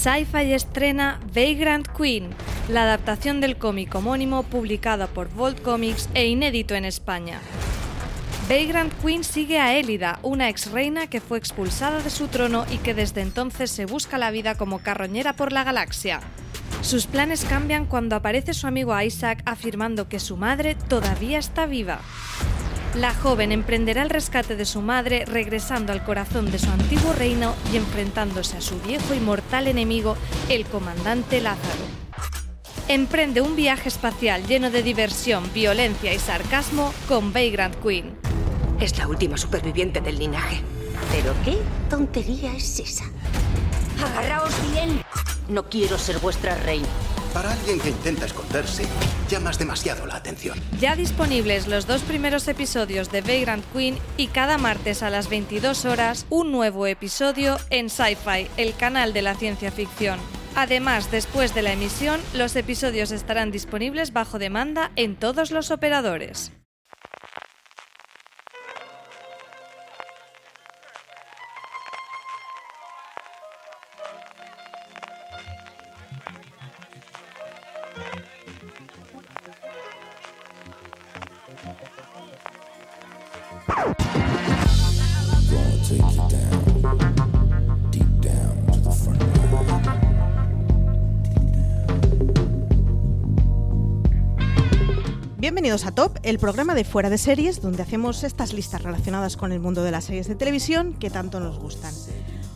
Sci-Fi 0.00 0.54
estrena 0.54 1.20
Vagrant 1.34 1.86
Queen, 1.86 2.30
la 2.70 2.84
adaptación 2.84 3.42
del 3.42 3.58
cómic 3.58 3.94
homónimo 3.94 4.44
publicada 4.44 5.06
por 5.08 5.28
Volt 5.28 5.60
Comics 5.60 6.08
e 6.14 6.26
inédito 6.26 6.74
en 6.74 6.86
España. 6.86 7.38
Vagrant 8.48 8.94
Queen 9.02 9.22
sigue 9.24 9.58
a 9.58 9.76
Elida, 9.76 10.18
una 10.22 10.48
ex 10.48 10.70
reina 10.70 11.08
que 11.08 11.20
fue 11.20 11.36
expulsada 11.36 12.00
de 12.00 12.08
su 12.08 12.28
trono 12.28 12.64
y 12.70 12.78
que 12.78 12.94
desde 12.94 13.20
entonces 13.20 13.70
se 13.70 13.84
busca 13.84 14.16
la 14.16 14.30
vida 14.30 14.54
como 14.54 14.78
carroñera 14.78 15.34
por 15.34 15.52
la 15.52 15.64
galaxia. 15.64 16.20
Sus 16.80 17.06
planes 17.06 17.44
cambian 17.44 17.84
cuando 17.84 18.16
aparece 18.16 18.54
su 18.54 18.66
amigo 18.66 18.98
Isaac 18.98 19.42
afirmando 19.44 20.08
que 20.08 20.18
su 20.18 20.38
madre 20.38 20.76
todavía 20.76 21.38
está 21.38 21.66
viva. 21.66 22.00
La 22.94 23.14
joven 23.14 23.52
emprenderá 23.52 24.02
el 24.02 24.10
rescate 24.10 24.56
de 24.56 24.64
su 24.64 24.82
madre 24.82 25.24
regresando 25.24 25.92
al 25.92 26.02
corazón 26.02 26.50
de 26.50 26.58
su 26.58 26.68
antiguo 26.70 27.12
reino 27.12 27.54
y 27.72 27.76
enfrentándose 27.76 28.56
a 28.56 28.60
su 28.60 28.80
viejo 28.80 29.14
y 29.14 29.20
mortal 29.20 29.68
enemigo, 29.68 30.16
el 30.48 30.66
comandante 30.66 31.40
Lázaro. 31.40 31.84
Emprende 32.88 33.42
un 33.42 33.54
viaje 33.54 33.88
espacial 33.88 34.44
lleno 34.44 34.70
de 34.70 34.82
diversión, 34.82 35.48
violencia 35.54 36.12
y 36.12 36.18
sarcasmo 36.18 36.92
con 37.06 37.32
Vagrant 37.32 37.76
Queen. 37.76 38.18
Es 38.80 38.98
la 38.98 39.06
última 39.06 39.36
superviviente 39.36 40.00
del 40.00 40.18
linaje. 40.18 40.60
¿Pero 41.12 41.32
qué 41.44 41.58
tontería 41.88 42.56
es 42.56 42.80
esa? 42.80 43.04
¡Agarraos 44.04 44.54
bien! 44.72 45.00
No 45.48 45.68
quiero 45.68 45.96
ser 45.96 46.18
vuestra 46.18 46.56
reina. 46.56 46.88
Para 47.32 47.52
alguien 47.52 47.78
que 47.78 47.90
intenta 47.90 48.26
esconderse, 48.26 48.84
llamas 49.28 49.58
demasiado 49.58 50.04
la 50.04 50.16
atención. 50.16 50.58
Ya 50.80 50.96
disponibles 50.96 51.68
los 51.68 51.86
dos 51.86 52.02
primeros 52.02 52.48
episodios 52.48 53.12
de 53.12 53.20
Vagrant 53.20 53.64
Queen 53.72 53.98
y 54.16 54.26
cada 54.26 54.58
martes 54.58 55.04
a 55.04 55.10
las 55.10 55.28
22 55.28 55.84
horas 55.84 56.26
un 56.28 56.50
nuevo 56.50 56.88
episodio 56.88 57.58
en 57.70 57.88
Sci-Fi, 57.88 58.48
el 58.56 58.74
canal 58.74 59.12
de 59.12 59.22
la 59.22 59.36
ciencia 59.36 59.70
ficción. 59.70 60.18
Además, 60.56 61.12
después 61.12 61.54
de 61.54 61.62
la 61.62 61.72
emisión, 61.72 62.20
los 62.34 62.56
episodios 62.56 63.12
estarán 63.12 63.52
disponibles 63.52 64.12
bajo 64.12 64.40
demanda 64.40 64.90
en 64.96 65.14
todos 65.14 65.52
los 65.52 65.70
operadores. 65.70 66.50
Bienvenidos 95.60 95.84
a 95.84 95.94
Top, 95.94 96.16
el 96.22 96.38
programa 96.38 96.74
de 96.74 96.84
fuera 96.84 97.10
de 97.10 97.18
series 97.18 97.60
donde 97.60 97.82
hacemos 97.82 98.24
estas 98.24 98.54
listas 98.54 98.82
relacionadas 98.82 99.36
con 99.36 99.52
el 99.52 99.60
mundo 99.60 99.82
de 99.82 99.90
las 99.90 100.04
series 100.04 100.26
de 100.26 100.34
televisión 100.34 100.94
que 100.94 101.10
tanto 101.10 101.38
nos 101.38 101.58
gustan. 101.58 101.92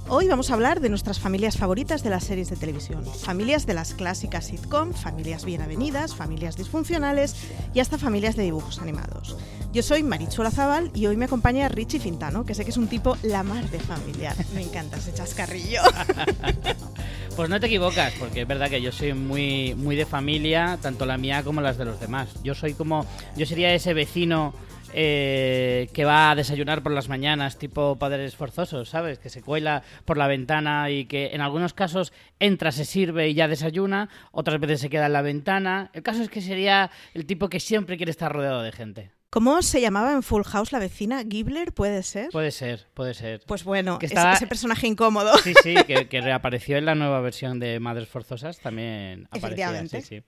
Hoy 0.09 0.27
vamos 0.27 0.51
a 0.51 0.55
hablar 0.55 0.81
de 0.81 0.89
nuestras 0.89 1.21
familias 1.21 1.59
favoritas 1.59 2.03
de 2.03 2.09
las 2.09 2.25
series 2.25 2.49
de 2.49 2.57
televisión. 2.57 3.05
Familias 3.05 3.67
de 3.67 3.75
las 3.75 3.93
clásicas 3.93 4.47
sitcom, 4.47 4.95
familias 4.95 5.45
bien 5.45 5.61
avenidas, 5.61 6.15
familias 6.15 6.57
disfuncionales 6.57 7.37
y 7.75 7.81
hasta 7.81 7.99
familias 7.99 8.37
de 8.37 8.45
dibujos 8.45 8.79
animados. 8.79 9.37
Yo 9.75 9.83
soy 9.83 10.03
Marichuela 10.03 10.51
Zaval 10.51 10.91
y 10.95 11.05
hoy 11.05 11.19
me 11.19 11.27
acompaña 11.27 11.69
Richie 11.69 12.01
Fintano, 12.01 12.47
que 12.47 12.55
sé 12.55 12.65
que 12.65 12.71
es 12.71 12.79
un 12.79 12.89
tipo 12.89 13.19
la 13.23 13.43
mar 13.43 13.69
de 13.69 13.81
familiar. 13.81 14.35
Me 14.55 14.63
encanta 14.63 14.97
ese 14.97 15.13
chascarrillo. 15.13 15.83
Pues 17.37 17.51
no 17.51 17.59
te 17.59 17.67
equivocas, 17.67 18.15
porque 18.21 18.43
es 18.43 18.47
verdad 18.47 18.71
que 18.71 18.81
yo 18.81 18.93
soy 18.93 19.13
muy, 19.13 19.75
muy 19.75 19.97
de 19.97 20.07
familia, 20.07 20.79
tanto 20.81 21.05
la 21.05 21.19
mía 21.19 21.43
como 21.43 21.61
las 21.61 21.77
de 21.77 21.85
los 21.85 21.99
demás. 21.99 22.29
Yo 22.45 22.55
soy 22.55 22.75
como, 22.75 23.05
yo 23.37 23.45
sería 23.45 23.75
ese 23.75 23.93
vecino 23.93 24.55
eh, 24.93 25.89
que 25.93 26.05
va 26.05 26.31
a 26.31 26.37
desayunar 26.37 26.85
por 26.85 26.93
las 26.93 27.09
mañanas, 27.09 27.59
tipo 27.59 27.97
padres 27.97 28.37
forzosos, 28.37 28.89
¿sabes? 28.89 29.19
Que 29.19 29.31
se 29.31 29.43
cuela 29.43 29.83
por 30.05 30.17
la 30.17 30.29
ventana 30.29 30.89
y 30.91 31.07
que 31.07 31.31
en 31.33 31.41
algunos 31.41 31.75
casos 31.75 32.13
entra, 32.39 32.71
se 32.71 32.85
sirve 32.85 33.29
y 33.29 33.35
ya 33.35 33.49
desayuna, 33.49 34.09
otras 34.31 34.61
veces 34.61 34.81
se 34.81 34.89
queda 34.89 35.07
en 35.07 35.15
la 35.15 35.23
ventana. 35.23 35.91
El 35.93 36.05
caso 36.05 36.23
es 36.23 36.29
que 36.29 36.41
sería 36.41 36.93
el 37.15 37.27
tipo 37.27 37.49
que 37.49 37.59
siempre 37.59 37.97
quiere 37.97 38.11
estar 38.11 38.33
rodeado 38.33 38.63
de 38.63 38.71
gente. 38.71 39.14
¿Cómo 39.35 39.63
se 39.63 39.81
llamaba 39.81 40.13
en 40.13 40.23
Full 40.23 40.45
House 40.45 40.71
la 40.71 40.79
vecina? 40.79 41.25
¿Gibler? 41.29 41.73
¿Puede 41.73 42.05
ser? 42.05 42.29
Puede 42.31 42.53
ser, 42.53 42.87
puede 42.95 43.15
ser. 43.15 43.43
Pues 43.49 43.65
bueno, 43.65 43.99
Que 43.99 44.07
estaba- 44.07 44.35
ese 44.35 44.47
personaje 44.47 44.87
incómodo. 44.87 45.37
Sí, 45.39 45.53
sí, 45.61 45.75
que, 45.89 46.07
que 46.09 46.21
reapareció 46.21 46.77
en 46.77 46.85
la 46.85 46.95
nueva 46.95 47.21
versión 47.21 47.59
de 47.59 47.81
Madres 47.81 48.09
Forzosas, 48.09 48.61
también 48.61 49.25
aparecía, 49.33 49.71
Efectivamente. 49.71 50.01
sí, 50.03 50.21
sí. 50.21 50.25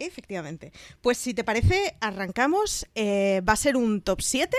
Efectivamente. 0.00 0.72
Pues 1.00 1.16
si 1.16 1.32
te 1.32 1.44
parece, 1.44 1.94
arrancamos. 2.00 2.88
Eh, 2.96 3.40
va 3.48 3.52
a 3.52 3.56
ser 3.56 3.76
un 3.76 4.00
top 4.02 4.20
7, 4.20 4.56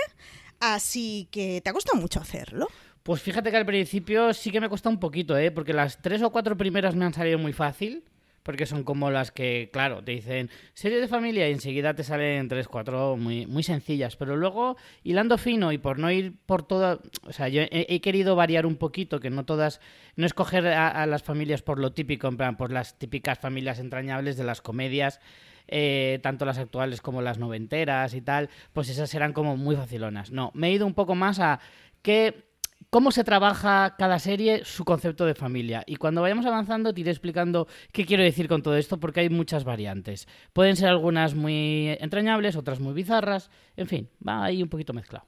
así 0.58 1.28
que 1.30 1.60
te 1.60 1.68
ha 1.68 1.74
costado 1.74 2.00
mucho 2.00 2.18
hacerlo. 2.18 2.66
Pues 3.02 3.20
fíjate 3.20 3.50
que 3.50 3.58
al 3.58 3.66
principio 3.66 4.32
sí 4.32 4.50
que 4.50 4.62
me 4.62 4.70
cuesta 4.70 4.88
un 4.88 4.98
poquito, 4.98 5.36
¿eh? 5.36 5.50
Porque 5.50 5.74
las 5.74 6.00
tres 6.00 6.22
o 6.22 6.30
cuatro 6.32 6.56
primeras 6.56 6.94
me 6.94 7.04
han 7.04 7.12
salido 7.12 7.38
muy 7.38 7.52
fácil. 7.52 8.04
Porque 8.42 8.66
son 8.66 8.84
como 8.84 9.10
las 9.10 9.30
que, 9.30 9.68
claro, 9.72 10.02
te 10.02 10.12
dicen 10.12 10.50
serie 10.72 11.00
de 11.00 11.08
familia 11.08 11.48
y 11.48 11.52
enseguida 11.52 11.94
te 11.94 12.04
salen 12.04 12.48
tres, 12.48 12.68
cuatro 12.68 13.16
muy, 13.16 13.46
muy 13.46 13.62
sencillas. 13.62 14.16
Pero 14.16 14.36
luego, 14.36 14.76
hilando 15.02 15.36
fino 15.36 15.72
y 15.72 15.78
por 15.78 15.98
no 15.98 16.10
ir 16.10 16.34
por 16.46 16.62
toda. 16.62 17.00
O 17.26 17.32
sea, 17.32 17.48
yo 17.48 17.62
he, 17.70 18.00
querido 18.00 18.36
variar 18.36 18.66
un 18.66 18.76
poquito, 18.76 19.20
que 19.20 19.30
no 19.30 19.44
todas. 19.44 19.80
No 20.16 20.26
escoger 20.26 20.66
a, 20.66 21.06
las 21.06 21.22
familias 21.22 21.62
por 21.62 21.78
lo 21.78 21.92
típico, 21.92 22.28
en 22.28 22.36
plan, 22.36 22.56
por 22.56 22.72
las 22.72 22.98
típicas 22.98 23.38
familias 23.38 23.78
entrañables 23.78 24.36
de 24.36 24.44
las 24.44 24.60
comedias. 24.62 25.20
eh, 25.68 26.18
tanto 26.22 26.44
las 26.44 26.58
actuales 26.58 27.00
como 27.00 27.22
las 27.22 27.38
noventeras 27.38 28.14
y 28.14 28.20
tal, 28.22 28.50
pues 28.72 28.88
esas 28.88 29.14
eran 29.14 29.32
como 29.32 29.56
muy 29.56 29.76
facilonas. 29.76 30.32
No, 30.32 30.50
me 30.54 30.68
he 30.68 30.72
ido 30.72 30.86
un 30.86 30.94
poco 30.94 31.14
más 31.14 31.38
a 31.38 31.60
que 32.02 32.49
cómo 32.90 33.12
se 33.12 33.24
trabaja 33.24 33.94
cada 33.96 34.18
serie 34.18 34.64
su 34.64 34.84
concepto 34.84 35.24
de 35.24 35.34
familia. 35.34 35.82
Y 35.86 35.96
cuando 35.96 36.20
vayamos 36.20 36.44
avanzando 36.44 36.92
te 36.92 37.00
iré 37.00 37.10
explicando 37.10 37.68
qué 37.92 38.04
quiero 38.04 38.22
decir 38.22 38.48
con 38.48 38.62
todo 38.62 38.76
esto 38.76 39.00
porque 39.00 39.20
hay 39.20 39.30
muchas 39.30 39.64
variantes. 39.64 40.28
Pueden 40.52 40.76
ser 40.76 40.88
algunas 40.88 41.34
muy 41.34 41.96
entrañables, 42.00 42.56
otras 42.56 42.80
muy 42.80 42.92
bizarras. 42.92 43.50
En 43.76 43.86
fin, 43.86 44.10
va 44.26 44.44
ahí 44.44 44.62
un 44.62 44.68
poquito 44.68 44.92
mezclado. 44.92 45.26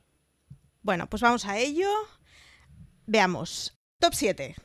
Bueno, 0.82 1.08
pues 1.08 1.22
vamos 1.22 1.46
a 1.46 1.58
ello. 1.58 1.88
Veamos. 3.06 3.78
Top 4.00 4.14
7. 4.14 4.56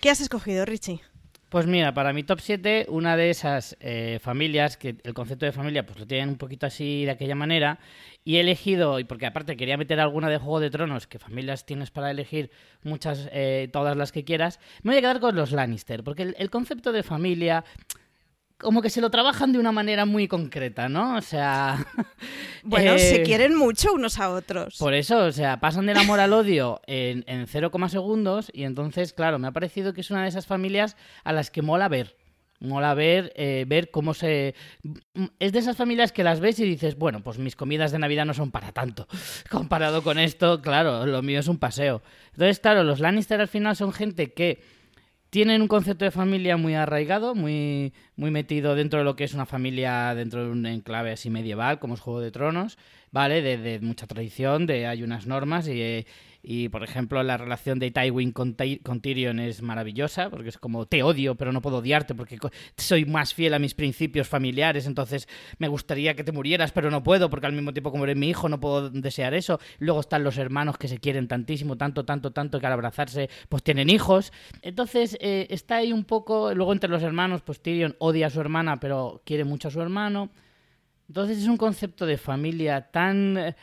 ¿Qué 0.00 0.10
has 0.10 0.22
escogido, 0.22 0.64
Richie? 0.64 1.02
Pues 1.50 1.66
mira, 1.66 1.92
para 1.92 2.12
mi 2.12 2.22
top 2.22 2.38
7, 2.40 2.86
una 2.90 3.16
de 3.16 3.30
esas 3.30 3.76
eh, 3.80 4.20
familias, 4.22 4.76
que 4.76 4.98
el 5.02 5.14
concepto 5.14 5.46
de 5.46 5.50
familia 5.50 5.84
pues 5.84 5.98
lo 5.98 6.06
tienen 6.06 6.28
un 6.28 6.36
poquito 6.36 6.66
así 6.66 7.04
de 7.04 7.10
aquella 7.10 7.34
manera, 7.34 7.80
y 8.24 8.36
he 8.36 8.40
elegido, 8.40 9.00
y 9.00 9.04
porque 9.04 9.26
aparte 9.26 9.56
quería 9.56 9.76
meter 9.76 9.98
alguna 9.98 10.28
de 10.28 10.38
Juego 10.38 10.60
de 10.60 10.70
Tronos, 10.70 11.08
que 11.08 11.18
familias 11.18 11.66
tienes 11.66 11.90
para 11.90 12.12
elegir 12.12 12.52
muchas, 12.84 13.28
eh, 13.32 13.68
todas 13.72 13.96
las 13.96 14.12
que 14.12 14.22
quieras, 14.22 14.60
me 14.84 14.92
voy 14.92 14.98
a 14.98 15.00
quedar 15.00 15.18
con 15.18 15.34
los 15.34 15.50
Lannister, 15.50 16.04
porque 16.04 16.22
el, 16.22 16.36
el 16.38 16.50
concepto 16.50 16.92
de 16.92 17.02
familia 17.02 17.64
como 18.60 18.82
que 18.82 18.90
se 18.90 19.00
lo 19.00 19.10
trabajan 19.10 19.52
de 19.52 19.58
una 19.58 19.72
manera 19.72 20.04
muy 20.04 20.28
concreta, 20.28 20.88
¿no? 20.88 21.16
O 21.16 21.22
sea... 21.22 21.86
Bueno, 22.62 22.92
eh, 22.92 22.98
se 22.98 23.22
quieren 23.22 23.56
mucho 23.56 23.94
unos 23.94 24.18
a 24.18 24.28
otros. 24.28 24.76
Por 24.78 24.92
eso, 24.92 25.24
o 25.24 25.32
sea, 25.32 25.60
pasan 25.60 25.86
del 25.86 25.96
amor 25.96 26.20
al 26.20 26.34
odio 26.34 26.82
en, 26.86 27.24
en 27.26 27.46
0, 27.46 27.70
segundos 27.88 28.50
y 28.52 28.64
entonces, 28.64 29.14
claro, 29.14 29.38
me 29.38 29.48
ha 29.48 29.52
parecido 29.52 29.94
que 29.94 30.02
es 30.02 30.10
una 30.10 30.22
de 30.22 30.28
esas 30.28 30.46
familias 30.46 30.94
a 31.24 31.32
las 31.32 31.50
que 31.50 31.62
mola 31.62 31.88
ver. 31.88 32.16
Mola 32.60 32.92
ver, 32.92 33.32
eh, 33.36 33.64
ver 33.66 33.90
cómo 33.90 34.12
se... 34.12 34.54
Es 35.38 35.52
de 35.52 35.58
esas 35.58 35.78
familias 35.78 36.12
que 36.12 36.22
las 36.22 36.40
ves 36.40 36.60
y 36.60 36.64
dices, 36.64 36.98
bueno, 36.98 37.22
pues 37.22 37.38
mis 37.38 37.56
comidas 37.56 37.92
de 37.92 37.98
Navidad 37.98 38.26
no 38.26 38.34
son 38.34 38.50
para 38.50 38.72
tanto. 38.72 39.08
Comparado 39.50 40.02
con 40.02 40.18
esto, 40.18 40.60
claro, 40.60 41.06
lo 41.06 41.22
mío 41.22 41.40
es 41.40 41.48
un 41.48 41.58
paseo. 41.58 42.02
Entonces, 42.32 42.60
claro, 42.60 42.84
los 42.84 43.00
Lannister 43.00 43.40
al 43.40 43.48
final 43.48 43.74
son 43.74 43.94
gente 43.94 44.34
que 44.34 44.60
tienen 45.30 45.62
un 45.62 45.68
concepto 45.68 46.04
de 46.04 46.10
familia 46.10 46.56
muy 46.56 46.74
arraigado, 46.74 47.34
muy, 47.34 47.94
muy 48.20 48.30
metido 48.30 48.74
dentro 48.74 48.98
de 48.98 49.04
lo 49.06 49.16
que 49.16 49.24
es 49.24 49.32
una 49.32 49.46
familia, 49.46 50.14
dentro 50.14 50.44
de 50.44 50.50
un 50.50 50.66
enclave 50.66 51.12
así 51.12 51.30
medieval, 51.30 51.78
como 51.78 51.94
es 51.94 52.00
Juego 52.00 52.20
de 52.20 52.30
Tronos, 52.30 52.76
¿vale? 53.10 53.40
De, 53.40 53.80
mucha 53.80 54.06
tradición, 54.06 54.66
de 54.66 54.86
hay 54.86 55.02
unas 55.02 55.26
normas 55.26 55.66
y, 55.66 56.04
y, 56.42 56.68
por 56.68 56.82
ejemplo, 56.82 57.22
la 57.22 57.36
relación 57.36 57.78
de 57.78 57.90
Tywin 57.90 58.32
con, 58.32 58.56
con 58.82 59.00
Tyrion 59.00 59.40
es 59.40 59.60
maravillosa, 59.62 60.30
porque 60.30 60.48
es 60.48 60.58
como, 60.58 60.86
te 60.86 61.02
odio, 61.02 61.34
pero 61.34 61.52
no 61.52 61.60
puedo 61.60 61.78
odiarte 61.78 62.14
porque 62.14 62.38
soy 62.76 63.04
más 63.04 63.34
fiel 63.34 63.54
a 63.54 63.58
mis 63.58 63.74
principios 63.74 64.28
familiares, 64.28 64.86
entonces 64.86 65.28
me 65.58 65.68
gustaría 65.68 66.14
que 66.14 66.24
te 66.24 66.32
murieras, 66.32 66.72
pero 66.72 66.90
no 66.90 67.02
puedo, 67.02 67.28
porque 67.28 67.46
al 67.46 67.52
mismo 67.52 67.72
tiempo 67.72 67.90
como 67.90 68.04
eres 68.04 68.16
mi 68.16 68.28
hijo 68.28 68.48
no 68.48 68.58
puedo 68.58 68.90
desear 68.90 69.34
eso. 69.34 69.60
Luego 69.78 70.00
están 70.00 70.24
los 70.24 70.38
hermanos 70.38 70.78
que 70.78 70.88
se 70.88 70.98
quieren 70.98 71.28
tantísimo, 71.28 71.76
tanto, 71.76 72.04
tanto, 72.04 72.30
tanto, 72.32 72.58
que 72.58 72.66
al 72.66 72.72
abrazarse 72.72 73.28
pues 73.48 73.62
tienen 73.62 73.90
hijos. 73.90 74.32
Entonces 74.62 75.18
eh, 75.20 75.46
está 75.50 75.76
ahí 75.76 75.92
un 75.92 76.04
poco, 76.04 76.54
luego 76.54 76.72
entre 76.72 76.88
los 76.88 77.02
hermanos, 77.02 77.42
pues 77.42 77.60
Tyrion 77.60 77.96
a 78.26 78.30
su 78.30 78.40
hermana, 78.40 78.78
pero 78.80 79.22
quiere 79.24 79.44
mucho 79.44 79.68
a 79.68 79.70
su 79.70 79.80
hermano. 79.80 80.30
Entonces 81.08 81.38
es 81.38 81.46
un 81.48 81.56
concepto 81.56 82.06
de 82.06 82.16
familia 82.18 82.90
tan 82.90 83.36
eh, 83.38 83.56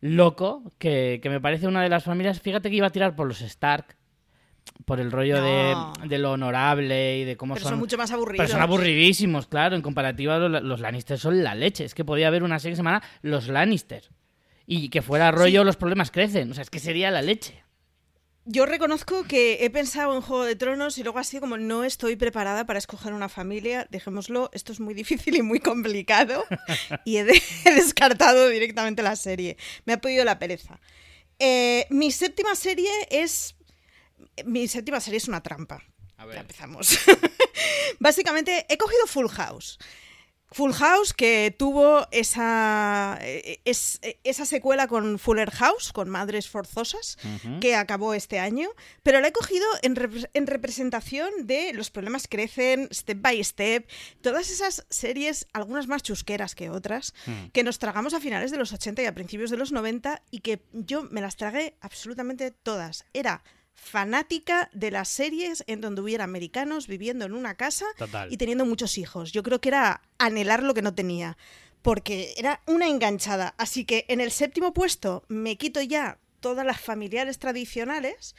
loco 0.00 0.72
que, 0.78 1.20
que 1.22 1.28
me 1.30 1.40
parece 1.40 1.66
una 1.66 1.82
de 1.82 1.88
las 1.88 2.04
familias. 2.04 2.40
Fíjate 2.40 2.70
que 2.70 2.76
iba 2.76 2.86
a 2.86 2.90
tirar 2.90 3.14
por 3.16 3.26
los 3.26 3.40
Stark. 3.42 3.96
por 4.84 5.00
el 5.00 5.10
rollo 5.10 5.36
No. 5.40 5.92
de, 6.02 6.08
de 6.08 6.18
lo 6.18 6.32
honorable 6.32 7.18
y 7.18 7.24
de 7.24 7.36
cómo 7.36 7.54
Pero 7.54 7.64
son... 7.64 7.72
son 7.72 7.78
mucho 7.80 7.98
más 7.98 8.10
aburridos. 8.12 8.46
Pero 8.46 8.48
son 8.52 8.62
aburridísimos, 8.62 9.46
claro. 9.46 9.76
En 9.76 9.82
comparativa, 9.82 10.38
los, 10.38 10.62
los 10.62 10.80
Lannister 10.80 11.18
son 11.18 11.42
la 11.42 11.54
leche. 11.54 11.84
Es 11.84 11.94
que 11.94 12.04
podía 12.04 12.28
haber 12.28 12.42
una 12.42 12.58
serie 12.58 12.72
que 12.72 12.76
se 12.76 12.80
llamara 12.82 13.02
Los 13.22 13.48
Lannister. 13.48 14.04
Y 14.66 14.88
que 14.90 15.02
fuera 15.02 15.30
rollo 15.30 15.64
Los 15.64 15.76
problemas 15.76 16.10
crecen. 16.10 16.50
O 16.50 16.54
sea, 16.54 16.62
es 16.62 16.70
que 16.70 16.78
sería 16.78 17.10
la 17.10 17.20
leche. 17.22 17.62
Yo 18.50 18.64
reconozco 18.64 19.24
que 19.24 19.62
he 19.62 19.68
pensado 19.68 20.14
en 20.14 20.22
Juego 20.22 20.44
de 20.44 20.56
Tronos 20.56 20.96
y 20.96 21.02
luego 21.02 21.18
así 21.18 21.38
como 21.38 21.58
no 21.58 21.84
estoy 21.84 22.16
preparada 22.16 22.64
para 22.64 22.78
escoger 22.78 23.12
una 23.12 23.28
familia, 23.28 23.86
dejémoslo, 23.90 24.48
esto 24.54 24.72
es 24.72 24.80
muy 24.80 24.94
difícil 25.02 25.36
y 25.36 25.42
muy 25.42 25.60
complicado 25.60 26.46
y 27.04 27.18
he, 27.18 27.24
de- 27.24 27.42
he 27.66 27.74
descartado 27.74 28.48
directamente 28.48 29.02
la 29.02 29.16
serie. 29.16 29.58
Me 29.84 29.92
ha 29.92 30.00
podido 30.00 30.24
la 30.24 30.38
pereza. 30.38 30.80
Eh, 31.38 31.86
mi 31.90 32.10
séptima 32.10 32.54
serie 32.54 32.90
es... 33.10 33.54
Mi 34.46 34.66
séptima 34.66 34.98
serie 35.00 35.18
es 35.18 35.28
una 35.28 35.42
trampa. 35.42 35.82
Ya 36.34 36.40
empezamos. 36.40 36.98
Básicamente 38.00 38.64
he 38.70 38.78
cogido 38.78 39.06
Full 39.06 39.28
House. 39.28 39.78
Full 40.50 40.72
House 40.72 41.12
que 41.12 41.54
tuvo 41.58 42.06
esa, 42.10 43.18
eh, 43.20 43.60
es- 43.66 43.98
eh, 44.02 44.18
esa 44.24 44.46
secuela 44.46 44.86
con 44.88 45.18
Fuller 45.18 45.50
House, 45.50 45.92
con 45.92 46.08
Madres 46.08 46.48
Forzosas, 46.48 47.18
que 47.60 47.74
acabó 47.74 48.14
este 48.14 48.38
año, 48.38 48.68
pero 49.02 49.20
la 49.20 49.28
he 49.28 49.32
cogido 49.32 49.66
en, 49.82 49.94
repre- 49.94 50.30
en 50.32 50.46
representación 50.46 51.30
de 51.46 51.72
Los 51.74 51.90
problemas 51.90 52.26
crecen, 52.28 52.88
Step 52.92 53.18
by 53.20 53.44
Step, 53.44 53.88
todas 54.22 54.50
esas 54.50 54.86
series, 54.88 55.46
algunas 55.52 55.86
más 55.86 56.02
chusqueras 56.02 56.54
que 56.54 56.70
otras, 56.70 57.12
que 57.52 57.62
nos 57.62 57.78
tragamos 57.78 58.14
a 58.14 58.20
finales 58.20 58.50
de 58.50 58.56
los 58.56 58.72
80 58.72 59.02
y 59.02 59.06
a 59.06 59.14
principios 59.14 59.50
de 59.50 59.58
los 59.58 59.70
90 59.72 60.22
y 60.30 60.40
que 60.40 60.62
yo 60.72 61.02
me 61.10 61.20
las 61.20 61.36
tragué 61.36 61.76
absolutamente 61.80 62.50
todas. 62.50 63.04
Era 63.12 63.42
fanática 63.80 64.68
de 64.72 64.90
las 64.90 65.08
series 65.08 65.64
en 65.66 65.80
donde 65.80 66.02
hubiera 66.02 66.24
americanos 66.24 66.86
viviendo 66.88 67.24
en 67.24 67.32
una 67.32 67.54
casa 67.54 67.86
Total. 67.96 68.32
y 68.32 68.36
teniendo 68.36 68.66
muchos 68.66 68.98
hijos. 68.98 69.32
Yo 69.32 69.42
creo 69.42 69.60
que 69.60 69.68
era 69.70 70.02
anhelar 70.18 70.62
lo 70.62 70.74
que 70.74 70.82
no 70.82 70.94
tenía, 70.94 71.38
porque 71.82 72.34
era 72.36 72.60
una 72.66 72.88
enganchada. 72.88 73.54
Así 73.56 73.84
que 73.84 74.04
en 74.08 74.20
el 74.20 74.30
séptimo 74.30 74.72
puesto 74.74 75.24
me 75.28 75.56
quito 75.56 75.80
ya 75.80 76.18
todas 76.40 76.66
las 76.66 76.80
familiares 76.80 77.38
tradicionales. 77.38 78.34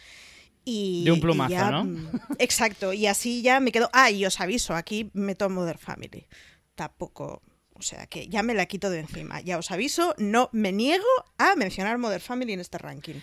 Y, 0.65 1.03
De 1.05 1.11
un 1.13 1.17
y 1.17 1.21
plumazo, 1.21 1.51
ya, 1.51 1.71
¿no? 1.71 1.85
mm, 1.85 2.09
Exacto, 2.37 2.93
y 2.93 3.07
así 3.07 3.41
ya 3.41 3.59
me 3.59 3.71
quedo. 3.71 3.89
Ah, 3.93 4.11
y 4.11 4.25
os 4.25 4.39
aviso, 4.39 4.75
aquí 4.75 5.09
meto 5.13 5.49
Mother 5.49 5.77
Family. 5.77 6.27
Tampoco. 6.75 7.41
O 7.73 7.81
sea 7.81 8.07
que 8.07 8.27
ya 8.27 8.43
me 8.43 8.53
la 8.53 8.65
quito 8.65 8.89
de 8.89 8.99
encima. 8.99 9.39
Ya 9.39 9.57
os 9.57 9.71
aviso, 9.71 10.13
no 10.17 10.49
me 10.51 10.73
niego 10.73 11.05
a 11.37 11.55
mencionar 11.55 11.97
Mother 11.97 12.19
Family 12.19 12.51
en 12.53 12.59
este 12.59 12.77
ranking. 12.77 13.21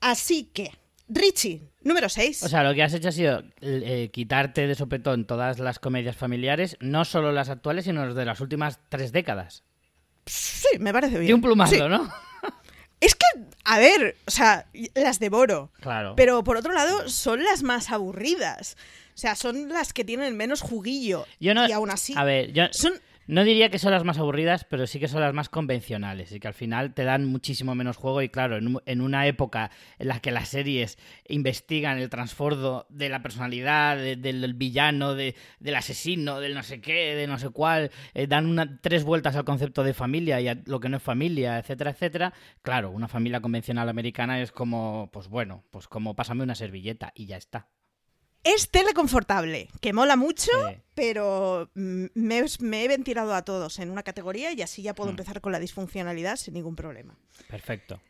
Así 0.00 0.44
que, 0.52 0.70
Richie, 1.08 1.62
número 1.82 2.08
6. 2.08 2.42
O 2.42 2.48
sea, 2.48 2.62
lo 2.64 2.74
que 2.74 2.82
has 2.82 2.92
hecho 2.94 3.08
ha 3.08 3.12
sido 3.12 3.42
eh, 3.60 4.10
quitarte 4.12 4.66
de 4.66 4.74
sopetón 4.74 5.24
todas 5.26 5.58
las 5.58 5.78
comedias 5.78 6.16
familiares, 6.16 6.76
no 6.80 7.04
solo 7.04 7.30
las 7.32 7.48
actuales, 7.48 7.84
sino 7.84 8.04
las 8.06 8.14
de 8.14 8.24
las 8.24 8.40
últimas 8.40 8.80
tres 8.88 9.12
décadas. 9.12 9.62
sí, 10.26 10.66
me 10.80 10.92
parece 10.92 11.18
bien. 11.18 11.28
De 11.28 11.34
un 11.34 11.42
plumazo, 11.42 11.74
Sí. 11.74 11.80
¿no? 11.88 12.10
Es 12.98 13.14
que, 13.14 13.26
a 13.66 13.78
ver, 13.78 14.16
o 14.26 14.30
sea, 14.30 14.66
las 14.94 15.18
devoro. 15.20 15.70
Claro. 15.80 16.14
Pero 16.16 16.42
por 16.42 16.56
otro 16.56 16.72
lado, 16.72 17.10
son 17.10 17.44
las 17.44 17.62
más 17.62 17.90
aburridas. 17.90 18.74
O 19.14 19.18
sea, 19.18 19.34
son 19.36 19.68
las 19.68 19.92
que 19.92 20.02
tienen 20.02 20.34
menos 20.34 20.62
juguillo. 20.62 21.26
Yo 21.38 21.52
no, 21.52 21.68
y 21.68 21.72
aún 21.72 21.90
así. 21.90 22.14
A 22.16 22.24
ver, 22.24 22.52
yo 22.54 22.64
son. 22.70 22.94
No 23.26 23.44
diría 23.44 23.70
que 23.70 23.78
son 23.78 23.90
las 23.92 24.04
más 24.04 24.18
aburridas, 24.18 24.64
pero 24.64 24.86
sí 24.86 25.00
que 25.00 25.08
son 25.08 25.20
las 25.20 25.34
más 25.34 25.48
convencionales 25.48 26.32
y 26.32 26.40
que 26.40 26.48
al 26.48 26.54
final 26.54 26.94
te 26.94 27.04
dan 27.04 27.24
muchísimo 27.26 27.74
menos 27.74 27.96
juego. 27.96 28.22
Y 28.22 28.28
claro, 28.28 28.56
en, 28.56 28.78
en 28.86 29.00
una 29.00 29.26
época 29.26 29.70
en 29.98 30.08
la 30.08 30.20
que 30.20 30.30
las 30.30 30.48
series 30.48 30.98
investigan 31.28 31.98
el 31.98 32.08
transbordo 32.10 32.86
de 32.88 33.08
la 33.08 33.22
personalidad, 33.22 33.96
de- 33.96 34.16
del 34.16 34.54
villano, 34.54 35.14
de- 35.14 35.34
del 35.60 35.74
asesino, 35.76 36.40
del 36.40 36.54
no 36.54 36.62
sé 36.62 36.80
qué, 36.80 37.14
de 37.14 37.26
no 37.26 37.38
sé 37.38 37.50
cuál, 37.50 37.90
eh, 38.14 38.26
dan 38.26 38.46
una, 38.46 38.80
tres 38.80 39.04
vueltas 39.04 39.36
al 39.36 39.44
concepto 39.44 39.82
de 39.84 39.94
familia 39.94 40.40
y 40.40 40.48
a 40.48 40.58
lo 40.66 40.80
que 40.80 40.88
no 40.88 40.96
es 40.98 41.02
familia, 41.02 41.58
etcétera, 41.58 41.90
etcétera. 41.90 42.32
Claro, 42.62 42.90
una 42.90 43.08
familia 43.08 43.40
convencional 43.40 43.88
americana 43.88 44.40
es 44.40 44.52
como, 44.52 45.10
pues 45.12 45.28
bueno, 45.28 45.64
pues 45.70 45.88
como 45.88 46.14
pásame 46.16 46.42
una 46.44 46.54
servilleta 46.54 47.12
y 47.14 47.26
ya 47.26 47.36
está. 47.36 47.68
Es 48.46 48.70
teleconfortable, 48.70 49.68
que 49.80 49.92
mola 49.92 50.14
mucho, 50.16 50.50
Sí. 50.68 50.76
pero 50.94 51.68
mm, 51.74 52.04
me, 52.14 52.44
me 52.60 52.84
he 52.84 52.88
ventilado 52.88 53.34
a 53.34 53.42
todos 53.44 53.78
en 53.80 53.90
una 53.90 54.02
categoría 54.04 54.52
y 54.52 54.62
así 54.62 54.82
ya 54.82 54.94
puedo 54.94 55.10
Mm. 55.10 55.14
empezar 55.14 55.40
con 55.40 55.50
la 55.52 55.58
disfuncionalidad 55.58 56.36
sin 56.36 56.54
ningún 56.54 56.76
problema. 56.76 57.16
Perfecto. 57.48 58.00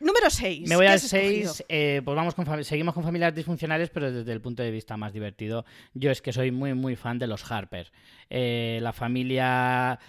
Número 0.00 0.30
6. 0.30 0.68
Me 0.68 0.74
voy 0.74 0.86
al 0.86 0.98
6, 0.98 1.64
pues 1.68 2.16
vamos 2.16 2.34
con 2.34 2.64
seguimos 2.64 2.92
con 2.94 3.04
familias 3.04 3.34
disfuncionales, 3.34 3.88
pero 3.90 4.10
desde 4.10 4.32
el 4.32 4.40
punto 4.40 4.62
de 4.64 4.72
vista 4.72 4.96
más 4.96 5.12
divertido. 5.12 5.64
Yo 5.94 6.10
es 6.10 6.20
que 6.22 6.32
soy 6.32 6.50
muy, 6.50 6.74
muy 6.74 6.96
fan 6.96 7.20
de 7.20 7.28
los 7.28 7.48
Harper. 7.48 7.92
Eh, 8.28 8.80
la 8.82 8.92
familia 8.92 10.00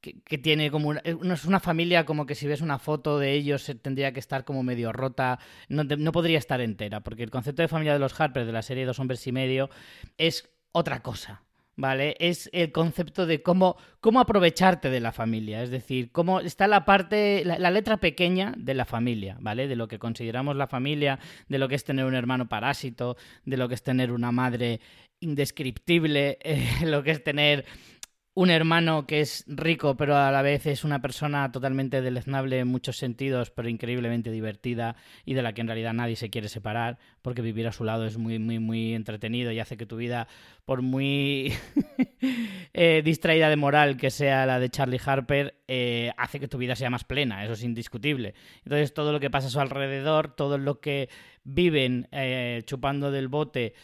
que, 0.00 0.38
tiene 0.38 0.70
como 0.70 0.88
una, 0.88 1.00
eh, 1.04 1.16
es 1.32 1.44
una 1.44 1.60
familia 1.60 2.04
como 2.04 2.26
que 2.26 2.34
si 2.34 2.46
ves 2.46 2.60
una 2.60 2.78
foto 2.78 3.18
de 3.18 3.32
ellos 3.32 3.68
eh, 3.68 3.74
tendría 3.74 4.12
que 4.12 4.20
estar 4.20 4.44
como 4.44 4.62
medio 4.62 4.92
rota, 4.92 5.38
no, 5.68 5.84
no 5.84 6.12
podría 6.12 6.38
estar 6.38 6.60
entera, 6.60 7.00
porque 7.00 7.22
el 7.22 7.30
concepto 7.30 7.62
de 7.62 7.68
familia 7.68 7.92
de 7.92 7.98
los 7.98 8.18
Harper 8.18 8.46
de 8.46 8.52
la 8.52 8.62
serie 8.62 8.86
Dos 8.86 8.98
hombres 8.98 9.26
y 9.26 9.32
medio 9.32 9.68
es 10.16 10.48
otra 10.72 11.02
cosa. 11.02 11.42
¿Vale? 11.76 12.14
Es 12.18 12.50
el 12.52 12.72
concepto 12.72 13.24
de 13.24 13.42
cómo, 13.42 13.76
cómo 14.00 14.20
aprovecharte 14.20 14.90
de 14.90 15.00
la 15.00 15.12
familia. 15.12 15.62
Es 15.62 15.70
decir, 15.70 16.12
cómo 16.12 16.40
está 16.40 16.68
la 16.68 16.84
parte, 16.84 17.42
la, 17.46 17.58
la 17.58 17.70
letra 17.70 17.96
pequeña 17.96 18.52
de 18.58 18.74
la 18.74 18.84
familia, 18.84 19.38
¿vale? 19.40 19.66
De 19.66 19.76
lo 19.76 19.88
que 19.88 19.98
consideramos 19.98 20.56
la 20.56 20.66
familia, 20.66 21.18
de 21.48 21.58
lo 21.58 21.68
que 21.68 21.76
es 21.76 21.84
tener 21.84 22.04
un 22.04 22.14
hermano 22.14 22.50
parásito, 22.50 23.16
de 23.46 23.56
lo 23.56 23.66
que 23.66 23.76
es 23.76 23.82
tener 23.82 24.12
una 24.12 24.30
madre 24.30 24.80
indescriptible, 25.20 26.38
eh, 26.42 26.84
lo 26.84 27.02
que 27.02 27.12
es 27.12 27.24
tener 27.24 27.64
un 28.40 28.48
hermano 28.48 29.06
que 29.06 29.20
es 29.20 29.44
rico, 29.48 29.98
pero 29.98 30.16
a 30.16 30.32
la 30.32 30.40
vez 30.40 30.64
es 30.64 30.82
una 30.82 31.02
persona 31.02 31.52
totalmente 31.52 32.00
deleznable 32.00 32.60
en 32.60 32.68
muchos 32.68 32.96
sentidos, 32.96 33.50
pero 33.50 33.68
increíblemente 33.68 34.30
divertida 34.30 34.96
y 35.26 35.34
de 35.34 35.42
la 35.42 35.52
que 35.52 35.60
en 35.60 35.66
realidad 35.66 35.92
nadie 35.92 36.16
se 36.16 36.30
quiere 36.30 36.48
separar, 36.48 36.96
porque 37.20 37.42
vivir 37.42 37.68
a 37.68 37.72
su 37.72 37.84
lado 37.84 38.06
es 38.06 38.16
muy, 38.16 38.38
muy, 38.38 38.58
muy 38.58 38.94
entretenido 38.94 39.52
y 39.52 39.60
hace 39.60 39.76
que 39.76 39.84
tu 39.84 39.96
vida, 39.96 40.26
por 40.64 40.80
muy 40.80 41.52
eh, 42.72 43.02
distraída 43.04 43.50
de 43.50 43.56
moral 43.56 43.98
que 43.98 44.08
sea 44.08 44.46
la 44.46 44.58
de 44.58 44.70
Charlie 44.70 45.00
Harper, 45.04 45.56
eh, 45.68 46.10
hace 46.16 46.40
que 46.40 46.48
tu 46.48 46.56
vida 46.56 46.74
sea 46.76 46.88
más 46.88 47.04
plena, 47.04 47.44
eso 47.44 47.52
es 47.52 47.62
indiscutible. 47.62 48.32
Entonces 48.64 48.94
todo 48.94 49.12
lo 49.12 49.20
que 49.20 49.28
pasa 49.28 49.48
a 49.48 49.50
su 49.50 49.60
alrededor, 49.60 50.34
todo 50.34 50.56
lo 50.56 50.80
que 50.80 51.10
viven 51.44 52.08
eh, 52.10 52.62
chupando 52.64 53.10
del 53.10 53.28
bote 53.28 53.74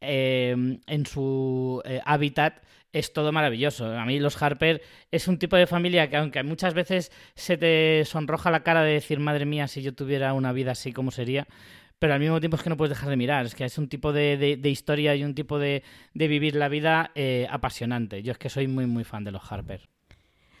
en 0.00 1.06
su 1.06 1.82
hábitat 2.04 2.62
es 2.98 3.12
todo 3.12 3.32
maravilloso. 3.32 3.86
A 3.98 4.04
mí 4.04 4.18
los 4.20 4.40
Harper 4.42 4.82
es 5.10 5.28
un 5.28 5.38
tipo 5.38 5.56
de 5.56 5.66
familia 5.66 6.08
que 6.10 6.16
aunque 6.16 6.42
muchas 6.42 6.74
veces 6.74 7.12
se 7.34 7.56
te 7.56 8.04
sonroja 8.04 8.50
la 8.50 8.62
cara 8.62 8.82
de 8.82 8.92
decir, 8.94 9.18
madre 9.20 9.44
mía, 9.46 9.68
si 9.68 9.82
yo 9.82 9.94
tuviera 9.94 10.32
una 10.34 10.52
vida 10.52 10.72
así, 10.72 10.92
¿cómo 10.92 11.10
sería? 11.10 11.46
Pero 11.98 12.12
al 12.14 12.20
mismo 12.20 12.40
tiempo 12.40 12.56
es 12.56 12.62
que 12.62 12.68
no 12.70 12.76
puedes 12.76 12.90
dejar 12.96 13.08
de 13.08 13.16
mirar. 13.16 13.46
Es 13.46 13.54
que 13.54 13.64
es 13.64 13.78
un 13.78 13.88
tipo 13.88 14.12
de, 14.12 14.36
de- 14.36 14.68
historia 14.70 15.14
y 15.16 15.24
un 15.24 15.34
tipo 15.34 15.58
de, 15.58 15.82
de 16.14 16.28
vivir 16.28 16.54
la 16.54 16.68
vida 16.68 17.10
eh, 17.14 17.46
apasionante. 17.50 18.22
Yo 18.22 18.32
es 18.32 18.38
que 18.38 18.50
soy 18.50 18.66
muy, 18.68 18.86
muy 18.86 19.04
fan 19.04 19.24
de 19.24 19.32
los 19.32 19.50
Harper. 19.50 19.88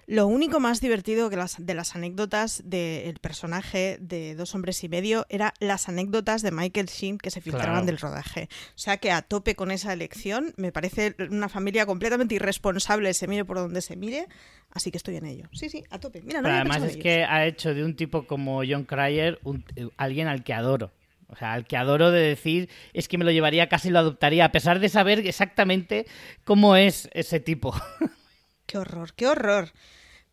Lo 0.08 0.28
único 0.28 0.60
más 0.60 0.80
divertido 0.80 1.28
que 1.30 1.36
las, 1.36 1.56
de 1.58 1.74
las 1.74 1.96
anécdotas 1.96 2.62
del 2.64 3.18
personaje 3.18 3.98
de 4.00 4.36
Dos 4.36 4.54
Hombres 4.54 4.84
y 4.84 4.88
Medio 4.88 5.26
era 5.28 5.52
las 5.58 5.88
anécdotas 5.88 6.42
de 6.42 6.52
Michael 6.52 6.86
Sheen 6.86 7.18
que 7.18 7.30
se 7.32 7.40
filtraban 7.40 7.70
Claro. 7.72 7.86
del 7.86 7.98
rodaje. 7.98 8.48
O 8.70 8.78
sea 8.78 8.98
que 8.98 9.10
a 9.10 9.22
tope 9.22 9.56
con 9.56 9.72
esa 9.72 9.92
elección, 9.92 10.54
me 10.56 10.70
parece 10.70 11.16
una 11.30 11.48
familia 11.48 11.86
completamente 11.86 12.36
irresponsable, 12.36 13.12
se 13.14 13.26
mire 13.26 13.44
por 13.44 13.56
donde 13.56 13.80
se 13.82 13.96
mire, 13.96 14.26
así 14.70 14.92
que 14.92 14.96
estoy 14.98 15.16
en 15.16 15.26
ello. 15.26 15.48
Sí, 15.52 15.68
sí, 15.68 15.82
a 15.90 15.98
tope. 15.98 16.22
Mira, 16.22 16.40
no 16.40 16.44
Pero 16.44 16.54
además 16.54 16.82
es 16.84 16.96
que 16.96 17.24
ha 17.24 17.44
hecho 17.44 17.74
de 17.74 17.84
un 17.84 17.96
tipo 17.96 18.28
como 18.28 18.62
John 18.68 18.84
Cryer 18.84 19.40
un- 19.42 19.64
eh, 19.74 19.88
alguien 19.96 20.28
al 20.28 20.44
que 20.44 20.54
adoro. 20.54 20.92
O 21.26 21.34
sea, 21.34 21.52
al 21.54 21.66
que 21.66 21.76
adoro 21.76 22.12
de 22.12 22.20
decir 22.20 22.68
es 22.92 23.08
que 23.08 23.18
me 23.18 23.24
lo 23.24 23.32
llevaría 23.32 23.68
casi 23.68 23.90
lo 23.90 23.98
adoptaría, 23.98 24.44
a 24.44 24.52
pesar 24.52 24.78
de 24.78 24.88
saber 24.88 25.26
exactamente 25.26 26.06
cómo 26.44 26.76
es 26.76 27.08
ese 27.12 27.40
tipo. 27.40 27.74
Qué 28.66 28.78
horror, 28.78 29.14
qué 29.14 29.28
horror. 29.28 29.70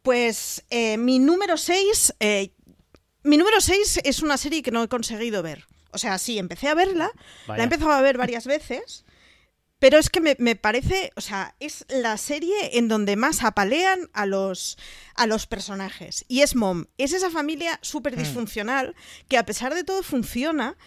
Pues 0.04 0.64
eh, 0.70 0.98
mi 0.98 1.18
número 1.18 1.58
6. 1.58 2.14
mi 3.24 3.38
número 3.38 3.60
6 3.60 4.02
es 4.04 4.22
una 4.22 4.38
serie 4.38 4.62
que 4.62 4.72
no 4.72 4.84
he 4.84 4.88
conseguido 4.88 5.42
ver. 5.42 5.66
O 5.92 5.98
sea, 5.98 6.18
sí, 6.18 6.38
empecé 6.38 6.68
a 6.68 6.76
verla, 6.76 7.12
la 7.48 7.58
he 7.58 7.64
empezado 7.64 7.92
a 7.92 8.02
ver 8.02 8.18
varias 8.18 8.48
veces, 8.48 9.06
pero 9.78 10.00
es 10.00 10.10
que 10.10 10.22
me, 10.22 10.36
me 10.40 10.56
parece, 10.56 11.12
o 11.16 11.22
sea, 11.22 11.56
es 11.60 11.86
la 11.88 12.18
serie 12.18 12.78
en 12.78 12.88
donde 12.88 13.16
más 13.16 13.44
apalean 13.44 14.10
a 14.14 14.26
los, 14.26 14.78
a 15.16 15.28
los 15.28 15.46
personajes. 15.46 16.26
Y 16.28 16.42
es 16.42 16.56
Mom, 16.56 16.86
es 16.98 17.14
esa 17.14 17.30
familia 17.30 17.80
súper 17.82 18.16
disfuncional 18.16 18.96
que 19.28 19.38
a 19.38 19.46
pesar 19.46 19.76
de 19.76 19.84
todo 19.84 20.02
funciona 20.02 20.78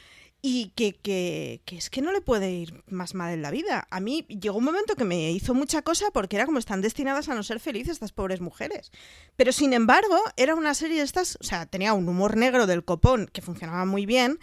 y 0.49 0.71
que, 0.77 0.95
que, 0.95 1.61
es 1.77 1.91
que 1.91 2.01
no 2.03 2.13
le 2.13 2.21
puede 2.21 2.53
ir 2.53 2.85
más 2.87 3.15
mal 3.15 3.35
en 3.35 3.43
la 3.43 3.51
vida. 3.51 3.89
A 3.91 3.99
mí 3.99 4.25
llegó 4.29 4.59
un 4.59 4.65
momento 4.65 4.95
que 4.95 5.03
me 5.03 5.33
hizo 5.33 5.55
mucha 5.55 5.83
cosa 5.83 6.13
porque 6.13 6.37
era 6.37 6.47
como 6.47 6.61
están 6.61 6.83
destinadas 6.83 7.29
a 7.29 7.35
no 7.35 7.43
ser 7.43 7.59
felices 7.59 7.95
estas 7.95 8.13
pobres 8.13 8.41
mujeres. 8.41 8.93
Pero 9.35 9.51
sin 9.51 9.73
embargo, 9.73 10.17
era 10.37 10.55
una 10.55 10.75
serie 10.75 10.99
de 10.99 11.03
estas, 11.03 11.37
o 11.41 11.45
sea, 11.45 11.67
tenía 11.67 11.95
un 11.95 12.09
humor 12.09 12.37
negro 12.37 12.69
del 12.69 12.85
copón 12.85 13.29
que 13.33 13.43
funcionaba 13.43 13.87
muy 13.87 14.07
bien 14.07 14.39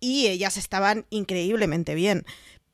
y 0.00 0.26
ellas 0.26 0.58
estaban 0.58 1.06
increíblemente 1.08 1.94
bien. 1.94 2.26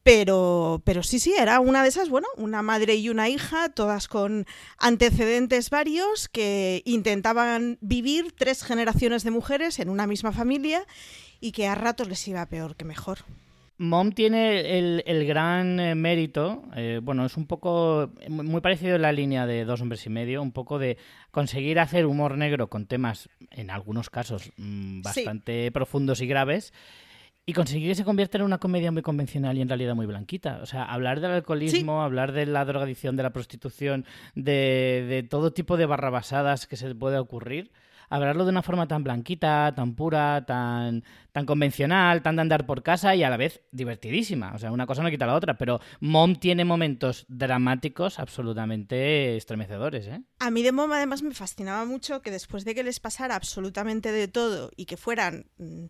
Pero, 0.02 0.82
pero 0.84 1.04
sí, 1.04 1.20
sí, 1.20 1.32
era 1.38 1.60
una 1.60 1.82
de 1.84 1.90
esas, 1.90 2.08
bueno, 2.08 2.26
una 2.36 2.60
madre 2.60 2.96
y 2.96 3.08
una 3.08 3.28
hija, 3.28 3.68
todas 3.68 4.08
con 4.08 4.46
antecedentes 4.78 5.70
varios, 5.70 6.28
que 6.28 6.82
intentaban 6.84 7.78
vivir 7.80 8.32
tres 8.36 8.64
generaciones 8.64 9.22
de 9.22 9.30
mujeres 9.30 9.78
en 9.78 9.88
una 9.88 10.08
misma 10.08 10.32
familia 10.32 10.84
y 11.44 11.52
que 11.52 11.66
a 11.66 11.74
ratos 11.74 12.08
les 12.08 12.26
iba 12.26 12.46
peor 12.46 12.74
que 12.74 12.86
mejor. 12.86 13.18
Mom 13.76 14.12
tiene 14.12 14.78
el, 14.78 15.26
gran 15.26 15.78
eh, 15.78 15.94
mérito, 15.94 16.62
eh, 16.74 17.00
bueno, 17.02 17.26
es 17.26 17.36
un 17.36 17.46
poco 17.46 18.10
muy 18.30 18.62
parecido 18.62 18.96
en 18.96 19.02
la 19.02 19.12
línea 19.12 19.44
de 19.44 19.66
Dos 19.66 19.82
Hombres 19.82 20.06
y 20.06 20.08
Medio, 20.10 20.40
un 20.40 20.52
poco 20.52 20.78
de 20.78 20.96
conseguir 21.30 21.80
hacer 21.80 22.06
humor 22.06 22.38
negro 22.38 22.68
con 22.68 22.86
temas, 22.86 23.28
en 23.50 23.70
algunos 23.70 24.08
casos, 24.08 24.52
mm, 24.56 25.02
bastante 25.02 25.70
profundos 25.70 26.22
y 26.22 26.26
graves, 26.26 26.72
y 27.44 27.52
conseguir 27.52 27.90
que 27.90 27.94
se 27.94 28.04
convierta 28.04 28.38
en 28.38 28.44
una 28.44 28.56
comedia 28.56 28.90
muy 28.90 29.02
convencional 29.02 29.58
y 29.58 29.60
en 29.60 29.68
realidad 29.68 29.94
muy 29.94 30.06
blanquita. 30.06 30.60
O 30.62 30.66
sea, 30.66 30.84
hablar 30.84 31.20
del 31.20 31.32
alcoholismo, 31.32 32.00
hablar 32.00 32.32
de 32.32 32.46
la 32.46 32.64
drogadicción, 32.64 33.16
de 33.16 33.22
la 33.22 33.34
prostitución, 33.34 34.06
de, 34.34 35.04
de 35.10 35.22
todo 35.24 35.52
tipo 35.52 35.76
de 35.76 35.84
barrabasadas 35.84 36.66
que 36.66 36.76
se 36.76 36.94
puede 36.94 37.18
ocurrir 37.18 37.70
hablarlo 38.14 38.44
de 38.44 38.50
una 38.50 38.62
forma 38.62 38.86
tan 38.86 39.02
blanquita, 39.02 39.72
tan 39.74 39.94
pura, 39.94 40.44
tan, 40.46 41.04
tan 41.32 41.46
convencional, 41.46 42.22
tan 42.22 42.36
de 42.36 42.42
andar 42.42 42.66
por 42.66 42.82
casa 42.82 43.14
y 43.14 43.22
a 43.22 43.30
la 43.30 43.36
vez 43.36 43.62
divertidísima. 43.72 44.52
O 44.54 44.58
sea, 44.58 44.70
una 44.70 44.86
cosa 44.86 45.02
no 45.02 45.10
quita 45.10 45.26
la 45.26 45.34
otra, 45.34 45.58
pero 45.58 45.80
Mom 46.00 46.36
tiene 46.36 46.64
momentos 46.64 47.26
dramáticos 47.28 48.18
absolutamente 48.18 49.36
estremecedores. 49.36 50.06
¿eh? 50.06 50.22
A 50.38 50.50
mí 50.50 50.62
de 50.62 50.72
Mom 50.72 50.92
además 50.92 51.22
me 51.22 51.34
fascinaba 51.34 51.84
mucho 51.84 52.22
que 52.22 52.30
después 52.30 52.64
de 52.64 52.74
que 52.74 52.84
les 52.84 53.00
pasara 53.00 53.34
absolutamente 53.34 54.12
de 54.12 54.28
todo 54.28 54.70
y 54.76 54.86
que 54.86 54.96
fueran 54.96 55.46
mm, 55.58 55.86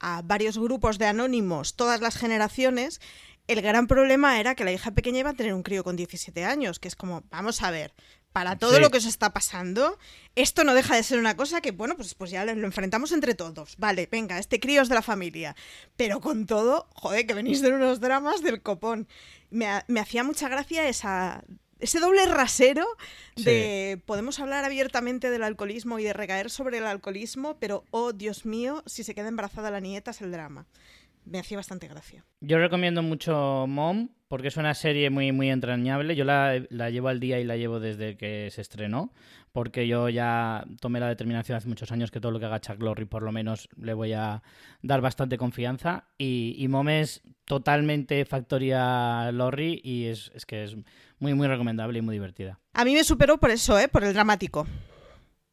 a 0.00 0.22
varios 0.22 0.58
grupos 0.58 0.98
de 0.98 1.06
anónimos, 1.06 1.76
todas 1.76 2.00
las 2.00 2.16
generaciones, 2.16 3.00
el 3.48 3.62
gran 3.62 3.86
problema 3.86 4.38
era 4.38 4.54
que 4.54 4.64
la 4.64 4.72
hija 4.72 4.90
pequeña 4.90 5.20
iba 5.20 5.30
a 5.30 5.34
tener 5.34 5.54
un 5.54 5.62
crío 5.62 5.82
con 5.82 5.96
17 5.96 6.44
años, 6.44 6.78
que 6.78 6.88
es 6.88 6.96
como, 6.96 7.22
vamos 7.30 7.62
a 7.62 7.70
ver, 7.70 7.94
para 8.32 8.56
todo 8.56 8.78
lo 8.78 8.90
que 8.90 8.98
os 8.98 9.06
está 9.06 9.32
pasando, 9.32 9.98
esto 10.36 10.64
no 10.64 10.74
deja 10.74 10.94
de 10.94 11.02
ser 11.02 11.18
una 11.18 11.36
cosa 11.36 11.60
que, 11.60 11.72
bueno, 11.72 11.96
pues, 11.96 12.14
pues 12.14 12.30
ya 12.30 12.44
lo 12.44 12.52
enfrentamos 12.52 13.12
entre 13.12 13.34
todos. 13.34 13.76
Vale, 13.78 14.08
venga, 14.10 14.38
este 14.38 14.60
crío 14.60 14.82
es 14.82 14.88
de 14.88 14.94
la 14.94 15.02
familia. 15.02 15.56
Pero 15.96 16.20
con 16.20 16.46
todo, 16.46 16.88
joder, 16.94 17.26
que 17.26 17.34
venís 17.34 17.60
de 17.62 17.72
unos 17.72 18.00
dramas 18.00 18.42
del 18.42 18.62
copón. 18.62 19.08
Me, 19.50 19.82
me 19.88 20.00
hacía 20.00 20.24
mucha 20.24 20.48
gracia 20.48 20.88
esa, 20.88 21.42
ese 21.80 22.00
doble 22.00 22.26
rasero 22.26 22.86
de 23.36 24.00
podemos 24.04 24.38
hablar 24.40 24.64
abiertamente 24.64 25.30
del 25.30 25.42
alcoholismo 25.42 25.98
y 25.98 26.04
de 26.04 26.12
recaer 26.12 26.50
sobre 26.50 26.78
el 26.78 26.86
alcoholismo, 26.86 27.56
pero, 27.58 27.84
oh 27.90 28.12
Dios 28.12 28.44
mío, 28.44 28.82
si 28.86 29.04
se 29.04 29.14
queda 29.14 29.28
embarazada 29.28 29.70
la 29.70 29.80
nieta 29.80 30.10
es 30.10 30.20
el 30.20 30.32
drama 30.32 30.66
me 31.28 31.38
hacía 31.38 31.56
bastante 31.56 31.88
gracia. 31.88 32.24
Yo 32.40 32.58
recomiendo 32.58 33.02
mucho 33.02 33.66
Mom 33.68 34.08
porque 34.28 34.48
es 34.48 34.56
una 34.56 34.74
serie 34.74 35.10
muy, 35.10 35.32
muy 35.32 35.50
entrañable. 35.50 36.14
Yo 36.14 36.24
la, 36.24 36.58
llevo 36.90 37.08
al 37.08 37.18
día 37.18 37.40
y 37.40 37.44
la 37.44 37.56
llevo 37.56 37.80
desde 37.80 38.16
que 38.16 38.50
se 38.50 38.60
estrenó, 38.60 39.12
porque 39.52 39.88
yo 39.88 40.08
ya 40.10 40.64
tomé 40.80 41.00
la 41.00 41.08
determinación 41.08 41.56
hace 41.56 41.68
muchos 41.68 41.90
años 41.92 42.10
que 42.10 42.20
todo 42.20 42.32
lo 42.32 42.38
que 42.38 42.46
haga 42.46 42.60
Chuck 42.60 42.80
Lorre 42.82 43.06
por 43.06 43.22
lo 43.22 43.32
menos 43.32 43.68
le 43.76 43.94
voy 43.94 44.12
a 44.12 44.42
dar 44.82 45.00
bastante 45.00 45.38
confianza. 45.38 46.08
Y, 46.18 46.54
y 46.58 46.68
Mom 46.68 46.88
es 46.90 47.22
totalmente 47.46 48.24
factoría 48.26 49.30
Lorry 49.32 49.80
y 49.82 50.06
es, 50.06 50.30
es 50.34 50.44
que 50.44 50.64
es 50.64 50.76
muy, 51.18 51.34
muy 51.34 51.48
recomendable 51.48 51.98
y 51.98 52.02
muy 52.02 52.14
divertida. 52.14 52.60
A 52.74 52.84
mí 52.84 52.94
me 52.94 53.04
superó 53.04 53.38
por 53.38 53.50
eso, 53.50 53.78
¿eh? 53.78 53.88
por 53.88 54.04
el 54.04 54.12
dramático. 54.12 54.66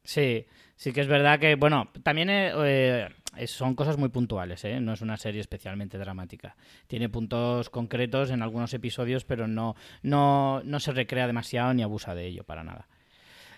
Sí, 0.03 0.45
sí 0.75 0.91
que 0.91 1.01
es 1.01 1.07
verdad 1.07 1.39
que, 1.39 1.55
bueno, 1.55 1.91
también... 2.03 2.29
Eh, 2.31 3.09
son 3.47 3.75
cosas 3.75 3.97
muy 3.97 4.07
puntuales, 4.07 4.63
¿eh? 4.63 4.79
no 4.79 4.93
es 4.93 5.01
una 5.01 5.17
serie 5.17 5.41
especialmente 5.41 5.97
dramática. 5.97 6.55
Tiene 6.87 7.09
puntos 7.09 7.69
concretos 7.69 8.31
en 8.31 8.41
algunos 8.41 8.73
episodios, 8.73 9.25
pero 9.25 9.45
no, 9.45 9.75
no, 10.03 10.61
no 10.63 10.79
se 10.79 10.93
recrea 10.93 11.27
demasiado 11.27 11.73
ni 11.73 11.83
abusa 11.83 12.15
de 12.15 12.27
ello 12.27 12.45
para 12.45 12.63
nada. 12.63 12.87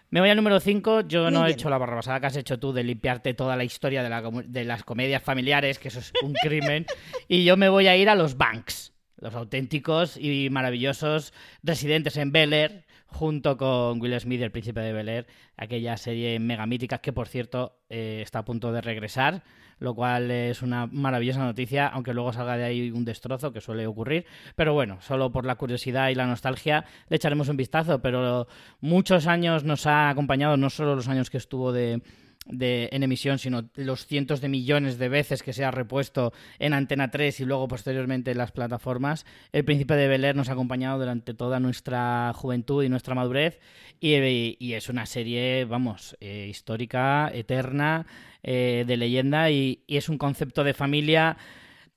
Me 0.09 0.21
voy 0.21 0.29
al 0.29 0.37
número 0.37 0.59
5. 0.59 1.01
Yo 1.01 1.29
no 1.29 1.45
he 1.45 1.51
hecho 1.51 1.69
la 1.69 1.77
barrabasada 1.77 2.19
que 2.21 2.27
has 2.27 2.37
hecho 2.37 2.59
tú 2.59 2.71
de 2.71 2.83
limpiarte 2.83 3.33
toda 3.33 3.57
la 3.57 3.65
historia 3.65 4.03
de, 4.03 4.09
la, 4.09 4.21
de 4.21 4.63
las 4.63 4.83
comedias 4.83 5.21
familiares, 5.21 5.79
que 5.79 5.89
eso 5.89 5.99
es 5.99 6.13
un 6.23 6.33
crimen. 6.33 6.85
y 7.27 7.43
yo 7.43 7.57
me 7.57 7.67
voy 7.67 7.87
a 7.87 7.97
ir 7.97 8.09
a 8.09 8.15
los 8.15 8.37
Banks, 8.37 8.93
los 9.17 9.35
auténticos 9.35 10.15
y 10.15 10.49
maravillosos 10.49 11.33
residentes 11.61 12.15
en 12.15 12.31
Bel 12.31 12.53
Air, 12.53 12.85
junto 13.07 13.57
con 13.57 14.01
Will 14.01 14.19
Smith, 14.19 14.41
el 14.41 14.51
príncipe 14.51 14.81
de 14.81 14.93
Bel 14.93 15.09
Air, 15.09 15.27
aquella 15.55 15.97
serie 15.97 16.39
mega 16.39 16.65
mítica 16.65 16.99
que, 16.99 17.13
por 17.13 17.27
cierto, 17.27 17.79
eh, 17.89 18.21
está 18.23 18.39
a 18.39 18.45
punto 18.45 18.71
de 18.71 18.81
regresar 18.81 19.43
lo 19.79 19.93
cual 19.93 20.31
es 20.31 20.61
una 20.61 20.87
maravillosa 20.87 21.43
noticia, 21.43 21.87
aunque 21.87 22.13
luego 22.13 22.33
salga 22.33 22.57
de 22.57 22.63
ahí 22.63 22.91
un 22.91 23.05
destrozo 23.05 23.51
que 23.51 23.61
suele 23.61 23.85
ocurrir. 23.87 24.25
Pero 24.55 24.73
bueno, 24.73 24.99
solo 25.01 25.31
por 25.31 25.45
la 25.45 25.55
curiosidad 25.55 26.09
y 26.09 26.15
la 26.15 26.25
nostalgia 26.25 26.85
le 27.09 27.17
echaremos 27.17 27.49
un 27.49 27.57
vistazo, 27.57 28.01
pero 28.01 28.47
muchos 28.79 29.27
años 29.27 29.63
nos 29.63 29.85
ha 29.85 30.09
acompañado, 30.09 30.57
no 30.57 30.69
solo 30.69 30.95
los 30.95 31.07
años 31.07 31.29
que 31.29 31.37
estuvo 31.37 31.71
de 31.71 32.01
de, 32.49 32.89
en 32.91 33.03
emisión, 33.03 33.39
sino 33.39 33.69
los 33.75 34.05
cientos 34.05 34.41
de 34.41 34.49
millones 34.49 34.97
de 34.97 35.09
veces 35.09 35.43
que 35.43 35.53
se 35.53 35.65
ha 35.65 35.71
repuesto 35.71 36.33
en 36.59 36.73
Antena 36.73 37.09
3 37.09 37.39
y 37.39 37.45
luego 37.45 37.67
posteriormente 37.67 38.31
en 38.31 38.37
las 38.37 38.51
plataformas. 38.51 39.25
El 39.51 39.65
Príncipe 39.65 39.95
de 39.95 40.07
Bel 40.07 40.25
Air 40.25 40.35
nos 40.35 40.49
ha 40.49 40.53
acompañado 40.53 40.99
durante 40.99 41.33
toda 41.33 41.59
nuestra 41.59 42.31
juventud 42.35 42.83
y 42.83 42.89
nuestra 42.89 43.15
madurez 43.15 43.59
y, 43.99 44.73
es 44.73 44.89
una 44.89 45.05
serie, 45.05 45.65
vamos, 45.65 46.15
eh, 46.19 46.47
histórica, 46.49 47.31
eterna, 47.33 48.05
eh, 48.43 48.83
de 48.87 48.97
leyenda 48.97 49.49
y, 49.49 49.83
es 49.87 50.09
un 50.09 50.17
concepto 50.17 50.63
de 50.63 50.73
familia. 50.73 51.37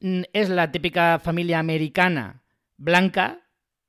Mm, 0.01 0.23
es 0.33 0.49
la 0.49 0.71
típica 0.73 1.19
familia 1.19 1.59
americana 1.59 2.43
blanca, 2.77 3.41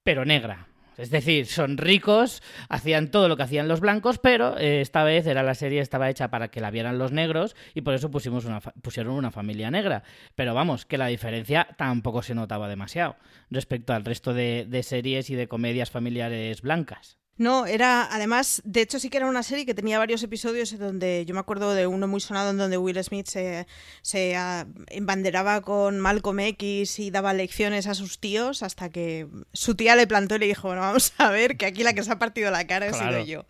pero 0.03 0.25
negra. 0.25 0.67
Es 0.97 1.09
decir, 1.09 1.45
son 1.45 1.77
ricos, 1.77 2.43
hacían 2.69 3.11
todo 3.11 3.27
lo 3.27 3.37
que 3.37 3.43
hacían 3.43 3.67
los 3.67 3.79
blancos, 3.79 4.19
pero 4.19 4.57
eh, 4.57 4.81
esta 4.81 5.03
vez 5.03 5.25
era 5.25 5.43
la 5.43 5.55
serie 5.55 5.81
estaba 5.81 6.09
hecha 6.09 6.29
para 6.29 6.49
que 6.49 6.61
la 6.61 6.71
vieran 6.71 6.97
los 6.97 7.11
negros 7.11 7.55
y 7.73 7.81
por 7.81 7.93
eso 7.93 8.11
pusimos 8.11 8.45
pusieron 8.81 9.13
una 9.13 9.31
familia 9.31 9.71
negra. 9.71 10.03
Pero 10.35 10.53
vamos, 10.53 10.85
que 10.85 10.97
la 10.97 11.07
diferencia 11.07 11.67
tampoco 11.77 12.21
se 12.21 12.35
notaba 12.35 12.67
demasiado 12.67 13.15
respecto 13.49 13.93
al 13.93 14.05
resto 14.05 14.33
de 14.33 14.83
series 14.83 15.29
y 15.29 15.35
de 15.35 15.47
comedias 15.47 15.91
familiares 15.91 16.61
blancas. 16.61 17.20
No, 17.41 17.65
era, 17.65 18.07
además, 18.11 18.61
de 18.65 18.81
hecho 18.81 18.99
sí 18.99 19.09
que 19.09 19.17
era 19.17 19.25
una 19.25 19.41
serie 19.41 19.65
que 19.65 19.73
tenía 19.73 19.97
varios 19.97 20.21
episodios 20.21 20.77
donde 20.77 21.25
yo 21.25 21.33
me 21.33 21.39
acuerdo 21.39 21.73
de 21.73 21.87
uno 21.87 22.07
muy 22.07 22.19
sonado 22.21 22.51
en 22.51 22.57
donde 22.57 22.77
Will 22.77 23.03
Smith 23.03 23.25
se, 23.25 23.65
se 24.03 24.35
ah, 24.35 24.67
embanderaba 24.85 25.61
con 25.61 25.99
Malcolm 25.99 26.39
X 26.39 26.99
y 26.99 27.09
daba 27.09 27.33
lecciones 27.33 27.87
a 27.87 27.95
sus 27.95 28.19
tíos 28.19 28.61
hasta 28.61 28.89
que 28.89 29.25
su 29.53 29.73
tía 29.73 29.95
le 29.95 30.05
plantó 30.05 30.35
y 30.35 30.37
le 30.37 30.45
dijo, 30.45 30.67
bueno, 30.67 30.83
vamos 30.83 31.13
a 31.17 31.31
ver 31.31 31.57
que 31.57 31.65
aquí 31.65 31.81
la 31.81 31.93
que 31.93 32.03
se 32.03 32.11
ha 32.11 32.19
partido 32.19 32.51
la 32.51 32.67
cara 32.67 32.85
he 32.85 32.93
sido 32.93 33.25
yo. 33.25 33.47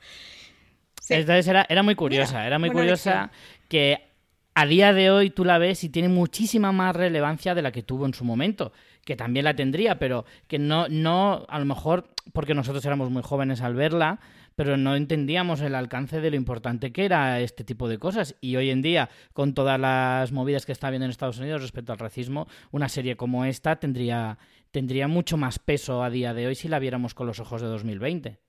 Entonces 1.09 1.45
era, 1.49 1.65
era, 1.67 1.83
muy 1.83 1.95
curiosa, 1.95 2.47
era 2.47 2.59
muy 2.59 2.69
curiosa 2.69 3.29
que 3.67 4.07
a 4.53 4.65
día 4.67 4.93
de 4.93 5.11
hoy 5.11 5.31
tú 5.31 5.43
la 5.43 5.57
ves 5.57 5.83
y 5.83 5.89
tiene 5.89 6.07
muchísima 6.07 6.71
más 6.71 6.95
relevancia 6.95 7.55
de 7.55 7.61
la 7.61 7.73
que 7.73 7.83
tuvo 7.83 8.05
en 8.05 8.13
su 8.13 8.23
momento, 8.23 8.71
que 9.11 9.17
también 9.17 9.43
la 9.43 9.57
tendría, 9.57 9.99
pero 9.99 10.23
que 10.47 10.57
no, 10.57 10.87
no, 10.87 11.45
a 11.49 11.59
lo 11.59 11.65
mejor 11.65 12.13
porque 12.31 12.53
nosotros 12.53 12.85
éramos 12.85 13.09
muy 13.09 13.21
jóvenes 13.21 13.59
al 13.59 13.75
verla, 13.75 14.21
pero 14.55 14.77
no 14.77 14.95
entendíamos 14.95 15.59
el 15.59 15.75
alcance 15.75 16.21
de 16.21 16.29
lo 16.29 16.37
importante 16.37 16.93
que 16.93 17.03
era 17.03 17.41
este 17.41 17.65
tipo 17.65 17.89
de 17.89 17.97
cosas. 17.97 18.37
Y 18.39 18.55
hoy 18.55 18.69
en 18.69 18.81
día, 18.81 19.09
con 19.33 19.53
todas 19.53 19.77
las 19.77 20.31
movidas 20.31 20.65
que 20.65 20.71
está 20.71 20.87
habiendo 20.87 21.03
en 21.03 21.11
Estados 21.11 21.39
Unidos 21.39 21.61
respecto 21.61 21.91
al 21.91 21.99
racismo, 21.99 22.47
una 22.71 22.87
serie 22.87 23.17
como 23.17 23.43
esta 23.43 23.81
tendría, 23.81 24.37
tendría 24.71 25.09
mucho 25.09 25.35
más 25.35 25.59
peso 25.59 26.03
a 26.03 26.09
día 26.09 26.33
de 26.33 26.47
hoy 26.47 26.55
si 26.55 26.69
la 26.69 26.79
viéramos 26.79 27.13
con 27.13 27.27
los 27.27 27.41
ojos 27.41 27.61
de 27.61 27.67
2020. 27.67 28.39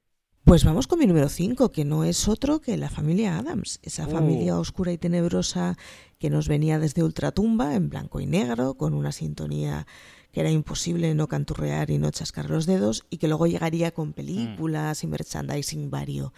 Pues 0.45 0.65
vamos 0.65 0.89
con 0.89 0.99
mi 0.99 1.07
número 1.07 1.29
5, 1.29 1.71
que 1.71 1.85
no 1.85 2.05
es 2.05 2.27
otro 2.27 2.61
que 2.61 2.77
la 2.77 2.91
familia 2.91 3.39
Adams, 3.39 3.79
esa 3.83 4.09
familia 4.09 4.57
oh. 4.57 4.61
oscura 4.61 4.93
y 4.93 4.99
tenebrosa 4.99 5.79
que 6.19 6.31
nos 6.31 6.49
venía 6.49 6.81
desde 6.81 7.05
Ultratumba, 7.05 7.75
en 7.75 7.89
blanco 7.89 8.21
y 8.21 8.27
negro, 8.27 8.75
con 8.75 8.93
una 8.93 9.13
sintonía 9.13 9.87
que 10.33 10.41
era 10.41 10.51
imposible 10.51 11.15
no 11.15 11.29
canturrear 11.29 11.91
y 11.91 11.99
no 11.99 12.11
chascar 12.11 12.51
los 12.51 12.67
dedos, 12.67 13.07
y 13.09 13.19
que 13.19 13.29
luego 13.29 13.47
llegaría 13.47 13.93
con 13.93 14.15
películas 14.15 15.05
y 15.05 15.07
merchandising 15.07 15.91
vario. 15.91 16.33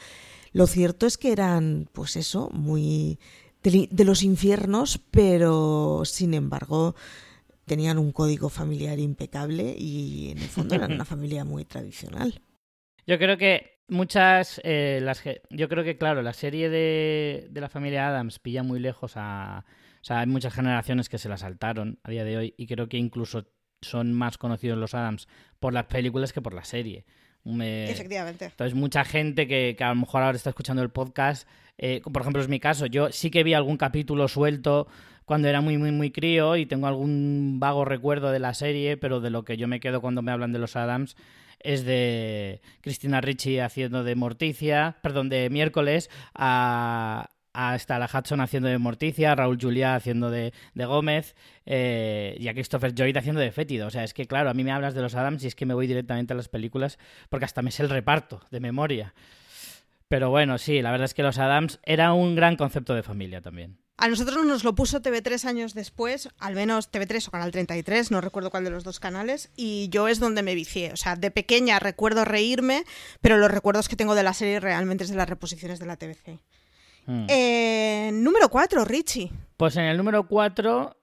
Lo 0.52 0.66
cierto 0.66 1.06
es 1.06 1.16
que 1.16 1.32
eran, 1.32 1.88
pues 1.92 2.16
eso, 2.16 2.50
muy 2.52 3.18
de, 3.62 4.04
los 4.04 4.22
infiernos, 4.22 5.00
pero 5.10 6.02
sin 6.04 6.34
embargo 6.34 6.94
tenían 7.64 7.98
un 7.98 8.12
código 8.12 8.50
familiar 8.50 8.98
impecable 8.98 9.74
y 9.78 10.32
en 10.32 10.38
el 10.38 10.48
fondo 10.48 10.74
eran 10.74 10.92
una 10.92 11.04
familia 11.06 11.44
muy 11.44 11.64
tradicional. 11.64 12.42
Yo 13.06 13.18
creo 13.18 13.38
que 13.38 13.73
muchas, 13.88 14.60
eh, 14.64 15.00
las 15.02 15.22
yo 15.50 15.68
creo 15.68 15.84
que 15.84 15.96
claro, 15.98 16.22
la 16.22 16.32
serie 16.32 16.68
de, 16.70 17.48
de 17.50 17.60
la 17.60 17.68
familia 17.68 18.08
Adams 18.08 18.38
pilla 18.38 18.62
muy 18.62 18.80
lejos 18.80 19.12
a 19.16 19.64
O 20.00 20.04
sea, 20.04 20.20
hay 20.20 20.26
muchas 20.26 20.54
generaciones 20.54 21.08
que 21.08 21.18
se 21.18 21.28
la 21.28 21.36
saltaron 21.36 21.98
a 22.02 22.10
día 22.10 22.24
de 22.24 22.36
hoy 22.36 22.54
y 22.56 22.66
creo 22.66 22.88
que 22.88 22.96
incluso 22.98 23.46
son 23.82 24.12
más 24.12 24.38
conocidos 24.38 24.78
los 24.78 24.94
Adams 24.94 25.28
por 25.60 25.72
las 25.74 25.84
películas 25.86 26.32
que 26.32 26.40
por 26.42 26.54
la 26.54 26.64
serie. 26.64 27.04
Me- 27.44 27.90
Efectivamente. 27.90 28.46
Entonces, 28.46 28.74
mucha 28.74 29.04
gente 29.04 29.46
que, 29.46 29.74
que 29.76 29.84
a 29.84 29.90
lo 29.90 29.96
mejor 29.96 30.22
ahora 30.22 30.36
está 30.36 30.48
escuchando 30.50 30.82
el 30.82 30.88
podcast, 30.88 31.46
eh, 31.76 32.00
por 32.10 32.22
ejemplo, 32.22 32.40
es 32.40 32.48
mi 32.48 32.58
caso. 32.60 32.86
Yo 32.86 33.12
sí 33.12 33.30
que 33.30 33.42
vi 33.44 33.52
algún 33.52 33.76
capítulo 33.76 34.26
suelto 34.28 34.86
cuando 35.26 35.48
era 35.48 35.60
muy, 35.60 35.76
muy, 35.76 35.90
muy 35.90 36.10
crío 36.10 36.56
y 36.56 36.64
tengo 36.64 36.86
algún 36.86 37.58
vago 37.60 37.84
recuerdo 37.84 38.30
de 38.30 38.38
la 38.38 38.54
serie, 38.54 38.96
pero 38.96 39.20
de 39.20 39.28
lo 39.28 39.44
que 39.44 39.58
yo 39.58 39.68
me 39.68 39.80
quedo 39.80 40.00
cuando 40.00 40.22
me 40.22 40.32
hablan 40.32 40.52
de 40.52 40.58
los 40.58 40.76
Adams 40.76 41.16
es 41.64 41.84
de 41.84 42.60
Cristina 42.82 43.20
Ricci 43.20 43.58
haciendo 43.58 44.04
de 44.04 44.14
Morticia, 44.14 44.96
perdón, 45.02 45.28
de 45.28 45.50
miércoles, 45.50 46.10
a, 46.34 47.30
a 47.54 47.78
Stella 47.78 48.08
Hudson 48.12 48.40
haciendo 48.40 48.68
de 48.68 48.78
Morticia, 48.78 49.32
a 49.32 49.34
Raúl 49.34 49.58
Juliá 49.60 49.94
haciendo 49.94 50.30
de, 50.30 50.52
de 50.74 50.84
Gómez 50.84 51.34
eh, 51.64 52.36
y 52.38 52.48
a 52.48 52.52
Christopher 52.52 52.94
Lloyd 52.94 53.16
haciendo 53.16 53.40
de 53.40 53.50
Fétido. 53.50 53.86
O 53.86 53.90
sea, 53.90 54.04
es 54.04 54.12
que 54.12 54.26
claro, 54.26 54.50
a 54.50 54.54
mí 54.54 54.62
me 54.62 54.72
hablas 54.72 54.94
de 54.94 55.00
los 55.00 55.14
Adams 55.14 55.42
y 55.42 55.46
es 55.46 55.54
que 55.54 55.66
me 55.66 55.74
voy 55.74 55.86
directamente 55.86 56.34
a 56.34 56.36
las 56.36 56.48
películas 56.48 56.98
porque 57.30 57.46
hasta 57.46 57.62
me 57.62 57.70
sé 57.70 57.82
el 57.82 57.90
reparto 57.90 58.42
de 58.50 58.60
memoria. 58.60 59.14
Pero 60.08 60.30
bueno, 60.30 60.58
sí, 60.58 60.82
la 60.82 60.90
verdad 60.90 61.06
es 61.06 61.14
que 61.14 61.22
los 61.22 61.38
Adams 61.38 61.80
era 61.82 62.12
un 62.12 62.34
gran 62.34 62.56
concepto 62.56 62.94
de 62.94 63.02
familia 63.02 63.40
también. 63.40 63.78
A 63.96 64.08
nosotros 64.08 64.44
nos 64.44 64.64
lo 64.64 64.74
puso 64.74 65.00
TV3 65.00 65.44
años 65.44 65.72
después, 65.72 66.28
al 66.38 66.54
menos 66.54 66.90
TV3 66.90 67.28
o 67.28 67.30
Canal 67.30 67.52
33, 67.52 68.10
no 68.10 68.20
recuerdo 68.20 68.50
cuál 68.50 68.64
de 68.64 68.70
los 68.70 68.82
dos 68.82 68.98
canales, 68.98 69.50
y 69.56 69.88
yo 69.88 70.08
es 70.08 70.18
donde 70.18 70.42
me 70.42 70.56
vicié. 70.56 70.92
O 70.92 70.96
sea, 70.96 71.14
de 71.14 71.30
pequeña 71.30 71.78
recuerdo 71.78 72.24
reírme, 72.24 72.84
pero 73.20 73.38
los 73.38 73.50
recuerdos 73.50 73.88
que 73.88 73.94
tengo 73.94 74.16
de 74.16 74.24
la 74.24 74.34
serie 74.34 74.58
realmente 74.58 75.04
es 75.04 75.10
de 75.10 75.16
las 75.16 75.28
reposiciones 75.28 75.78
de 75.78 75.86
la 75.86 75.96
TVC. 75.96 76.40
Hmm. 77.06 77.26
Eh, 77.28 78.10
número 78.12 78.48
4, 78.48 78.84
Richie. 78.84 79.30
Pues 79.56 79.76
en 79.76 79.84
el 79.84 79.96
número 79.96 80.26
4 80.26 80.96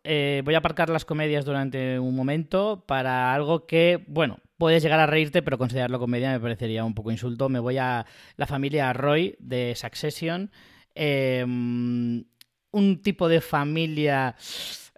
voy 0.43 0.55
a 0.55 0.57
aparcar 0.57 0.89
las 0.89 1.05
comedias 1.05 1.45
durante 1.45 1.97
un 1.97 2.13
momento 2.13 2.83
para 2.85 3.33
algo 3.33 3.67
que, 3.67 4.03
bueno, 4.07 4.39
puedes 4.57 4.83
llegar 4.83 4.99
a 4.99 5.05
reírte, 5.05 5.41
pero 5.41 5.57
considerarlo 5.57 5.97
comedia 5.97 6.31
me 6.31 6.39
parecería 6.41 6.83
un 6.83 6.93
poco 6.93 7.11
insulto. 7.11 7.47
Me 7.47 7.59
voy 7.59 7.77
a 7.77 8.05
la 8.35 8.47
familia 8.47 8.91
Roy 8.91 9.37
de 9.39 9.75
Succession. 9.77 10.51
Eh, 10.93 11.45
un 12.71 13.01
tipo 13.01 13.27
de 13.27 13.41
familia 13.41 14.35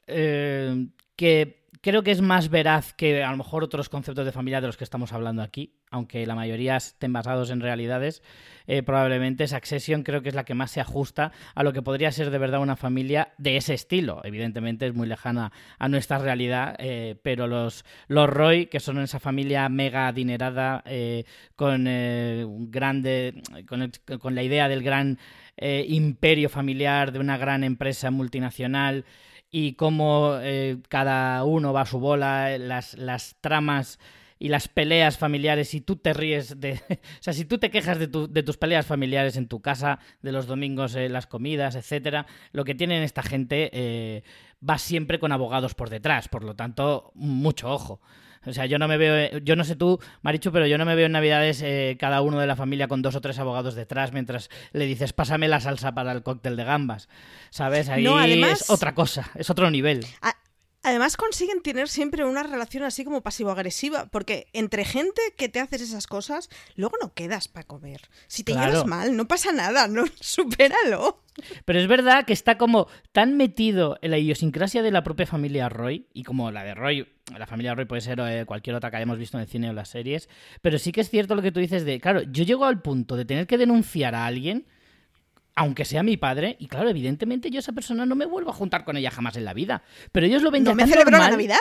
eh, 0.08 0.88
que 1.16 1.64
creo 1.82 2.04
que 2.04 2.12
es 2.12 2.22
más 2.22 2.50
veraz 2.50 2.94
que 2.94 3.24
a 3.24 3.32
lo 3.32 3.38
mejor 3.38 3.64
otros 3.64 3.90
conceptos 3.90 4.26
de 4.26 4.32
familia 4.32 4.62
de 4.62 4.68
los 4.68 4.78
que 4.78 4.84
estamos 4.84 5.12
hablando 5.14 5.42
aquí, 5.42 5.76
aunque 5.92 6.26
la 6.26 6.36
mayoría 6.36 6.78
estén 6.78 7.14
basados 7.14 7.50
en 7.50 7.60
realidades. 7.60 8.24
Eh, 8.68 8.84
probablemente 8.84 9.48
Succession 9.48 10.04
creo 10.04 10.22
que 10.22 10.30
es 10.30 10.36
la 10.36 10.46
que 10.46 10.54
más 10.54 10.72
se 10.72 10.82
ajusta 10.82 11.32
a 11.56 11.64
lo 11.64 11.74
que 11.74 11.82
podría 11.82 12.12
ser 12.12 12.30
de 12.32 12.38
verdad 12.38 12.62
una 12.62 12.76
familia 12.76 13.34
de 13.38 13.58
ese 13.58 13.74
estilo. 13.74 14.22
Evidentemente 14.24 14.88
es 14.88 14.94
muy 14.94 15.08
lejana 15.08 15.52
a 15.80 15.90
nuestra 15.90 16.18
realidad, 16.18 16.76
eh, 16.80 17.16
pero 17.22 17.48
los, 17.48 17.86
los 18.08 18.30
Roy, 18.30 18.68
que 18.68 18.80
son 18.80 19.00
esa 19.00 19.20
familia 19.20 19.70
mega 19.70 20.08
adinerada, 20.08 20.84
eh, 20.86 21.26
con 21.56 21.86
eh, 21.88 22.46
grande, 22.48 23.42
con, 23.68 23.92
con 24.20 24.36
la 24.36 24.44
idea 24.44 24.68
del 24.68 24.84
gran 24.84 25.20
imperio 25.56 26.50
familiar 26.50 27.12
de 27.12 27.20
una 27.20 27.38
gran 27.38 27.64
empresa 27.64 28.10
multinacional 28.10 29.06
y 29.52 29.74
cómo 29.74 30.40
cada 30.90 31.44
uno 31.44 31.72
va 31.72 31.82
a 31.82 31.86
su 31.86 32.00
bola, 32.00 32.58
las, 32.58 32.96
las 32.96 33.36
tramas 33.40 34.00
y 34.44 34.50
las 34.50 34.68
peleas 34.68 35.18
familiares, 35.18 35.70
si 35.70 35.80
tú 35.80 35.96
te 35.96 36.12
ríes 36.12 36.60
de... 36.60 36.74
o 36.90 36.98
sea, 37.22 37.32
si 37.32 37.46
tú 37.46 37.60
te 37.60 37.72
quejas 37.72 37.98
de, 37.98 38.08
tu- 38.10 38.28
de 38.30 38.44
tus 38.44 38.58
peleas 38.58 38.86
familiares 38.86 39.38
en 39.38 39.48
tu 39.48 39.62
casa, 39.62 40.00
de 40.22 40.34
los 40.34 40.48
domingos, 40.48 40.96
eh, 40.96 41.08
las 41.08 41.28
comidas, 41.28 41.76
etcétera, 41.76 42.26
lo 42.52 42.66
que 42.66 42.76
tienen 42.76 43.04
esta 43.04 43.24
gente 43.24 43.70
eh, 43.72 44.24
va 44.68 44.78
siempre 44.78 45.18
con 45.18 45.32
abogados 45.32 45.76
por 45.76 45.90
detrás, 45.90 46.28
por 46.28 46.44
lo 46.44 46.56
tanto, 46.58 47.12
mucho 47.16 47.70
ojo. 47.72 48.02
O 48.46 48.52
sea, 48.52 48.66
yo 48.66 48.78
no 48.78 48.90
me 48.90 48.98
veo, 48.98 49.38
yo 49.38 49.56
no 49.56 49.64
sé 49.64 49.78
tú, 49.78 50.02
Marichu, 50.24 50.52
pero 50.52 50.68
yo 50.68 50.78
no 50.78 50.84
me 50.84 50.96
veo 50.96 51.06
en 51.06 51.14
Navidades 51.14 51.62
eh, 51.62 51.96
cada 51.98 52.20
uno 52.22 52.38
de 52.42 52.46
la 52.48 52.58
familia 52.58 52.90
con 52.90 53.02
dos 53.02 53.16
o 53.16 53.22
tres 53.22 53.40
abogados 53.40 53.76
detrás 53.76 54.12
mientras 54.12 54.50
le 54.74 54.86
dices, 54.86 55.14
pásame 55.14 55.48
la 55.48 55.62
salsa 55.62 55.94
para 55.94 56.12
el 56.12 56.24
cóctel 56.24 56.58
de 56.58 56.66
gambas. 56.66 57.08
¿Sabes? 57.52 57.88
Ahí 57.88 58.04
No, 58.04 58.18
además- 58.18 58.64
es 58.64 58.70
otra 58.70 58.94
cosa, 58.94 59.32
es 59.36 59.50
otro 59.50 59.72
nivel. 59.72 60.06
A- 60.22 60.36
Además 60.84 61.16
consiguen 61.18 61.62
tener 61.62 61.88
siempre 61.88 62.26
una 62.26 62.44
relación 62.44 62.84
así 62.84 63.04
como 63.06 63.22
pasivo-agresiva, 63.22 64.08
porque 64.08 64.48
entre 64.54 64.84
gente 64.86 65.22
que 65.38 65.48
te 65.50 65.60
haces 65.62 65.82
esas 65.82 66.08
cosas, 66.08 66.50
luego 66.76 66.98
no 67.02 67.14
quedas 67.14 67.48
para 67.48 67.66
comer. 67.66 68.02
Si 68.28 68.44
te 68.44 68.52
Claro. 68.52 68.72
llevas 68.72 68.86
mal, 68.86 69.16
no 69.16 69.28
pasa 69.28 69.52
nada, 69.54 69.88
no 69.90 70.04
supéralo. 70.20 71.24
Pero 71.66 71.80
es 71.80 71.88
verdad 71.88 72.26
que 72.26 72.34
está 72.34 72.58
como 72.58 72.88
tan 73.12 73.38
metido 73.38 73.98
en 74.02 74.12
la 74.12 74.18
idiosincrasia 74.20 74.84
de 74.84 74.92
la 74.92 75.04
propia 75.04 75.26
familia 75.26 75.70
Roy, 75.70 76.06
y 76.14 76.24
como 76.24 76.52
la 76.52 76.64
de 76.64 76.76
Roy, 76.76 77.08
la 77.38 77.48
familia 77.48 77.74
Roy 77.74 77.86
puede 77.86 78.02
ser 78.02 78.20
eh, 78.20 78.46
cualquier 78.46 78.76
otra 78.76 78.92
que 78.92 78.98
hayamos 78.98 79.18
visto 79.18 79.38
en 79.38 79.42
el 79.44 79.48
cine 79.50 79.70
o 79.70 79.74
las 79.74 79.90
series, 79.90 80.30
pero 80.62 80.78
sí 80.78 80.92
que 80.92 81.02
es 81.02 81.10
cierto 81.10 81.34
lo 81.34 81.42
que 81.42 81.52
tú 81.52 81.60
dices 81.60 81.86
de, 81.86 82.00
claro, 82.00 82.22
yo 82.24 82.44
llego 82.44 82.66
al 82.66 82.82
punto 82.82 83.16
de 83.16 83.26
tener 83.26 83.48
que 83.48 83.58
denunciar 83.58 84.14
a 84.16 84.26
alguien, 84.28 84.68
aunque 85.56 85.86
sea 85.86 86.04
mi 86.04 86.18
padre, 86.18 86.56
y 86.60 86.68
claro, 86.68 86.90
evidentemente 86.90 87.50
yo 87.52 87.58
a 87.58 87.62
esa 87.62 87.72
persona 87.74 88.06
no 88.06 88.16
me 88.16 88.26
vuelvo 88.26 88.50
a 88.50 88.54
juntar 88.54 88.86
con 88.86 88.98
ella 88.98 89.12
jamás 89.12 89.36
en 89.38 89.46
la 89.46 89.54
vida, 89.54 89.84
pero 90.12 90.26
ellos 90.26 90.42
lo 90.42 90.52
ven 90.52 90.64
¿No 90.64 90.72
ya 90.72 90.76
me 90.76 90.84
tan 90.84 90.90
celebró 90.90 91.12
la 91.12 91.18
normal. 91.18 91.32
Navidad? 91.32 91.58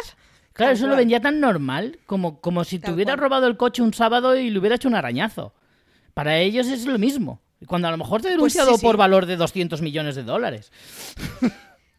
Claro, 0.54 0.72
eso 0.72 0.84
lo 0.84 0.90
cual. 0.90 0.98
vendía 0.98 1.20
tan 1.20 1.40
normal 1.40 1.98
como, 2.06 2.40
como 2.40 2.64
si 2.64 2.78
te 2.78 2.90
hubiera 2.90 3.16
robado 3.16 3.46
el 3.46 3.56
coche 3.56 3.82
un 3.82 3.94
sábado 3.94 4.36
y 4.36 4.50
le 4.50 4.58
hubiera 4.58 4.76
hecho 4.76 4.88
un 4.88 4.94
arañazo. 4.94 5.54
Para 6.14 6.38
ellos 6.38 6.66
es 6.66 6.84
lo 6.86 6.98
mismo. 6.98 7.40
Cuando 7.66 7.88
a 7.88 7.90
lo 7.90 7.96
mejor 7.96 8.20
te 8.20 8.28
he 8.28 8.36
Pues 8.36 8.52
sí, 8.52 8.58
denunciado 8.58 8.76
sí. 8.76 8.84
por 8.84 8.96
valor 8.98 9.24
de 9.24 9.36
200 9.36 9.80
millones 9.82 10.14
de 10.14 10.24
dólares. 10.24 10.70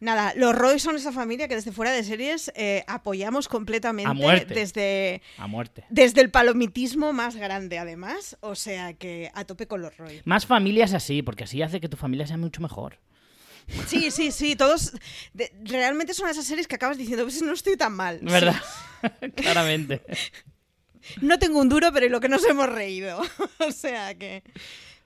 Nada, 0.04 0.34
los 0.36 0.54
Roy 0.54 0.80
son 0.80 0.98
esa 0.98 1.12
familia 1.14 1.48
que 1.48 1.56
desde 1.56 1.72
fuera 1.72 1.92
de 1.92 2.04
series 2.04 2.52
eh, 2.56 2.84
apoyamos 2.88 3.48
completamente 3.48 4.10
A 4.10 4.14
muerte. 4.14 4.54
desde 4.54 5.22
A 5.38 5.48
muerte. 5.48 5.86
desde 5.90 6.20
el 6.20 6.30
palomitismo 6.30 7.14
más 7.14 7.38
grande, 7.38 7.78
además. 7.80 8.36
O 8.42 8.56
sea 8.56 8.94
que 8.94 9.32
a 9.34 9.46
tope 9.46 9.66
con 9.66 9.82
los 9.82 9.96
Roy. 9.96 10.22
Más 10.26 10.46
familias 10.46 10.94
así, 10.94 11.22
porque 11.22 11.46
así 11.46 11.62
hace 11.62 11.80
que 11.80 11.88
tu 11.88 11.96
familia 11.96 12.28
sea 12.28 12.36
mucho 12.38 12.62
mejor. 12.62 13.00
Sí, 13.88 14.12
sí, 14.12 14.32
sí, 14.34 14.58
todos. 14.58 14.92
de- 15.34 15.54
realmente 15.64 16.14
son 16.14 16.28
esas 16.30 16.44
series 16.46 16.68
que 16.68 16.76
acabas 16.76 16.98
diciendo, 16.98 17.24
pues 17.24 17.42
no 17.42 17.54
estoy 17.54 17.78
tan 17.78 17.94
mal. 17.94 18.20
¿Verdad? 18.22 18.56
Claramente. 19.36 20.02
No 21.22 21.38
tengo 21.38 21.60
un 21.60 21.68
duro, 21.68 21.92
pero 21.92 22.08
lo 22.08 22.22
que 22.22 22.30
nos 22.30 22.46
hemos 22.46 22.70
reído. 22.70 23.22
o 23.60 23.72
sea 23.74 24.16
que. 24.16 24.42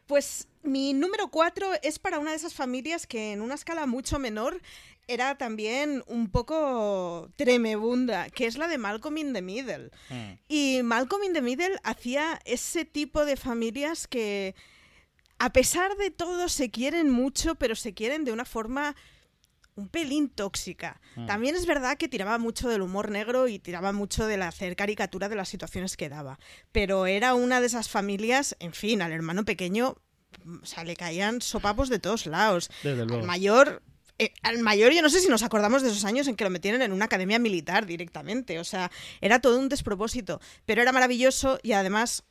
Pues 0.08 0.48
mi 0.64 0.94
número 0.94 1.28
cuatro 1.30 1.70
es 1.84 2.00
para 2.00 2.20
una 2.20 2.32
de 2.32 2.38
esas 2.38 2.54
familias 2.54 3.06
que 3.06 3.34
en 3.34 3.42
una 3.42 3.56
escala 3.56 3.86
mucho 3.86 4.20
menor 4.20 4.62
era 5.08 5.38
también 5.38 6.04
un 6.08 6.30
poco 6.30 7.30
tremebunda, 7.36 8.30
que 8.30 8.46
es 8.46 8.58
la 8.58 8.68
de 8.68 8.78
Malcolm 8.78 9.18
in 9.18 9.34
the 9.34 9.42
Middle. 9.42 9.90
Y 10.50 10.82
Malcolm 10.84 11.24
in 11.24 11.34
the 11.34 11.42
Middle 11.42 11.80
hacía 11.84 12.40
ese 12.46 12.84
tipo 12.84 13.26
de 13.26 13.38
familias 13.38 14.08
que, 14.08 14.56
a 15.40 15.54
pesar 15.54 15.96
de 15.96 16.12
todo, 16.12 16.50
se 16.50 16.70
quieren 16.70 17.10
mucho, 17.10 17.56
pero 17.56 17.76
se 17.76 17.94
quieren 17.94 18.26
de 18.26 18.34
una 18.34 18.46
forma 18.46 18.96
un 19.78 19.88
pelín 19.90 20.28
tóxica. 20.30 21.00
También 21.28 21.56
es 21.56 21.66
verdad 21.66 21.98
que 21.98 22.08
tiraba 22.08 22.38
mucho 22.38 22.68
del 22.68 22.82
humor 22.82 23.10
negro 23.12 23.48
y 23.48 23.60
tiraba 23.60 23.94
mucho 23.94 24.26
de 24.26 24.36
la 24.38 24.48
hacer 24.50 24.76
caricatura 24.76 25.30
de 25.30 25.36
las 25.36 25.50
situaciones 25.50 25.96
que 25.96 26.10
daba. 26.10 26.40
Pero 26.72 27.06
era 27.06 27.34
una 27.36 27.62
de 27.62 27.68
esas 27.68 27.88
familias, 27.88 28.56
en 28.60 28.74
fin, 28.74 29.02
al 29.02 29.12
hermano 29.12 29.46
pequeño, 29.46 29.96
o 30.62 30.66
sea, 30.66 30.84
le 30.84 30.96
caían 30.96 31.42
sopapos 31.42 31.90
de 31.90 32.00
todos 32.00 32.26
lados. 32.26 32.70
Desde 32.84 33.06
luego. 33.06 33.22
Al 33.22 33.28
mayor. 33.28 33.82
eh, 34.20 34.34
al 34.42 34.60
mayor, 34.60 34.94
yo 34.94 35.02
no 35.04 35.10
sé 35.10 35.20
si 35.22 35.28
nos 35.30 35.44
acordamos 35.44 35.84
de 35.84 35.90
esos 35.90 36.06
años 36.06 36.28
en 36.28 36.36
que 36.36 36.44
lo 36.44 36.50
metieron 36.50 36.82
en 36.82 36.92
una 36.92 37.06
academia 37.06 37.38
militar 37.38 37.86
directamente. 37.86 38.60
O 38.60 38.64
sea, 38.64 38.92
era 39.22 39.40
todo 39.40 39.60
un 39.60 39.70
despropósito. 39.70 40.42
Pero 40.66 40.82
era 40.82 40.92
maravilloso 40.92 41.60
y 41.62 41.74
además, 41.74 42.24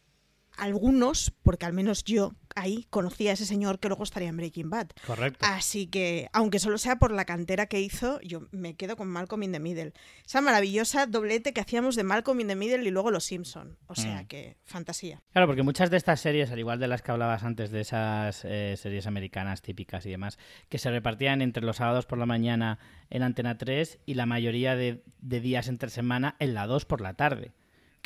algunos, 0.57 1.33
porque 1.42 1.66
al 1.66 1.73
menos 1.73 2.05
yo 2.05 2.33
ahí 2.55 2.87
conocía 2.90 3.31
a 3.31 3.35
ese 3.35 3.45
señor 3.45 3.79
que 3.81 3.88
luego 3.88 4.03
estaría 4.03 4.31
en 4.31 4.37
Breaking 4.38 4.71
Bad. 4.71 4.88
Correcto. 5.07 5.45
Así 5.47 5.87
que, 5.88 6.29
aunque 6.33 6.59
solo 6.59 6.79
sea 6.79 6.97
por 6.99 7.11
la 7.12 7.27
cantera 7.27 7.66
que 7.66 7.81
hizo, 7.81 8.19
yo 8.23 8.42
me 8.51 8.75
quedo 8.77 8.97
con 8.97 9.09
Malcolm 9.09 9.42
in 9.42 9.53
the 9.53 9.61
Middle. 9.61 9.92
Esa 10.25 10.40
maravillosa 10.40 11.07
doblete 11.07 11.53
que 11.53 11.61
hacíamos 11.61 11.97
de 11.97 12.05
Malcolm 12.05 12.40
in 12.40 12.49
the 12.49 12.57
Middle 12.57 12.83
y 12.87 12.90
luego 12.90 13.11
Los 13.11 13.25
Simpson. 13.25 13.77
O 13.87 13.95
sea 13.95 14.23
Mm. 14.23 14.27
que, 14.27 14.57
fantasía. 14.64 15.23
Claro, 15.33 15.47
porque 15.47 15.62
muchas 15.62 15.90
de 15.90 15.99
estas 15.99 16.21
series, 16.21 16.51
al 16.51 16.59
igual 16.59 16.81
de 16.81 16.88
las 16.88 17.03
que 17.03 17.11
hablabas 17.12 17.42
antes, 17.45 17.71
de 17.71 17.83
esas 17.83 18.42
eh, 18.45 18.75
series 18.79 19.07
americanas 19.07 19.61
típicas 19.61 20.07
y 20.07 20.11
demás, 20.11 20.38
que 20.71 20.79
se 20.79 20.90
repartían 20.90 21.42
entre 21.42 21.62
los 21.64 21.77
sábados 21.77 22.07
por 22.07 22.16
la 22.19 22.27
mañana 22.27 22.79
en 23.11 23.23
Antena 23.23 23.59
3 23.59 23.99
y 24.07 24.14
la 24.14 24.25
mayoría 24.27 24.77
de, 24.77 25.03
de 25.21 25.40
días 25.40 25.69
entre 25.69 25.90
semana 25.90 26.37
en 26.38 26.55
la 26.55 26.66
2 26.66 26.87
por 26.87 27.03
la 27.03 27.14
tarde. 27.14 27.53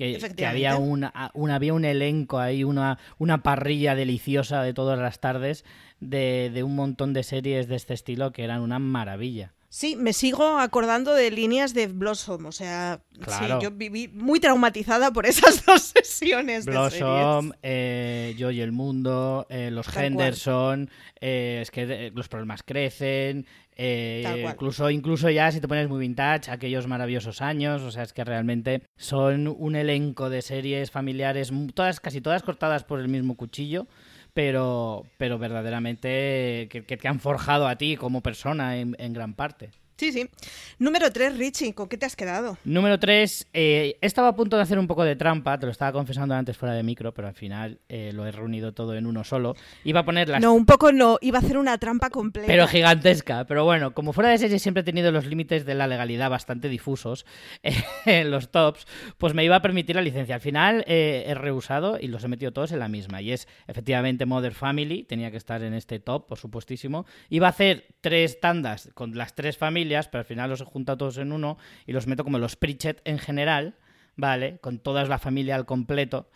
Que, 0.00 0.46
había, 0.46 0.76
una, 0.76 1.30
un, 1.34 1.50
había 1.50 1.74
un 1.74 1.84
elenco 1.84 2.38
ahí, 2.38 2.64
una, 2.64 2.98
una 3.18 3.42
parrilla 3.42 3.94
deliciosa 3.94 4.62
de 4.62 4.72
todas 4.72 4.98
las 4.98 5.20
tardes 5.20 5.66
de, 6.00 6.50
de 6.54 6.62
un 6.62 6.74
montón 6.74 7.12
de 7.12 7.22
series 7.22 7.68
de 7.68 7.76
este 7.76 7.92
estilo 7.92 8.32
que 8.32 8.44
eran 8.44 8.62
una 8.62 8.78
maravilla. 8.78 9.52
Sí, 9.72 9.94
me 9.94 10.12
sigo 10.12 10.58
acordando 10.58 11.14
de 11.14 11.30
líneas 11.30 11.74
de 11.74 11.86
Blossom, 11.86 12.46
o 12.46 12.50
sea, 12.52 13.00
Claro. 13.20 13.58
sí, 13.60 13.64
yo 13.64 13.70
viví 13.70 14.08
muy 14.08 14.40
traumatizada 14.40 15.12
por 15.12 15.26
esas 15.54 15.64
dos 15.64 15.82
sesiones 15.96 16.64
de 16.64 16.72
Blossom, 16.72 17.42
series. 17.50 17.58
eh, 17.62 18.34
Yo 18.36 18.50
y 18.50 18.60
el 18.62 18.72
Mundo, 18.72 19.46
eh, 19.48 19.70
los 19.70 19.86
Tal. 19.86 20.06
Henderson, 20.06 20.90
eh, 21.20 21.60
es 21.62 21.70
que 21.70 21.82
eh, 21.82 22.10
los 22.12 22.26
problemas 22.28 22.64
crecen, 22.64 23.46
eh, 23.76 24.44
incluso, 24.50 24.90
incluso 24.90 25.30
ya 25.30 25.52
si 25.52 25.60
te 25.60 25.68
pones 25.68 25.88
muy 25.88 26.00
vintage, 26.00 26.50
aquellos 26.50 26.88
maravillosos 26.88 27.40
años, 27.40 27.80
o 27.82 27.92
sea, 27.92 28.02
es 28.02 28.12
que 28.12 28.24
realmente 28.24 28.82
son 28.96 29.46
un 29.46 29.76
elenco 29.76 30.30
de 30.30 30.42
series 30.42 30.90
familiares, 30.90 31.52
todas, 31.74 32.00
casi 32.00 32.20
todas 32.20 32.42
cortadas 32.42 32.82
por 32.82 32.98
el 32.98 33.06
mismo 33.06 33.36
cuchillo. 33.36 33.86
Pero, 34.32 35.04
pero 35.18 35.38
verdaderamente 35.38 36.68
que, 36.70 36.82
te 36.82 37.08
han 37.08 37.20
forjado 37.20 37.66
a 37.66 37.76
ti 37.76 37.96
como 37.96 38.22
persona 38.22 38.78
en 38.78 39.12
gran 39.12 39.34
parte. 39.34 39.70
Sí, 40.00 40.12
sí. 40.12 40.30
Número 40.78 41.12
3, 41.12 41.36
Richie, 41.36 41.74
¿con 41.74 41.86
qué 41.86 41.98
te 41.98 42.06
has 42.06 42.16
quedado? 42.16 42.56
Número 42.64 42.98
3. 42.98 43.48
estaba 43.52 44.28
a 44.28 44.34
punto 44.34 44.56
de 44.56 44.62
hacer 44.62 44.78
un 44.78 44.86
poco 44.86 45.04
de 45.04 45.14
trampa, 45.14 45.58
te 45.58 45.66
lo 45.66 45.72
estaba 45.72 45.92
confesando 45.92 46.34
antes 46.34 46.56
fuera 46.56 46.74
de 46.74 46.82
micro, 46.82 47.12
pero 47.12 47.28
al 47.28 47.34
final 47.34 47.80
eh, 47.90 48.10
lo 48.14 48.24
he 48.24 48.32
reunido 48.32 48.72
todo 48.72 48.94
en 48.94 49.04
uno 49.04 49.22
solo. 49.24 49.56
Iba 49.84 50.00
a 50.00 50.04
poner 50.06 50.30
las... 50.30 50.40
No, 50.40 50.54
un 50.54 50.64
poco 50.64 50.90
no, 50.90 51.18
iba 51.20 51.36
a 51.36 51.42
hacer 51.42 51.58
una 51.58 51.76
trampa 51.76 52.08
completa. 52.08 52.46
Pero 52.46 52.66
gigantesca. 52.66 53.44
Pero 53.44 53.66
bueno, 53.66 53.92
como 53.92 54.14
fuera 54.14 54.30
de 54.30 54.38
serie 54.38 54.58
siempre 54.58 54.80
he 54.80 54.84
tenido 54.84 55.12
los 55.12 55.26
límites 55.26 55.66
de 55.66 55.74
la 55.74 55.86
legalidad 55.86 56.30
bastante 56.30 56.70
difusos 56.70 57.26
eh, 57.62 57.74
en 58.06 58.30
los 58.30 58.50
tops, 58.50 58.86
pues 59.18 59.34
me 59.34 59.44
iba 59.44 59.56
a 59.56 59.60
permitir 59.60 59.96
la 59.96 60.02
licencia. 60.02 60.36
Al 60.36 60.40
final 60.40 60.82
eh, 60.86 61.24
he 61.26 61.34
rehusado 61.34 61.98
y 62.00 62.06
los 62.06 62.24
he 62.24 62.28
metido 62.28 62.54
todos 62.54 62.72
en 62.72 62.78
la 62.78 62.88
misma. 62.88 63.20
Y 63.20 63.32
es 63.32 63.48
efectivamente 63.66 64.24
Mother 64.24 64.54
Family, 64.54 65.02
tenía 65.02 65.30
que 65.30 65.36
estar 65.36 65.62
en 65.62 65.74
este 65.74 66.00
top, 66.00 66.26
por 66.26 66.38
supuestísimo. 66.38 67.04
Iba 67.28 67.48
a 67.48 67.50
hacer 67.50 67.84
tres 68.00 68.40
tandas 68.40 68.88
con 68.94 69.14
las 69.14 69.34
tres 69.34 69.58
familias, 69.58 69.89
pero 70.08 70.20
al 70.20 70.24
final 70.26 70.50
los 70.50 70.60
he 70.60 70.64
juntado 70.64 70.98
todos 70.98 71.18
en 71.18 71.32
uno 71.32 71.58
y 71.86 71.92
los 71.92 72.06
meto 72.06 72.24
como 72.24 72.38
los 72.38 72.56
Pritchett 72.56 73.00
en 73.04 73.18
general, 73.18 73.74
¿vale? 74.16 74.58
Con 74.60 74.78
toda 74.78 75.04
la 75.04 75.18
familia 75.18 75.56
al 75.56 75.66
completo. 75.66 76.30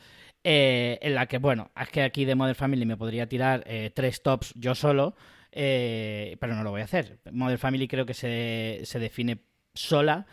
eh, 0.45 0.99
en 1.03 1.15
la 1.15 1.27
que, 1.27 1.39
bueno, 1.39 1.71
es 1.81 1.89
que 1.89 2.03
aquí 2.03 2.25
de 2.25 2.35
Modern 2.35 2.55
Family 2.57 2.85
me 2.87 2.97
podría 2.97 3.29
tirar 3.29 3.65
eh, 3.67 3.91
tres 3.95 4.23
tops 4.23 4.53
yo 4.57 4.75
solo, 4.75 5.17
eh, 5.53 6.37
pero 6.41 6.55
no 6.55 6.63
lo 6.63 6.71
voy 6.71 6.83
a 6.83 6.85
hacer. 6.85 7.19
Modern 7.33 7.59
Family 7.59 7.89
creo 7.89 8.07
que 8.07 8.15
se, 8.15 8.81
se 8.85 8.99
define 8.99 9.39
sola. 9.75 10.27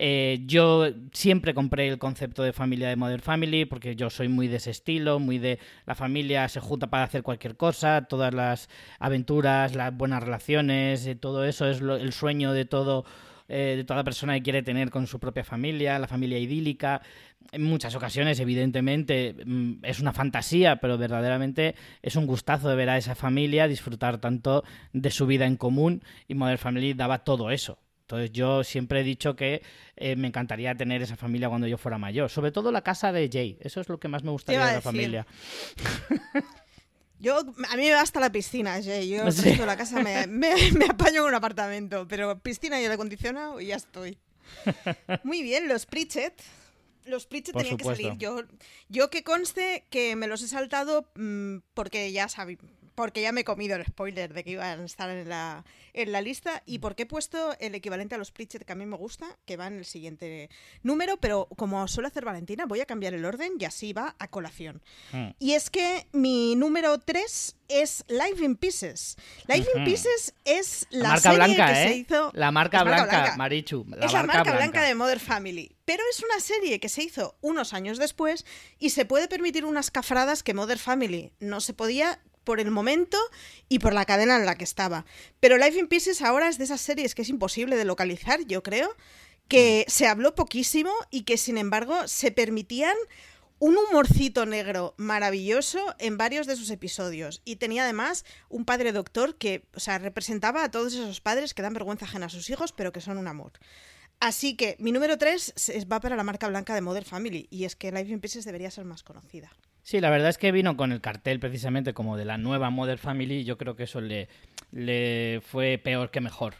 Eh, 0.00 0.42
yo 0.46 0.86
siempre 1.12 1.54
compré 1.54 1.88
el 1.88 1.98
concepto 1.98 2.44
de 2.44 2.52
familia 2.52 2.88
de 2.88 2.94
Modern 2.94 3.20
Family 3.20 3.64
porque 3.64 3.96
yo 3.96 4.10
soy 4.10 4.28
muy 4.28 4.46
de 4.46 4.56
ese 4.58 4.70
estilo, 4.70 5.18
muy 5.18 5.38
de 5.38 5.58
la 5.86 5.96
familia 5.96 6.48
se 6.48 6.60
junta 6.60 6.86
para 6.88 7.02
hacer 7.02 7.24
cualquier 7.24 7.56
cosa, 7.56 8.06
todas 8.08 8.32
las 8.32 8.68
aventuras, 9.00 9.74
las 9.74 9.92
buenas 9.96 10.22
relaciones, 10.22 11.04
eh, 11.06 11.16
todo 11.16 11.44
eso 11.44 11.66
es 11.68 11.80
lo- 11.80 11.96
el 11.96 12.12
sueño 12.12 12.52
de 12.52 12.64
todo 12.64 13.04
eh, 13.50 13.74
de 13.78 13.84
toda 13.84 14.04
persona 14.04 14.34
que 14.34 14.42
quiere 14.42 14.62
tener 14.62 14.90
con 14.90 15.06
su 15.06 15.18
propia 15.18 15.42
familia, 15.42 15.98
la 15.98 16.06
familia 16.06 16.38
idílica. 16.38 17.00
En 17.50 17.62
muchas 17.64 17.94
ocasiones, 17.94 18.40
evidentemente, 18.40 19.34
mm, 19.46 19.84
es 19.84 20.00
una 20.00 20.12
fantasía, 20.12 20.76
pero 20.76 20.98
verdaderamente 20.98 21.74
es 22.02 22.16
un 22.16 22.26
gustazo 22.26 22.68
de 22.68 22.76
ver 22.76 22.90
a 22.90 22.98
esa 22.98 23.14
familia 23.14 23.66
disfrutar 23.66 24.18
tanto 24.20 24.64
de 24.92 25.10
su 25.10 25.26
vida 25.26 25.46
en 25.46 25.56
común 25.56 26.02
y 26.28 26.34
Modern 26.34 26.58
Family 26.58 26.92
daba 26.92 27.24
todo 27.24 27.50
eso. 27.50 27.78
Entonces 28.08 28.32
yo 28.32 28.64
siempre 28.64 29.00
he 29.00 29.04
dicho 29.04 29.36
que 29.36 29.60
eh, 29.96 30.16
me 30.16 30.28
encantaría 30.28 30.74
tener 30.74 31.02
esa 31.02 31.14
familia 31.14 31.50
cuando 31.50 31.66
yo 31.66 31.76
fuera 31.76 31.98
mayor. 31.98 32.30
Sobre 32.30 32.50
todo 32.50 32.72
la 32.72 32.80
casa 32.80 33.12
de 33.12 33.28
Jay. 33.30 33.58
Eso 33.60 33.82
es 33.82 33.90
lo 33.90 34.00
que 34.00 34.08
más 34.08 34.24
me 34.24 34.30
gustaría 34.30 34.64
de 34.64 34.72
la 34.76 34.80
familia. 34.80 35.26
Yo, 37.20 37.36
a 37.40 37.76
mí 37.76 37.82
me 37.82 37.92
va 37.92 38.00
hasta 38.00 38.20
la 38.20 38.30
piscina, 38.30 38.80
Jay. 38.82 39.08
Yo 39.10 39.30
Sí. 39.32 39.42
resto 39.42 39.62
de 39.62 39.66
la 39.66 39.76
casa 39.76 40.00
me, 40.02 40.26
me, 40.26 40.54
me 40.72 40.86
apaño 40.86 41.22
en 41.22 41.28
un 41.28 41.34
apartamento, 41.34 42.06
pero 42.08 42.38
piscina 42.38 42.78
y 42.78 42.84
aire 42.84 42.94
acondicionado 42.94 43.60
y 43.60 43.66
ya 43.66 43.76
estoy. 43.76 44.16
Muy 45.24 45.42
bien, 45.42 45.68
los 45.68 45.84
Pritchett. 45.84 46.40
Los 47.04 47.26
Pritchett 47.26 47.56
tenían 47.56 47.78
supuesto. 47.78 48.02
que 48.04 48.04
salir. 48.04 48.18
Yo, 48.18 48.42
yo 48.88 49.10
que 49.10 49.22
conste 49.22 49.84
que 49.90 50.14
me 50.16 50.28
los 50.28 50.42
he 50.42 50.48
saltado 50.48 51.10
mm, 51.16 51.56
porque 51.74 52.10
ya 52.12 52.28
sabí, 52.28 52.56
porque 52.98 53.22
ya 53.22 53.30
me 53.30 53.42
he 53.42 53.44
comido 53.44 53.76
el 53.76 53.86
spoiler 53.86 54.34
de 54.34 54.42
que 54.42 54.50
iban 54.50 54.80
a 54.80 54.84
estar 54.84 55.08
en 55.08 55.28
la, 55.28 55.64
en 55.92 56.10
la 56.10 56.20
lista 56.20 56.64
y 56.66 56.80
porque 56.80 57.04
he 57.04 57.06
puesto 57.06 57.54
el 57.60 57.76
equivalente 57.76 58.16
a 58.16 58.18
los 58.18 58.32
Pritchett 58.32 58.64
que 58.64 58.72
a 58.72 58.74
mí 58.74 58.86
me 58.86 58.96
gusta, 58.96 59.38
que 59.46 59.56
va 59.56 59.68
en 59.68 59.78
el 59.78 59.84
siguiente 59.84 60.50
número, 60.82 61.16
pero 61.18 61.46
como 61.56 61.86
suele 61.86 62.08
hacer 62.08 62.24
Valentina, 62.24 62.66
voy 62.66 62.80
a 62.80 62.86
cambiar 62.86 63.14
el 63.14 63.24
orden 63.24 63.52
y 63.56 63.66
así 63.66 63.92
va 63.92 64.16
a 64.18 64.26
colación. 64.26 64.82
Mm. 65.12 65.28
Y 65.38 65.52
es 65.52 65.70
que 65.70 66.08
mi 66.10 66.56
número 66.56 66.98
3 66.98 67.56
es 67.68 68.04
Life 68.08 68.44
in 68.44 68.56
Pieces. 68.56 69.16
Life 69.46 69.68
in. 69.76 69.84
Pieces 69.84 70.34
es 70.44 70.88
la, 70.90 71.00
La 71.00 71.08
marca 71.10 71.30
serie 71.30 71.36
blanca, 71.38 71.66
que 71.66 71.82
¿eh? 71.82 71.88
se 71.88 71.96
hizo... 71.98 72.30
La 72.34 72.50
marca 72.50 72.82
blanca, 72.82 73.04
blanca. 73.04 73.36
Marichu. 73.36 73.86
La 73.90 74.06
es 74.06 74.12
la 74.12 74.22
marca, 74.24 74.38
marca 74.38 74.56
blanca. 74.56 74.82
de 74.82 74.94
Mother 74.96 75.20
Family. 75.20 75.76
Pero 75.84 76.02
es 76.10 76.20
una 76.22 76.40
serie 76.40 76.80
que 76.80 76.88
se 76.88 77.04
hizo 77.04 77.36
unos 77.42 77.74
años 77.74 77.98
después 77.98 78.44
y 78.80 78.90
se 78.90 79.04
puede 79.04 79.28
permitir 79.28 79.64
unas 79.64 79.92
cafradas 79.92 80.42
que 80.42 80.52
Mother 80.52 80.78
Family 80.78 81.32
no 81.38 81.60
se 81.60 81.74
podía 81.74 82.20
por 82.48 82.60
el 82.60 82.70
momento 82.70 83.18
y 83.68 83.78
por 83.78 83.92
la 83.92 84.06
cadena 84.06 84.36
en 84.36 84.46
la 84.46 84.54
que 84.54 84.64
estaba. 84.64 85.04
Pero 85.38 85.58
Life 85.58 85.78
in 85.78 85.86
Pieces 85.86 86.22
ahora 86.22 86.48
es 86.48 86.56
de 86.56 86.64
esas 86.64 86.80
series 86.80 87.14
que 87.14 87.20
es 87.20 87.28
imposible 87.28 87.76
de 87.76 87.84
localizar, 87.84 88.40
yo 88.46 88.62
creo, 88.62 88.96
que 89.48 89.84
Mm. 89.86 89.90
se 89.90 90.06
habló 90.06 90.34
poquísimo 90.34 90.90
y 91.10 91.24
que 91.24 91.36
sin 91.36 91.58
embargo 91.58 92.08
se 92.08 92.30
permitían 92.30 92.96
un 93.58 93.76
humorcito 93.76 94.46
negro 94.46 94.94
maravilloso 94.96 95.94
en 95.98 96.16
varios 96.16 96.46
de 96.46 96.56
sus 96.56 96.70
episodios. 96.70 97.42
Y 97.44 97.56
tenía 97.56 97.82
además 97.84 98.24
un 98.48 98.64
padre 98.64 98.92
doctor 98.92 99.36
que, 99.36 99.66
o 99.74 99.80
sea, 99.80 99.98
representaba 99.98 100.64
a 100.64 100.70
todos 100.70 100.94
esos 100.94 101.20
padres 101.20 101.52
que 101.52 101.60
dan 101.60 101.74
vergüenza 101.74 102.06
ajena 102.06 102.26
a 102.26 102.30
sus 102.30 102.48
hijos, 102.48 102.72
pero 102.72 102.92
que 102.92 103.02
son 103.02 103.18
un 103.18 103.28
amor. 103.28 103.52
Así 104.20 104.56
que 104.56 104.76
mi 104.78 104.90
número 104.90 105.18
3 105.18 105.52
va 105.92 106.00
para 106.00 106.16
la 106.16 106.24
marca 106.24 106.48
blanca 106.48 106.74
de 106.74 106.80
Mother 106.80 107.04
Family. 107.04 107.46
Y 107.50 107.64
es 107.64 107.76
que 107.76 107.92
Life 107.92 108.10
in 108.10 108.20
Pieces 108.20 108.46
debería 108.46 108.70
ser 108.70 108.86
más 108.86 109.02
conocida. 109.02 109.50
Sí, 109.88 110.02
la 110.02 110.10
verdad 110.10 110.28
es 110.28 110.36
que 110.36 110.52
vino 110.52 110.76
con 110.76 110.92
el 110.92 111.00
cartel 111.00 111.40
precisamente 111.40 111.94
como 111.94 112.18
de 112.18 112.26
la 112.26 112.36
nueva 112.36 112.68
Modern 112.68 112.98
Family 112.98 113.36
y 113.36 113.44
yo 113.44 113.56
creo 113.56 113.74
que 113.74 113.84
eso 113.84 114.02
le, 114.02 114.28
le 114.70 115.40
fue 115.42 115.80
peor 115.82 116.10
que 116.10 116.20
mejor. 116.20 116.56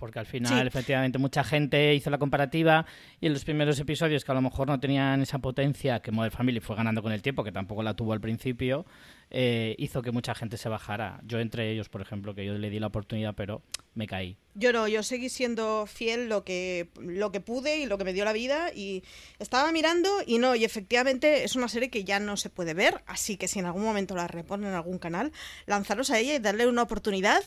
Porque 0.00 0.18
al 0.18 0.24
final, 0.24 0.62
Sí. 0.62 0.66
efectivamente, 0.66 1.18
mucha 1.18 1.44
gente 1.44 1.94
hizo 1.94 2.08
la 2.08 2.16
comparativa 2.16 2.86
y 3.20 3.26
en 3.26 3.34
los 3.34 3.44
primeros 3.44 3.78
episodios 3.78 4.24
que 4.24 4.32
a 4.32 4.34
lo 4.34 4.40
mejor 4.40 4.66
no 4.66 4.80
tenían 4.80 5.20
esa 5.20 5.40
potencia 5.40 6.00
que 6.00 6.10
Modern 6.10 6.32
Family 6.34 6.58
fue 6.60 6.74
ganando 6.74 7.02
con 7.02 7.12
el 7.12 7.20
tiempo, 7.20 7.44
que 7.44 7.52
tampoco 7.52 7.82
la 7.82 7.92
tuvo 7.92 8.14
al 8.14 8.20
principio, 8.20 8.86
eh, 9.28 9.74
hizo 9.78 10.00
que 10.00 10.10
mucha 10.10 10.34
gente 10.34 10.56
se 10.56 10.70
bajara. 10.70 11.20
Yo 11.24 11.38
entre 11.38 11.70
ellos, 11.70 11.90
por 11.90 12.00
ejemplo, 12.00 12.34
que 12.34 12.46
yo 12.46 12.54
le 12.54 12.70
di 12.70 12.80
la 12.80 12.86
oportunidad, 12.86 13.34
pero 13.34 13.60
me 13.94 14.06
caí. 14.06 14.38
Yo 14.54 14.72
no, 14.72 14.88
yo 14.88 15.02
seguí 15.02 15.28
siendo 15.28 15.84
fiel 15.86 16.30
lo 16.30 16.44
que, 16.44 16.88
lo 16.98 17.30
que 17.30 17.40
pude 17.40 17.78
y 17.80 17.84
lo 17.86 17.98
que 17.98 18.04
me 18.04 18.14
dio 18.14 18.24
la 18.24 18.32
vida 18.32 18.72
y 18.74 19.04
estaba 19.38 19.70
mirando 19.70 20.08
y 20.26 20.38
no, 20.38 20.54
y 20.56 20.64
efectivamente 20.64 21.44
es 21.44 21.56
una 21.56 21.68
serie 21.68 21.90
que 21.90 22.04
ya 22.04 22.20
no 22.20 22.38
se 22.38 22.48
puede 22.48 22.72
ver, 22.72 23.02
así 23.06 23.36
que 23.36 23.48
si 23.48 23.58
en 23.58 23.66
algún 23.66 23.82
momento 23.84 24.16
la 24.16 24.28
reponen 24.28 24.70
en 24.70 24.74
algún 24.76 24.98
canal, 24.98 25.30
lanzaros 25.66 26.08
a 26.10 26.18
ella 26.18 26.34
y 26.36 26.38
darle 26.38 26.66
una 26.66 26.82
oportunidad. 26.82 27.42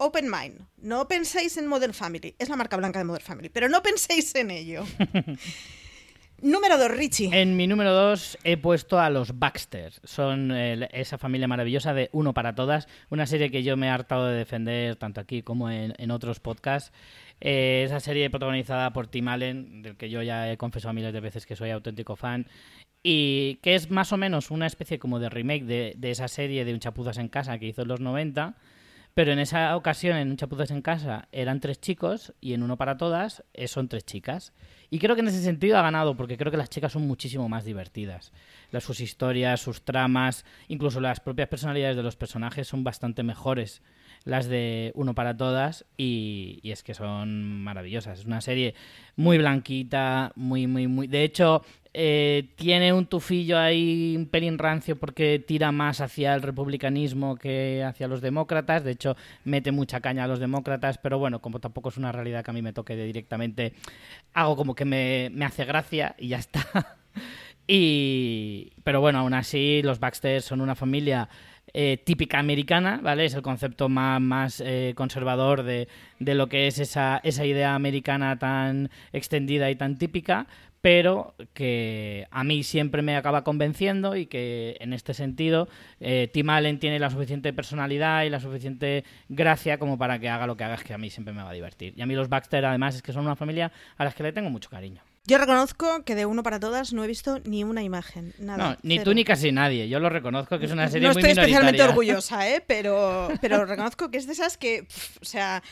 Open 0.00 0.30
mind. 0.30 0.60
No 0.76 1.08
penséis 1.08 1.56
en 1.56 1.66
Modern 1.66 1.92
Family. 1.92 2.36
Es 2.38 2.48
la 2.48 2.54
marca 2.54 2.76
blanca 2.76 3.00
de 3.00 3.04
Modern 3.04 3.24
Family, 3.24 3.48
pero 3.48 3.68
no 3.68 3.82
penséis 3.82 4.32
en 4.36 4.52
ello. 4.52 4.84
Número 6.40 6.78
2, 6.78 6.90
Richie. 6.92 7.30
En 7.32 7.56
mi 7.56 7.66
número 7.66 7.92
2 7.92 8.38
he 8.44 8.56
puesto 8.56 9.00
a 9.00 9.10
los 9.10 9.40
Baxter. 9.40 9.92
Son 10.04 10.52
eh, 10.52 10.88
esa 10.92 11.18
familia 11.18 11.48
maravillosa 11.48 11.94
de 11.94 12.10
Uno 12.12 12.32
para 12.32 12.54
Todas. 12.54 12.86
Una 13.10 13.26
serie 13.26 13.50
que 13.50 13.64
yo 13.64 13.76
me 13.76 13.88
he 13.88 13.90
hartado 13.90 14.28
de 14.28 14.38
defender 14.38 14.94
tanto 14.94 15.20
aquí 15.20 15.42
como 15.42 15.68
en, 15.68 15.94
en 15.98 16.12
otros 16.12 16.38
podcasts. 16.38 16.92
Eh, 17.40 17.82
esa 17.84 17.98
serie 17.98 18.30
protagonizada 18.30 18.92
por 18.92 19.08
Tim 19.08 19.26
Allen, 19.26 19.82
del 19.82 19.96
que 19.96 20.10
yo 20.10 20.22
ya 20.22 20.48
he 20.48 20.56
confesado 20.56 20.94
miles 20.94 21.12
de 21.12 21.20
veces 21.20 21.44
que 21.44 21.56
soy 21.56 21.70
auténtico 21.70 22.14
fan. 22.14 22.46
Y 23.02 23.56
que 23.56 23.74
es 23.74 23.90
más 23.90 24.12
o 24.12 24.16
menos 24.16 24.52
una 24.52 24.68
especie 24.68 25.00
como 25.00 25.18
de 25.18 25.28
remake 25.28 25.64
de, 25.64 25.94
de 25.96 26.10
esa 26.12 26.28
serie 26.28 26.64
de 26.64 26.72
Un 26.72 26.78
Chapuzas 26.78 27.18
en 27.18 27.28
Casa 27.28 27.58
que 27.58 27.66
hizo 27.66 27.82
en 27.82 27.88
los 27.88 27.98
90. 27.98 28.54
Pero 29.18 29.32
en 29.32 29.40
esa 29.40 29.76
ocasión, 29.76 30.16
en 30.16 30.30
Un 30.30 30.36
Chapuzas 30.36 30.70
en 30.70 30.80
Casa, 30.80 31.26
eran 31.32 31.58
tres 31.58 31.80
chicos 31.80 32.34
y 32.40 32.52
en 32.52 32.62
Uno 32.62 32.76
para 32.76 32.96
Todas 32.96 33.42
eh, 33.52 33.66
son 33.66 33.88
tres 33.88 34.04
chicas. 34.04 34.52
Y 34.90 35.00
creo 35.00 35.16
que 35.16 35.22
en 35.22 35.26
ese 35.26 35.42
sentido 35.42 35.76
ha 35.76 35.82
ganado, 35.82 36.16
porque 36.16 36.36
creo 36.36 36.52
que 36.52 36.56
las 36.56 36.70
chicas 36.70 36.92
son 36.92 37.04
muchísimo 37.08 37.48
más 37.48 37.64
divertidas. 37.64 38.32
Las, 38.70 38.84
sus 38.84 39.00
historias, 39.00 39.60
sus 39.60 39.82
tramas, 39.82 40.44
incluso 40.68 41.00
las 41.00 41.18
propias 41.18 41.48
personalidades 41.48 41.96
de 41.96 42.04
los 42.04 42.14
personajes 42.14 42.68
son 42.68 42.84
bastante 42.84 43.24
mejores 43.24 43.82
las 44.24 44.46
de 44.46 44.92
Uno 44.94 45.16
para 45.16 45.36
Todas 45.36 45.84
y, 45.96 46.60
y 46.62 46.70
es 46.70 46.84
que 46.84 46.94
son 46.94 47.64
maravillosas. 47.64 48.20
Es 48.20 48.24
una 48.24 48.40
serie 48.40 48.76
muy 49.16 49.38
blanquita, 49.38 50.30
muy, 50.36 50.68
muy, 50.68 50.86
muy... 50.86 51.08
De 51.08 51.24
hecho, 51.24 51.64
eh, 52.00 52.50
tiene 52.54 52.92
un 52.92 53.06
tufillo 53.06 53.58
ahí, 53.58 54.14
un 54.16 54.26
pelín 54.26 54.56
rancio, 54.56 54.94
porque 54.96 55.42
tira 55.44 55.72
más 55.72 56.00
hacia 56.00 56.32
el 56.32 56.42
republicanismo 56.42 57.34
que 57.34 57.82
hacia 57.82 58.06
los 58.06 58.20
demócratas. 58.20 58.84
De 58.84 58.92
hecho, 58.92 59.16
mete 59.42 59.72
mucha 59.72 59.98
caña 59.98 60.22
a 60.22 60.28
los 60.28 60.38
demócratas, 60.38 60.96
pero 60.98 61.18
bueno, 61.18 61.40
como 61.40 61.58
tampoco 61.58 61.88
es 61.88 61.96
una 61.96 62.12
realidad 62.12 62.44
que 62.44 62.52
a 62.52 62.54
mí 62.54 62.62
me 62.62 62.72
toque 62.72 62.94
de 62.94 63.04
directamente, 63.04 63.72
hago 64.32 64.54
como 64.54 64.76
que 64.76 64.84
me, 64.84 65.30
me 65.34 65.44
hace 65.44 65.64
gracia 65.64 66.14
y 66.18 66.28
ya 66.28 66.38
está. 66.38 66.62
Y, 67.70 68.72
pero 68.82 69.02
bueno, 69.02 69.18
aún 69.18 69.34
así 69.34 69.82
los 69.82 70.00
Baxter 70.00 70.40
son 70.40 70.62
una 70.62 70.74
familia 70.74 71.28
eh, 71.74 71.98
típica 72.02 72.38
americana, 72.38 72.98
¿vale? 73.02 73.26
Es 73.26 73.34
el 73.34 73.42
concepto 73.42 73.90
más, 73.90 74.22
más 74.22 74.62
eh, 74.64 74.94
conservador 74.96 75.64
de, 75.64 75.86
de, 76.18 76.34
lo 76.34 76.48
que 76.48 76.66
es 76.66 76.78
esa, 76.78 77.20
esa 77.22 77.44
idea 77.44 77.74
americana 77.74 78.38
tan 78.38 78.88
extendida 79.12 79.70
y 79.70 79.76
tan 79.76 79.98
típica, 79.98 80.46
pero 80.88 81.34
que 81.52 82.26
a 82.30 82.44
mí 82.44 82.62
siempre 82.62 83.02
me 83.02 83.14
acaba 83.14 83.44
convenciendo 83.44 84.16
y 84.16 84.24
que 84.24 84.78
en 84.80 84.94
este 84.94 85.12
sentido 85.12 85.68
eh, 86.00 86.30
Tim 86.32 86.48
Allen 86.48 86.78
tiene 86.78 86.98
la 86.98 87.10
suficiente 87.10 87.52
personalidad 87.52 88.22
y 88.22 88.30
la 88.30 88.40
suficiente 88.40 89.04
gracia 89.28 89.78
como 89.78 89.98
para 89.98 90.18
que 90.18 90.30
haga 90.30 90.46
lo 90.46 90.56
que 90.56 90.64
haga, 90.64 90.76
es 90.76 90.84
que 90.84 90.94
a 90.94 90.98
mí 90.98 91.10
siempre 91.10 91.34
me 91.34 91.42
va 91.42 91.50
a 91.50 91.52
divertir. 91.52 91.92
Y 91.94 92.00
a 92.00 92.06
mí 92.06 92.14
los 92.14 92.30
Baxter 92.30 92.64
además 92.64 92.94
es 92.94 93.02
que 93.02 93.12
son 93.12 93.26
una 93.26 93.36
familia 93.36 93.70
a 93.98 94.04
las 94.04 94.14
que 94.14 94.22
le 94.22 94.32
tengo 94.32 94.48
mucho 94.48 94.70
cariño. 94.70 95.02
Yo 95.26 95.36
reconozco 95.36 96.04
que 96.06 96.14
de 96.14 96.24
uno 96.24 96.42
para 96.42 96.58
todas 96.58 96.94
no 96.94 97.04
he 97.04 97.06
visto 97.06 97.38
ni 97.44 97.64
una 97.64 97.82
imagen, 97.82 98.32
nada. 98.38 98.70
No, 98.70 98.76
ni 98.82 98.98
tú 98.98 99.12
ni 99.12 99.24
casi 99.24 99.52
nadie. 99.52 99.90
Yo 99.90 100.00
lo 100.00 100.08
reconozco 100.08 100.58
que 100.58 100.64
es 100.64 100.72
una 100.72 100.88
serie 100.88 101.06
no 101.06 101.12
muy 101.12 101.20
estoy 101.20 101.32
especialmente 101.32 101.82
orgullosa, 101.82 102.48
¿eh? 102.48 102.64
pero, 102.66 103.28
pero 103.42 103.66
reconozco 103.66 104.10
que 104.10 104.16
es 104.16 104.26
de 104.26 104.32
esas 104.32 104.56
que, 104.56 104.84
pff, 104.84 105.18
o 105.20 105.26
sea, 105.26 105.62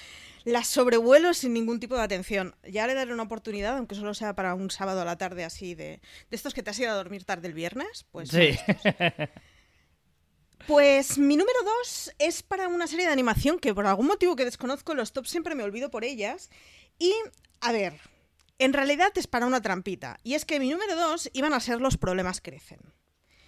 las 0.46 0.68
sobrevuelo 0.68 1.34
sin 1.34 1.52
ningún 1.52 1.80
tipo 1.80 1.96
de 1.96 2.02
atención. 2.02 2.54
Ya 2.62 2.86
le 2.86 2.94
daré 2.94 3.12
una 3.12 3.24
oportunidad, 3.24 3.76
aunque 3.76 3.96
solo 3.96 4.14
sea 4.14 4.36
para 4.36 4.54
un 4.54 4.70
sábado 4.70 5.02
a 5.02 5.04
la 5.04 5.18
tarde 5.18 5.44
así 5.44 5.74
de, 5.74 6.00
de 6.30 6.36
estos 6.36 6.54
que 6.54 6.62
te 6.62 6.70
has 6.70 6.78
ido 6.78 6.92
a 6.92 6.94
dormir 6.94 7.24
tarde 7.24 7.48
el 7.48 7.54
viernes. 7.54 8.06
Pues 8.12 8.30
Sí. 8.30 8.56
Pues 10.66 11.18
mi 11.18 11.36
número 11.36 11.58
dos 11.64 12.12
es 12.18 12.42
para 12.42 12.66
una 12.66 12.86
serie 12.86 13.06
de 13.06 13.12
animación 13.12 13.58
que 13.58 13.74
por 13.74 13.86
algún 13.86 14.06
motivo 14.06 14.34
que 14.34 14.44
desconozco 14.44 14.94
los 14.94 15.12
top 15.12 15.26
siempre 15.26 15.54
me 15.54 15.62
olvido 15.62 15.90
por 15.90 16.04
ellas. 16.04 16.50
Y, 16.98 17.12
a 17.60 17.72
ver, 17.72 18.00
en 18.58 18.72
realidad 18.72 19.12
es 19.16 19.26
para 19.26 19.46
una 19.46 19.60
trampita. 19.60 20.18
Y 20.22 20.34
es 20.34 20.44
que 20.44 20.58
mi 20.58 20.70
número 20.70 20.96
dos 20.96 21.28
iban 21.34 21.54
a 21.54 21.60
ser 21.60 21.80
Los 21.80 21.96
problemas 21.96 22.40
crecen. 22.40 22.80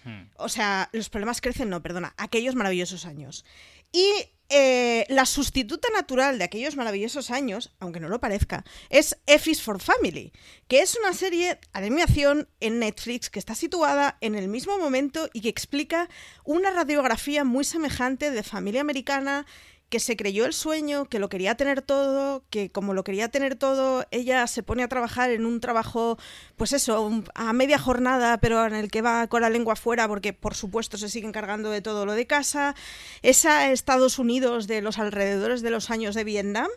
Hmm. 0.03 0.29
O 0.35 0.47
sea, 0.47 0.89
los 0.93 1.09
problemas 1.09 1.41
crecen, 1.41 1.69
no, 1.69 1.81
perdona, 1.81 2.13
aquellos 2.17 2.55
maravillosos 2.55 3.05
años. 3.05 3.43
Y 3.91 4.11
eh, 4.49 5.05
la 5.09 5.25
sustituta 5.25 5.87
natural 5.93 6.39
de 6.39 6.43
aquellos 6.43 6.75
maravillosos 6.75 7.29
años, 7.29 7.71
aunque 7.79 7.99
no 7.99 8.09
lo 8.09 8.19
parezca, 8.19 8.65
es 8.89 9.17
F 9.27 9.53
for 9.55 9.79
Family, 9.79 10.33
que 10.67 10.81
es 10.81 10.97
una 10.97 11.13
serie 11.13 11.55
de 11.55 11.59
animación 11.73 12.49
en 12.59 12.79
Netflix 12.79 13.29
que 13.29 13.39
está 13.39 13.53
situada 13.53 14.17
en 14.21 14.33
el 14.33 14.47
mismo 14.47 14.77
momento 14.79 15.29
y 15.33 15.41
que 15.41 15.49
explica 15.49 16.09
una 16.43 16.71
radiografía 16.71 17.43
muy 17.43 17.63
semejante 17.63 18.31
de 18.31 18.43
familia 18.43 18.81
americana 18.81 19.45
que 19.89 19.99
se 19.99 20.15
creyó 20.15 20.45
el 20.45 20.53
sueño, 20.53 21.05
que 21.05 21.19
lo 21.19 21.29
quería 21.29 21.55
tener 21.55 21.81
todo, 21.81 22.43
que 22.49 22.71
como 22.71 22.93
lo 22.93 23.03
quería 23.03 23.29
tener 23.29 23.55
todo, 23.55 24.05
ella 24.11 24.45
se 24.47 24.63
pone 24.63 24.83
a 24.83 24.87
trabajar 24.87 25.31
en 25.31 25.45
un 25.45 25.59
trabajo, 25.59 26.17
pues 26.57 26.73
eso, 26.73 27.23
a 27.33 27.53
media 27.53 27.79
jornada, 27.79 28.39
pero 28.39 28.65
en 28.65 28.75
el 28.75 28.91
que 28.91 29.01
va 29.01 29.27
con 29.27 29.41
la 29.41 29.49
lengua 29.49 29.73
afuera, 29.73 30.07
porque 30.07 30.31
por 30.31 30.55
supuesto 30.55 30.97
se 30.97 31.09
sigue 31.09 31.27
encargando 31.27 31.71
de 31.71 31.81
todo 31.81 32.05
lo 32.05 32.13
de 32.13 32.27
casa. 32.27 32.75
Esa 33.23 33.71
Estados 33.71 34.19
Unidos 34.19 34.67
de 34.67 34.81
los 34.81 34.99
alrededores 34.99 35.61
de 35.61 35.71
los 35.71 35.89
años 35.89 36.15
de 36.15 36.23
Vietnam. 36.23 36.69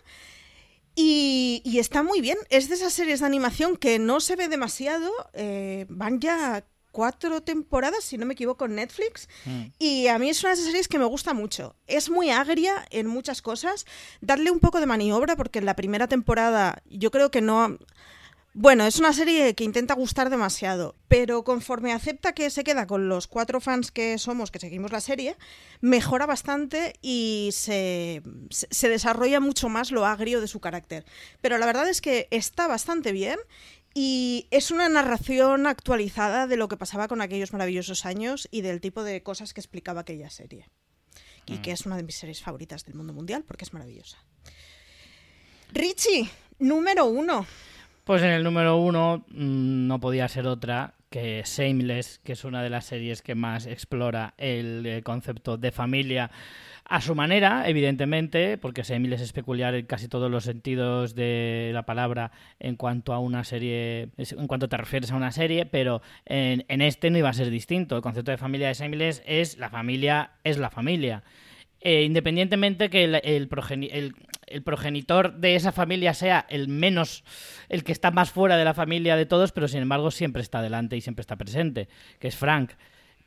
Y, 0.95 1.63
y 1.65 1.79
está 1.79 2.03
muy 2.03 2.21
bien. 2.21 2.37
Es 2.51 2.69
de 2.69 2.75
esas 2.75 2.93
series 2.93 3.21
de 3.21 3.27
animación 3.27 3.77
que 3.77 3.99
no 3.99 4.21
se 4.21 4.37
ve 4.37 4.49
demasiado. 4.49 5.11
eh, 5.33 5.87
van 5.89 6.21
ya 6.21 6.65
cuatro 6.93 7.43
temporadas, 7.43 8.05
si 8.05 8.17
no 8.19 8.27
me 8.27 8.35
equivoco, 8.35 8.67
en 8.67 8.77
Netflix. 8.77 9.29
Y 9.79 10.07
a 10.07 10.19
mí 10.19 10.29
es 10.29 10.41
una 10.43 10.51
de 10.51 10.55
esas 10.55 10.67
series 10.67 10.87
que 10.89 10.99
me 10.99 11.05
gusta 11.07 11.35
mucho. 11.35 11.75
Es 11.87 12.11
muy 12.11 12.31
agria 12.31 12.87
en 12.91 13.07
muchas 13.09 13.43
cosas. 13.43 13.87
Darle 14.21 14.51
un 14.51 14.61
poco 14.61 14.79
de 14.79 14.87
maniobra, 14.87 15.35
porque 15.35 15.59
en 15.59 15.67
la 15.67 15.75
primera 15.75 16.07
temporada 16.07 16.83
yo 16.89 17.11
creo 17.11 17.31
que 17.31 17.41
no. 17.41 17.79
Bueno, 18.55 18.85
es 18.85 18.99
una 18.99 19.15
serie 19.15 19.55
que 19.55 19.65
intenta 19.65 19.95
gustar 19.95 20.29
demasiado, 20.29 20.95
pero 21.09 21.43
conforme 21.43 21.95
acepta 21.95 22.35
que 22.35 22.51
se 22.51 22.65
queda 22.65 22.87
con 22.87 23.09
los 23.09 23.27
cuatro 23.27 23.63
fans 23.63 23.91
que 23.91 24.19
somos, 24.19 24.51
que 24.51 24.59
seguimos 24.59 24.93
la 24.93 25.01
serie, 25.01 25.39
mejora 25.81 26.27
bastante 26.27 26.93
y 27.01 27.49
se, 27.55 28.21
se- 28.51 28.69
se 28.71 28.89
desarrolla 28.91 29.41
mucho 29.41 29.71
más 29.71 29.91
lo 29.91 30.05
agrio 30.05 30.43
de 30.43 30.49
su 30.49 30.61
carácter. 30.61 31.07
Pero 31.41 31.57
la 31.57 31.65
verdad 31.65 31.89
es 31.89 32.03
que 32.03 32.29
está 32.31 32.67
bastante 32.67 33.13
bien 33.13 33.39
y 33.95 34.47
es 34.51 34.71
una 34.71 34.89
narración 34.89 35.67
actualizada 35.67 36.47
de 36.47 36.57
lo 36.57 36.69
que 36.69 36.77
pasaba 36.77 37.09
con 37.09 37.21
aquellos 37.21 37.53
maravillosos 37.53 38.07
años 38.07 38.49
y 38.51 38.63
del 38.63 38.81
tipo 38.81 39.05
de 39.05 39.23
cosas 39.23 39.53
que 39.53 39.61
explicaba 39.61 40.03
aquella 40.03 40.31
serie. 40.31 40.69
Y 41.47 41.59
que 41.59 41.73
es 41.73 41.87
una 41.87 41.97
de 41.97 42.05
mis 42.05 42.15
series 42.15 42.41
favoritas 42.41 42.85
del 42.85 42.95
mundo 42.95 43.13
mundial 43.13 43.45
porque 43.47 43.65
es 43.65 43.73
maravillosa. 43.73 44.19
Richie, 45.73 46.31
número 46.59 47.07
uno. 47.07 47.47
Pues 48.05 48.23
en 48.23 48.31
el 48.31 48.45
número 48.45 48.77
uno 48.77 49.25
mm, 49.29 49.87
no 49.87 50.01
podía 50.01 50.29
ser 50.29 50.47
otra 50.47 50.95
que 51.11 51.43
Shameless, 51.45 52.21
que 52.25 52.33
es 52.33 52.45
una 52.45 52.63
de 52.63 52.71
las 52.71 52.87
series 52.87 53.23
que 53.23 53.35
más 53.35 53.67
explora 53.67 54.35
el, 54.39 54.85
eh, 54.87 55.03
concepto 55.03 55.57
de 55.57 55.71
familia 55.71 56.31
a 56.85 57.01
su 57.01 57.15
manera, 57.15 57.69
evidentemente, 57.69 58.59
porque 58.59 58.83
Shameless 58.83 59.21
es 59.21 59.33
peculiar 59.33 59.75
en 59.75 59.87
casi 59.87 60.09
todos 60.09 60.31
los 60.31 60.45
sentidos 60.45 61.15
de 61.15 61.71
la 61.73 61.85
palabra 61.87 62.33
en 62.61 62.77
cuanto 62.77 63.13
a 63.13 63.19
una 63.19 63.45
serie, 63.45 64.11
en 64.17 64.47
cuanto 64.47 64.69
te 64.69 64.77
refieres 64.77 65.11
a 65.13 65.17
una 65.17 65.33
serie, 65.33 65.65
pero 65.65 66.03
en, 66.27 66.65
en 66.69 66.83
este 66.83 67.11
no 67.11 67.19
iba 67.19 67.29
a 67.29 67.33
ser 67.35 67.51
distinto. 67.51 67.97
El 67.97 68.03
concepto 68.03 68.31
de 68.31 68.37
familia 68.37 68.69
de 68.69 68.75
Shameless 68.75 69.23
es 69.27 69.59
la 69.59 69.71
familia 69.71 70.33
es 70.45 70.59
la 70.59 70.71
familia. 70.71 71.23
Eh, 71.81 72.03
independientemente 72.05 72.91
que 72.91 73.05
el- 73.05 73.21
el 74.47 74.63
progenitor 74.63 75.35
de 75.35 75.55
esa 75.57 75.73
familia 75.73 76.15
sea 76.15 76.47
el 76.49 76.69
menos, 76.69 77.25
el 77.69 77.85
que 77.85 77.93
está 77.93 78.11
más 78.11 78.31
fuera 78.31 78.57
de 78.57 78.65
la 78.65 78.75
familia 78.75 79.17
de 79.17 79.27
todos, 79.27 79.53
pero 79.53 79.67
sin 79.67 79.81
embargo 79.83 80.11
siempre 80.11 80.43
está 80.43 80.63
delante 80.63 80.97
y 80.97 81.01
siempre 81.01 81.23
está 81.23 81.37
presente, 81.37 81.89
que 82.19 82.29
es 82.29 82.37
Frank. 82.37 82.73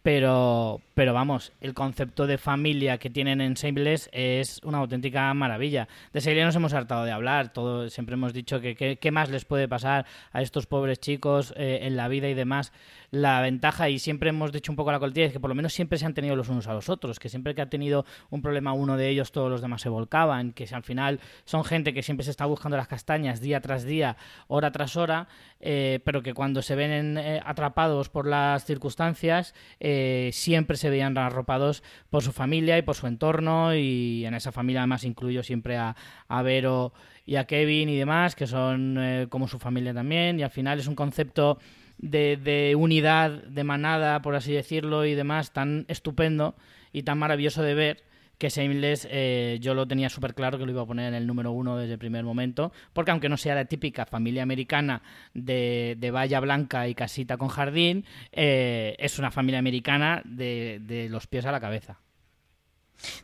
Pero, 0.06 0.82
pero 0.94 1.16
vamos, 1.16 1.52
el 1.62 1.74
concepto 1.74 2.28
de 2.28 2.38
familia 2.38 3.00
que 3.00 3.10
tienen 3.10 3.42
en 3.42 3.56
Shameless 3.56 4.08
es 4.14 4.62
una 4.64 4.78
auténtica 4.78 5.34
maravilla. 5.34 5.88
De 6.14 6.22
serie 6.22 6.46
nos 6.46 6.56
hemos 6.56 6.76
hartado 6.76 7.06
de 7.06 7.12
hablar, 7.12 7.52
todo, 7.52 7.90
siempre 7.90 8.14
hemos 8.14 8.32
dicho 8.32 8.62
que- 8.62 8.76
qué 9.02 9.12
más 9.12 9.32
les 9.32 9.46
puede 9.46 9.68
pasar 9.68 10.06
a 10.32 10.44
estos 10.44 10.68
pobres 10.68 11.00
chicos 11.00 11.56
eh, 11.58 11.80
en 11.82 11.96
la 11.96 12.08
vida 12.08 12.30
y 12.30 12.36
demás. 12.36 12.72
La 13.16 13.40
ventaja, 13.40 13.88
y 13.88 13.98
siempre 13.98 14.32
hemos 14.32 14.52
dicho 14.52 14.74
un 14.74 14.76
poco 14.76 14.92
la 14.92 15.00
coletilla, 15.00 15.28
es 15.28 15.32
que 15.32 15.40
por 15.40 15.48
lo 15.48 15.56
menos 15.56 15.74
siempre 15.74 15.98
se 15.98 16.06
han 16.06 16.14
tenido 16.14 16.36
los 16.36 16.50
unos 16.50 16.68
a 16.68 16.74
los 16.74 16.90
otros, 16.90 17.18
que 17.18 17.30
siempre 17.30 17.56
que 17.56 17.62
ha 17.62 17.70
tenido 17.70 18.06
un 18.30 18.42
problema 18.42 18.74
uno 18.74 18.98
de 18.98 19.08
ellos, 19.08 19.32
todos 19.32 19.50
los 19.50 19.62
demás 19.62 19.82
se 19.82 19.88
volcaban, 19.88 20.52
que 20.52 20.68
al 20.70 20.84
final 20.84 21.22
son 21.46 21.64
gente 21.64 21.94
que 21.94 22.04
siempre 22.04 22.26
se 22.26 22.32
está 22.32 22.46
buscando 22.46 22.76
las 22.76 22.90
castañas 22.90 23.40
día 23.40 23.62
tras 23.62 23.86
día, 23.86 24.18
hora 24.48 24.72
tras 24.74 24.98
hora, 24.98 25.30
eh, 25.62 26.02
pero 26.04 26.24
que 26.24 26.34
cuando 26.34 26.62
se 26.62 26.76
ven 26.76 26.92
en, 26.92 27.18
eh, 27.18 27.42
atrapados 27.46 28.10
por 28.10 28.28
las 28.28 28.66
circunstancias, 28.66 29.56
eh, 29.80 30.32
siempre 30.34 30.76
se 30.76 30.90
veían 30.90 31.18
arropados 31.18 31.84
por 32.10 32.22
su 32.22 32.34
familia 32.34 32.78
y 32.78 32.82
por 32.82 32.96
su 32.96 33.08
entorno, 33.08 33.74
y 33.74 34.26
en 34.26 34.34
esa 34.34 34.52
familia 34.52 34.82
además 34.82 35.06
incluyo 35.06 35.42
siempre 35.42 35.78
a, 35.78 35.96
a 36.28 36.42
Vero 36.42 36.92
y 37.26 37.38
a 37.38 37.46
Kevin 37.46 37.90
y 37.90 37.98
demás, 37.98 38.36
que 38.36 38.46
son 38.46 38.98
eh, 39.00 39.28
como 39.30 39.48
su 39.48 39.58
familia 39.58 39.94
también, 39.94 40.40
y 40.40 40.44
al 40.44 40.52
final 40.52 40.80
es 40.80 40.88
un 40.88 40.96
concepto 40.96 41.58
de, 41.98 42.76
unidad, 42.78 43.44
de 43.44 43.64
manada, 43.64 44.22
por 44.22 44.36
así 44.36 44.54
decirlo, 44.54 45.06
y 45.06 45.16
demás, 45.16 45.52
tan 45.52 45.86
estupendo 45.88 46.56
y 46.92 47.04
tan 47.04 47.18
maravilloso 47.18 47.62
de 47.62 47.74
ver 47.74 48.04
que 48.38 48.50
Shameless 48.50 49.08
eh, 49.10 49.60
yo 49.62 49.74
lo 49.74 49.88
tenía 49.88 50.10
súper 50.10 50.34
claro 50.34 50.58
que 50.58 50.66
lo 50.66 50.72
iba 50.72 50.82
a 50.82 50.86
poner 50.86 51.08
en 51.08 51.14
el 51.14 51.26
número 51.26 51.52
uno 51.52 51.78
desde 51.78 51.94
el 51.94 52.00
primer 52.00 52.26
momento, 52.26 52.74
porque 52.92 53.12
aunque 53.12 53.30
no 53.30 53.38
sea 53.38 53.56
la 53.56 53.66
típica 53.66 54.06
familia 54.06 54.44
americana 54.44 55.02
de, 55.34 55.96
de 55.98 56.12
valla 56.12 56.42
blanca 56.42 56.88
y 56.88 56.96
casita 56.96 57.38
con 57.38 57.48
jardín, 57.48 58.06
eh, 58.34 58.96
es 59.00 59.20
una 59.20 59.32
familia 59.32 59.60
americana 59.60 60.22
de, 60.26 60.80
de 60.82 61.08
los 61.10 61.28
pies 61.28 61.46
a 61.46 61.52
la 61.52 61.62
cabeza. 61.62 62.00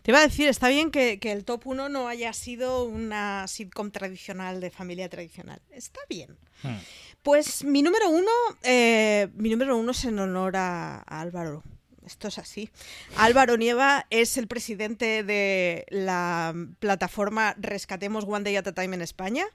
Te 0.01 0.11
iba 0.11 0.19
a 0.19 0.23
decir, 0.23 0.47
está 0.47 0.67
bien 0.67 0.91
que, 0.91 1.19
que 1.19 1.31
el 1.31 1.45
top 1.45 1.67
1 1.67 1.89
no 1.89 2.07
haya 2.07 2.33
sido 2.33 2.85
una 2.85 3.47
sitcom 3.47 3.91
tradicional 3.91 4.61
de 4.61 4.69
familia 4.69 5.09
tradicional. 5.09 5.61
Está 5.71 5.99
bien. 6.09 6.37
Hmm. 6.63 6.77
Pues 7.23 7.63
mi 7.63 7.81
número 7.81 8.09
uno, 8.09 8.31
eh, 8.63 9.29
mi 9.35 9.49
número 9.49 9.77
uno 9.77 9.91
es 9.91 10.05
en 10.05 10.19
honor 10.19 10.55
a, 10.57 11.03
a 11.05 11.21
Álvaro. 11.21 11.63
Esto 12.05 12.27
es 12.29 12.37
así. 12.39 12.69
Álvaro 13.15 13.57
Nieva 13.57 14.07
es 14.09 14.37
el 14.37 14.47
presidente 14.47 15.23
de 15.23 15.85
la 15.89 16.53
plataforma 16.79 17.55
Rescatemos 17.59 18.25
One 18.27 18.43
Day 18.43 18.55
at 18.55 18.67
a 18.67 18.73
Time 18.73 18.95
en 18.95 19.01
España 19.01 19.45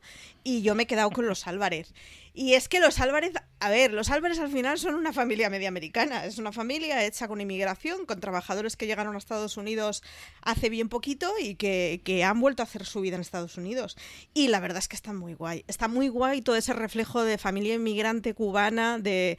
y 0.45 0.63
yo 0.63 0.75
me 0.75 0.85
he 0.85 0.87
quedado 0.87 1.11
con 1.11 1.27
los 1.27 1.47
Álvarez. 1.47 1.93
Y 2.33 2.53
es 2.53 2.69
que 2.69 2.81
los 2.81 3.01
Álvarez, 3.01 3.33
a 3.61 3.71
ver, 3.71 3.93
los 3.95 4.11
Álvarez 4.11 4.39
al 4.39 4.51
final 4.51 4.79
son 4.79 4.95
una 4.95 5.15
familia 5.15 5.49
media 5.49 5.69
americana. 5.69 6.27
Es 6.27 6.37
una 6.37 6.53
familia 6.53 7.05
hecha 7.05 7.29
con 7.29 7.41
inmigración, 7.41 8.05
con 8.05 8.21
trabajadores 8.21 8.77
que 8.77 8.87
llegaron 8.87 9.15
a 9.15 9.19
Estados 9.19 9.57
Unidos 9.57 10.03
hace 10.43 10.69
bien 10.69 10.91
poquito 10.91 11.33
y 11.41 11.55
que, 11.55 12.03
que 12.05 12.25
han 12.25 12.39
vuelto 12.39 12.63
a 12.63 12.65
hacer 12.65 12.85
su 12.85 13.01
vida 13.01 13.17
en 13.17 13.23
Estados 13.23 13.57
Unidos. 13.57 13.97
Y 14.35 14.49
la 14.49 14.61
verdad 14.61 14.79
es 14.79 14.89
que 14.89 14.97
está 14.97 15.15
muy 15.15 15.33
guay. 15.33 15.65
Está 15.67 15.89
muy 15.89 16.09
guay 16.09 16.43
todo 16.43 16.57
ese 16.57 16.75
reflejo 16.75 17.25
de 17.25 17.39
familia 17.39 17.75
inmigrante 17.75 18.35
cubana, 18.35 18.99
de... 18.99 19.39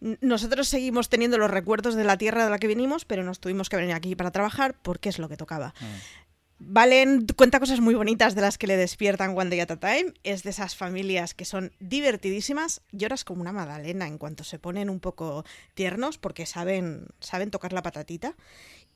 Nosotros 0.00 0.68
seguimos 0.68 1.08
teniendo 1.08 1.38
los 1.38 1.50
recuerdos 1.50 1.94
de 1.94 2.04
la 2.04 2.18
tierra 2.18 2.44
de 2.44 2.50
la 2.50 2.58
que 2.58 2.66
venimos, 2.66 3.04
pero 3.04 3.24
nos 3.24 3.40
tuvimos 3.40 3.68
que 3.68 3.76
venir 3.76 3.94
aquí 3.94 4.14
para 4.14 4.30
trabajar 4.30 4.74
porque 4.82 5.08
es 5.08 5.18
lo 5.18 5.28
que 5.28 5.36
tocaba. 5.36 5.74
Valen 6.58 7.26
cuenta 7.36 7.60
cosas 7.60 7.80
muy 7.80 7.94
bonitas 7.94 8.34
de 8.34 8.40
las 8.40 8.56
que 8.56 8.66
le 8.66 8.78
despiertan 8.78 9.36
One 9.36 9.50
Day 9.50 9.60
at 9.60 9.70
a 9.70 9.76
Time. 9.76 10.14
Es 10.22 10.42
de 10.42 10.50
esas 10.50 10.74
familias 10.74 11.34
que 11.34 11.44
son 11.44 11.72
divertidísimas. 11.80 12.80
Lloras 12.92 13.24
como 13.24 13.42
una 13.42 13.52
magdalena 13.52 14.06
en 14.06 14.16
cuanto 14.16 14.42
se 14.42 14.58
ponen 14.58 14.88
un 14.88 15.00
poco 15.00 15.44
tiernos 15.74 16.16
porque 16.16 16.46
saben, 16.46 17.08
saben 17.20 17.50
tocar 17.50 17.74
la 17.74 17.82
patatita. 17.82 18.36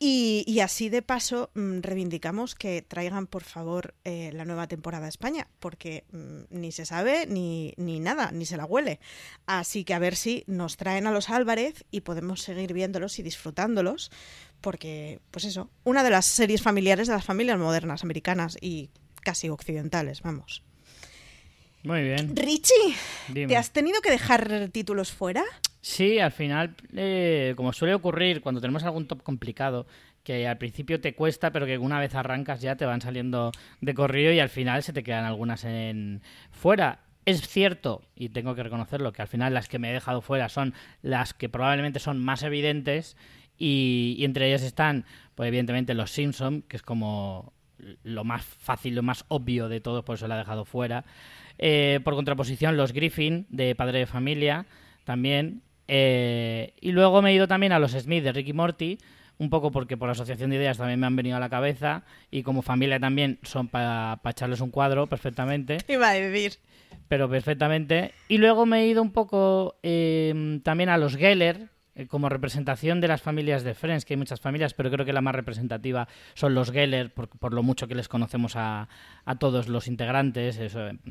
Y, 0.03 0.45
y 0.47 0.61
así 0.61 0.89
de 0.89 1.03
paso 1.03 1.51
mm, 1.53 1.81
reivindicamos 1.83 2.55
que 2.55 2.81
traigan 2.81 3.27
por 3.27 3.45
favor 3.45 3.95
eh, 4.05 4.31
la 4.33 4.47
nueva 4.47 4.67
temporada 4.67 5.05
a 5.05 5.11
España 5.11 5.47
porque 5.59 6.05
mm, 6.11 6.59
ni 6.59 6.73
se 6.73 6.87
sabe 6.87 7.27
ni, 7.27 7.75
ni 7.77 8.01
nada, 8.01 8.33
ni 8.33 8.47
se 8.47 8.57
la 8.57 8.65
huele. 8.65 8.99
Así 9.45 9.85
que 9.85 9.93
a 9.93 9.99
ver 9.99 10.17
si 10.17 10.43
nos 10.47 10.79
traen 10.79 11.07
a 11.07 11.11
los 11.11 11.29
Álvarez 11.29 11.85
y 11.91 12.01
podemos 12.01 12.41
seguir 12.41 12.73
viéndolos 12.73 13.19
y 13.19 13.23
disfrutándolos 13.23 14.11
porque, 14.63 15.21
pues 15.31 15.45
eso, 15.45 15.71
una 15.85 16.03
de 16.03 16.11
las 16.11 16.25
series 16.25 16.63
familiares 16.63 17.07
de 17.07 17.15
las 17.15 17.25
familias 17.27 17.59
modernas 17.59 18.03
americanas 18.03 18.57
y 18.59 18.89
casi 19.21 19.51
occidentales, 19.51 20.23
vamos. 20.23 20.63
Muy 21.83 22.03
bien. 22.03 22.35
Richie, 22.37 22.95
Dime. 23.29 23.49
¿te 23.49 23.57
has 23.59 23.71
tenido 23.71 24.01
que 24.01 24.11
dejar 24.11 24.71
títulos 24.71 25.13
fuera? 25.13 25.45
Sí, 25.83 26.19
al 26.19 26.33
final, 26.33 26.75
eh, 26.95 27.55
como 27.57 27.73
suele 27.73 27.95
ocurrir 27.95 28.43
cuando 28.43 28.61
tenemos 28.61 28.85
algún 28.85 29.07
top 29.07 29.23
complicado, 29.23 29.87
que 30.23 30.47
al 30.47 30.59
principio 30.59 31.01
te 31.01 31.15
cuesta, 31.15 31.53
pero 31.53 31.65
que 31.67 31.79
una 31.79 31.99
vez 31.99 32.15
arrancas 32.15 32.61
ya 32.61 32.77
te 32.77 32.85
van 32.85 33.01
saliendo 33.01 33.53
de 33.81 33.95
corrido 33.95 34.33
y 34.33 34.41
al 34.41 34.51
final 34.51 34.83
se 34.83 34.93
te 34.93 35.03
quedan 35.03 35.25
algunas 35.25 35.65
en 35.65 36.23
fuera. 36.51 37.01
Es 37.25 37.49
cierto, 37.49 38.03
y 38.15 38.29
tengo 38.31 38.55
que 38.55 38.63
reconocerlo, 38.63 39.13
que 39.13 39.23
al 39.23 39.29
final 39.29 39.55
las 39.55 39.69
que 39.69 39.79
me 39.79 39.91
he 39.91 39.93
dejado 39.95 40.21
fuera 40.21 40.49
son 40.49 40.75
las 41.03 41.33
que 41.33 41.49
probablemente 41.49 41.99
son 41.99 42.19
más 42.19 42.43
evidentes 42.43 43.17
y, 43.57 44.19
entre 44.21 44.49
ellas 44.49 44.63
están, 44.63 45.05
pues 45.35 45.49
evidentemente, 45.49 45.95
los 45.95 46.11
Simpson, 46.11 46.63
que 46.63 46.77
es 46.77 46.83
como 46.83 47.53
lo 48.03 48.25
más 48.25 48.45
fácil, 48.45 48.95
lo 48.95 49.03
más 49.03 49.25
obvio 49.29 49.69
de 49.69 49.81
todo, 49.81 50.05
por 50.05 50.17
eso 50.17 50.29
la 50.29 50.37
he 50.37 50.39
dejado 50.39 50.65
fuera. 50.65 51.05
Eh, 51.59 52.01
por 52.05 52.15
contraposición, 52.15 52.77
los 52.77 52.93
Griffin, 52.93 53.47
de 53.49 53.75
Padre 53.75 54.01
de 54.01 54.07
Familia, 54.07 54.67
también. 55.05 55.63
Eh, 55.93 56.73
y 56.81 56.93
luego 56.93 57.21
me 57.21 57.31
he 57.31 57.35
ido 57.35 57.49
también 57.49 57.73
a 57.73 57.81
los 57.81 57.91
Smith 57.91 58.23
de 58.23 58.31
Ricky 58.33 58.53
Morty, 58.53 58.97
un 59.39 59.51
poco 59.51 59.73
porque 59.73 59.97
por 59.97 60.09
asociación 60.09 60.51
de 60.51 60.57
ideas 60.57 60.79
también 60.79 61.01
me 61.01 61.07
han 61.09 61.17
venido 61.17 61.37
a 61.37 61.41
la 61.41 61.49
cabeza 61.49 62.05
y 62.31 62.45
como 62.45 62.63
familia 62.63 63.01
también 63.01 63.41
son 63.43 63.67
para 63.67 64.21
echarles 64.25 64.61
un 64.61 64.71
cuadro 64.71 65.09
perfectamente 65.09 65.79
Iba 65.89 66.11
a 66.11 66.13
decir. 66.15 66.59
pero 67.09 67.29
perfectamente. 67.29 68.13
Y 68.29 68.39
luego 68.39 68.67
me 68.67 68.83
he 68.83 68.87
ido 68.87 69.03
un 69.03 69.11
poco 69.11 69.81
eh, 69.83 70.61
también 70.63 70.91
a 70.91 70.97
los 70.97 71.17
Geller, 71.17 71.71
como 72.09 72.29
representación 72.29 73.01
de 73.01 73.09
las 73.09 73.21
familias 73.21 73.65
de 73.65 73.75
Friends, 73.75 74.05
que 74.05 74.15
hay 74.15 74.19
muchas 74.19 74.41
familias, 74.41 74.75
pero 74.75 74.91
creo 74.91 75.05
que 75.05 75.13
la 75.13 75.21
más 75.21 75.35
representativa 75.35 76.09
son 76.35 76.55
los 76.55 76.71
Geller, 76.71 77.13
por, 77.13 77.53
lo 77.53 77.63
mucho 77.63 77.89
que 77.89 77.95
les 77.95 78.09
conocemos 78.09 78.57
a, 78.57 78.89
a 79.25 79.39
todos 79.39 79.69
los 79.69 79.89
integrantes, 79.89 80.59
eh, 80.59 80.69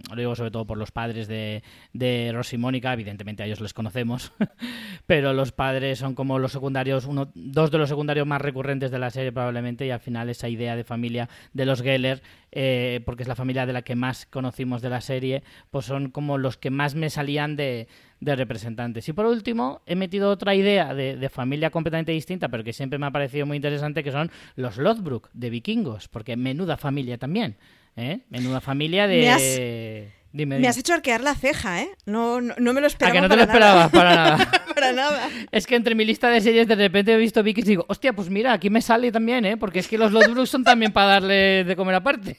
lo 0.10 0.16
digo 0.16 0.36
sobre 0.36 0.52
todo 0.52 0.66
por 0.66 0.78
los 0.78 0.92
padres 0.92 1.28
de, 1.28 1.64
de 1.94 2.32
Ross 2.34 2.54
y 2.54 2.58
Mónica, 2.58 2.94
evidentemente 2.94 3.44
a 3.44 3.46
ellos 3.46 3.62
les 3.62 3.74
conocemos, 3.74 4.32
pero 5.06 5.34
los 5.34 5.52
padres 5.52 6.00
son 6.00 6.16
como 6.16 6.40
los 6.40 6.52
secundarios, 6.52 7.06
uno, 7.06 7.32
dos 7.36 7.72
de 7.72 7.78
los 7.78 7.90
secundarios 7.90 8.26
más 8.26 8.42
recurrentes 8.42 8.92
de 8.92 9.00
la 9.00 9.10
serie 9.10 9.32
probablemente, 9.32 9.86
y 9.86 9.92
al 9.92 10.00
final 10.00 10.30
esa 10.30 10.50
idea 10.50 10.76
de 10.76 10.84
familia 10.84 11.30
de 11.54 11.66
los 11.66 11.82
Geller, 11.82 12.22
eh, 12.52 13.02
porque 13.06 13.24
es 13.24 13.30
la 13.30 13.36
familia 13.36 13.66
de 13.66 13.74
la 13.74 13.82
que 13.82 13.96
más 13.96 14.26
conocimos 14.26 14.82
de 14.82 14.90
la 14.90 15.02
serie, 15.02 15.44
pues 15.70 15.86
son 15.86 16.10
como 16.10 16.38
los 16.38 16.58
que 16.58 16.70
más 16.70 16.96
me 16.96 17.10
salían 17.10 17.56
de, 17.56 17.88
de 18.20 18.36
representantes. 18.36 19.08
Y 19.08 19.14
por 19.14 19.26
último, 19.26 19.82
he 19.86 19.96
metido 19.96 20.30
otra 20.30 20.54
idea 20.56 20.94
de, 20.94 21.16
de, 21.16 21.30
familia 21.30 21.70
completamente 21.70 22.12
distinta, 22.12 22.50
pero 22.50 22.64
que 22.64 22.74
siempre 22.74 23.00
me 23.00 23.06
ha 23.06 23.12
parecido 23.12 23.46
muy 23.46 23.56
interesante, 23.58 24.04
que 24.04 24.12
son 24.12 24.32
los 24.56 24.78
Lothbrok 24.78 25.30
de 25.34 25.50
vikingos, 25.50 26.08
porque 26.08 26.36
menuda 26.36 26.78
familia 26.78 27.18
también. 27.18 27.58
¿eh? 27.96 28.22
Menuda 28.30 28.62
familia 28.62 29.08
de... 29.08 29.18
Me 29.22 29.30
has- 29.30 30.20
Dime, 30.32 30.60
Me 30.60 30.68
has 30.68 30.78
hecho 30.78 30.94
arquear 30.94 31.22
la 31.22 31.34
ceja, 31.34 31.82
¿eh? 31.82 31.90
No, 32.06 32.40
no, 32.40 32.54
no 32.60 32.72
me 32.74 32.82
lo 32.82 32.86
¿A 32.86 32.90
esperaba. 32.90 33.16
que 33.16 33.22
no 33.22 33.30
te 33.30 33.36
lo 33.36 33.42
esperabas 33.42 33.90
para 33.90 34.14
nada? 34.14 34.52
para 34.76 34.94
nada. 34.94 35.28
Es 35.52 35.66
que 35.66 35.76
entre 35.76 35.96
mi 35.96 36.06
lista 36.06 36.30
de 36.30 36.40
series 36.40 36.68
de 36.68 36.76
repente 36.76 37.14
he 37.14 37.18
visto 37.18 37.42
Vikings 37.42 37.68
y 37.68 37.72
digo, 37.72 37.86
hostia, 37.88 38.14
pues 38.14 38.30
mira, 38.30 38.54
aquí 38.54 38.70
me 38.70 38.84
sale 38.84 39.12
también, 39.12 39.44
¿eh? 39.46 39.58
Porque 39.58 39.80
es 39.80 39.88
que 39.88 39.98
los 39.98 40.12
Lothbrok 40.12 40.46
son 40.46 40.64
también 40.64 40.92
para 40.92 41.08
darle 41.14 41.64
de 41.64 41.76
comer 41.76 41.96
aparte. 41.96 42.38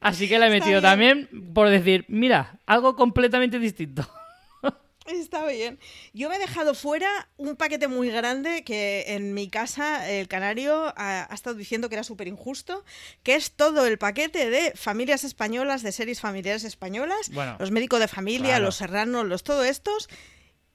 Así 0.00 0.28
que 0.28 0.38
la 0.38 0.46
he 0.46 0.50
metido 0.50 0.80
también 0.80 1.28
por 1.52 1.68
decir, 1.68 2.04
mira, 2.06 2.60
algo 2.66 2.94
completamente 2.94 3.58
distinto. 3.58 4.08
Está 5.08 5.46
bien. 5.46 5.78
Yo 6.12 6.28
me 6.28 6.36
he 6.36 6.38
dejado 6.38 6.74
fuera 6.74 7.28
un 7.36 7.56
paquete 7.56 7.88
muy 7.88 8.10
grande 8.10 8.62
que 8.62 9.04
en 9.08 9.34
mi 9.34 9.48
casa 9.48 10.08
el 10.10 10.28
canario 10.28 10.92
ha, 10.96 11.26
ha 11.30 11.34
estado 11.34 11.56
diciendo 11.56 11.88
que 11.88 11.94
era 11.94 12.04
súper 12.04 12.28
injusto, 12.28 12.84
que 13.22 13.34
es 13.34 13.52
todo 13.52 13.86
el 13.86 13.98
paquete 13.98 14.50
de 14.50 14.72
familias 14.74 15.24
españolas, 15.24 15.82
de 15.82 15.92
series 15.92 16.20
familiares 16.20 16.64
españolas, 16.64 17.30
Bueno, 17.30 17.56
los 17.58 17.70
médicos 17.70 18.00
de 18.00 18.08
familia, 18.08 18.50
claro. 18.50 18.64
los 18.66 18.76
serranos, 18.76 19.26
los 19.26 19.42
todo 19.42 19.64
estos, 19.64 20.08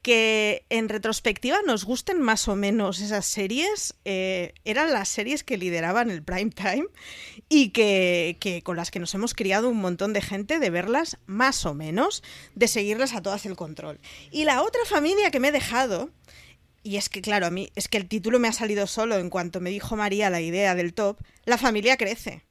que 0.04 0.66
en 0.70 0.90
retrospectiva 0.90 1.60
nos 1.66 1.86
gusten 1.86 2.22
más 2.22 2.50
o 2.50 2.56
menos 2.56 3.00
esas 3.00 3.26
series, 3.26 3.96
eh, 4.04 4.54
eran 4.66 4.92
las 4.92 5.08
series 5.08 5.46
que 5.46 5.58
lideraban 5.58 6.12
el 6.12 6.22
prime 6.22 6.52
time 6.52 6.86
y 7.48 7.70
que, 7.70 8.38
que 8.42 8.62
con 8.62 8.76
las 8.76 8.92
que 8.92 9.00
nos 9.00 9.14
hemos 9.16 9.34
criado 9.34 9.70
un 9.70 9.78
montón 9.78 10.12
de 10.12 10.22
gente 10.22 10.60
de 10.60 10.70
verlas 10.70 11.18
más 11.26 11.66
o 11.66 11.74
menos, 11.74 12.22
de 12.54 12.68
seguirlas 12.68 13.14
a 13.14 13.22
todas 13.22 13.46
el 13.46 13.56
control. 13.56 14.00
Y 14.30 14.44
la 14.44 14.62
otra 14.62 14.82
familia 14.86 15.32
que 15.32 15.40
me 15.40 15.48
he 15.48 15.54
dejado, 15.54 16.10
y 16.84 16.98
es 16.98 17.08
que 17.08 17.22
claro, 17.22 17.48
a 17.48 17.50
mí 17.50 17.72
es 17.76 17.88
que 17.88 17.98
el 17.98 18.10
título 18.10 18.40
me 18.40 18.50
ha 18.50 18.54
salido 18.54 18.88
solo 18.88 19.16
en 19.16 19.30
cuanto 19.30 19.62
me 19.62 19.70
dijo 19.70 19.96
María 19.96 20.30
la 20.30 20.42
idea 20.42 20.76
del 20.76 20.94
top, 20.94 21.18
la 21.46 21.58
familia 21.58 21.96
crece. 21.96 22.44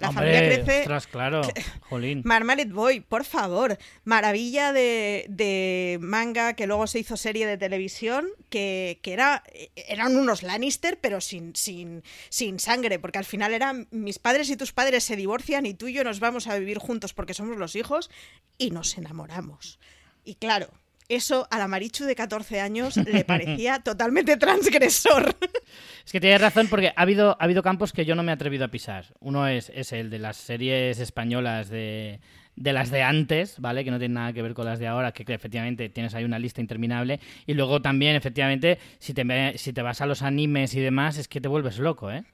La 0.00 0.08
Hombre, 0.08 0.32
familia 0.32 0.62
crece 0.62 0.80
ostras, 0.80 1.06
claro. 1.06 1.42
Jolín. 1.88 2.24
Boy, 2.72 3.00
por 3.00 3.24
favor. 3.24 3.76
Maravilla 4.04 4.72
de, 4.72 5.26
de 5.28 5.98
manga 6.00 6.54
que 6.54 6.66
luego 6.66 6.86
se 6.86 6.98
hizo 6.98 7.16
serie 7.16 7.46
de 7.46 7.58
televisión, 7.58 8.26
que, 8.48 8.98
que 9.02 9.12
era, 9.12 9.44
eran 9.74 10.16
unos 10.16 10.42
Lannister, 10.42 10.98
pero 10.98 11.20
sin, 11.20 11.54
sin, 11.54 12.02
sin 12.30 12.58
sangre, 12.58 12.98
porque 12.98 13.18
al 13.18 13.26
final 13.26 13.52
eran 13.52 13.88
mis 13.90 14.18
padres 14.18 14.48
y 14.48 14.56
tus 14.56 14.72
padres 14.72 15.04
se 15.04 15.16
divorcian 15.16 15.66
y 15.66 15.74
tú 15.74 15.88
y 15.88 15.92
yo 15.92 16.02
nos 16.02 16.18
vamos 16.18 16.46
a 16.46 16.58
vivir 16.58 16.78
juntos 16.78 17.12
porque 17.12 17.34
somos 17.34 17.58
los 17.58 17.76
hijos 17.76 18.10
y 18.56 18.70
nos 18.70 18.96
enamoramos. 18.96 19.78
Y 20.24 20.36
claro, 20.36 20.70
eso 21.10 21.46
a 21.50 21.58
la 21.58 21.68
Marichu 21.68 22.04
de 22.04 22.14
14 22.14 22.60
años 22.60 22.96
le 22.96 23.24
parecía 23.24 23.80
totalmente 23.84 24.36
transgresor. 24.36 25.36
Es 26.04 26.12
que 26.12 26.20
tienes 26.20 26.40
razón 26.40 26.68
porque 26.68 26.92
ha 26.94 27.02
habido, 27.02 27.36
ha 27.38 27.44
habido 27.44 27.62
campos 27.62 27.92
que 27.92 28.04
yo 28.04 28.14
no 28.14 28.22
me 28.22 28.32
he 28.32 28.34
atrevido 28.34 28.64
a 28.64 28.68
pisar. 28.68 29.06
Uno 29.20 29.46
es, 29.46 29.70
es 29.74 29.92
el 29.92 30.08
de 30.08 30.18
las 30.18 30.36
series 30.36 30.98
españolas 30.98 31.68
de, 31.68 32.20
de 32.56 32.72
las 32.72 32.90
de 32.90 33.02
antes, 33.02 33.58
¿vale? 33.58 33.84
Que 33.84 33.90
no 33.90 33.98
tienen 33.98 34.14
nada 34.14 34.32
que 34.32 34.42
ver 34.42 34.54
con 34.54 34.66
las 34.66 34.78
de 34.78 34.86
ahora, 34.86 35.12
que, 35.12 35.24
que 35.24 35.34
efectivamente 35.34 35.88
tienes 35.88 36.14
ahí 36.14 36.24
una 36.24 36.38
lista 36.38 36.60
interminable. 36.60 37.20
Y 37.46 37.54
luego 37.54 37.82
también, 37.82 38.16
efectivamente, 38.16 38.78
si 38.98 39.14
te, 39.14 39.58
si 39.58 39.72
te 39.72 39.82
vas 39.82 40.00
a 40.00 40.06
los 40.06 40.22
animes 40.22 40.74
y 40.74 40.80
demás, 40.80 41.18
es 41.18 41.28
que 41.28 41.40
te 41.40 41.48
vuelves 41.48 41.78
loco, 41.78 42.10
¿eh? 42.10 42.24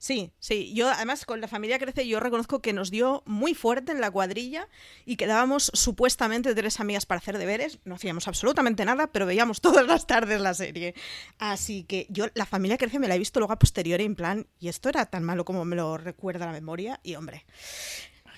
Sí, 0.00 0.32
sí. 0.38 0.72
Yo, 0.72 0.88
además, 0.88 1.26
con 1.26 1.42
la 1.42 1.46
familia 1.46 1.78
crece, 1.78 2.08
yo 2.08 2.20
reconozco 2.20 2.62
que 2.62 2.72
nos 2.72 2.90
dio 2.90 3.22
muy 3.26 3.52
fuerte 3.52 3.92
en 3.92 4.00
la 4.00 4.10
cuadrilla 4.10 4.66
y 5.04 5.16
quedábamos 5.16 5.70
supuestamente 5.74 6.54
tres 6.54 6.80
amigas 6.80 7.04
para 7.04 7.18
hacer 7.18 7.36
deberes. 7.36 7.80
No 7.84 7.96
hacíamos 7.96 8.26
absolutamente 8.26 8.86
nada, 8.86 9.08
pero 9.08 9.26
veíamos 9.26 9.60
todas 9.60 9.86
las 9.86 10.06
tardes 10.06 10.40
la 10.40 10.54
serie. 10.54 10.94
Así 11.38 11.84
que 11.84 12.06
yo, 12.08 12.28
la 12.32 12.46
familia 12.46 12.78
crece, 12.78 12.98
me 12.98 13.08
la 13.08 13.16
he 13.16 13.18
visto 13.18 13.40
luego 13.40 13.52
a 13.52 13.58
posteriori, 13.58 14.04
en 14.04 14.16
plan, 14.16 14.46
y 14.58 14.68
esto 14.68 14.88
era 14.88 15.04
tan 15.04 15.22
malo 15.22 15.44
como 15.44 15.66
me 15.66 15.76
lo 15.76 15.98
recuerda 15.98 16.46
la 16.46 16.52
memoria. 16.52 16.98
Y 17.02 17.16
hombre, 17.16 17.44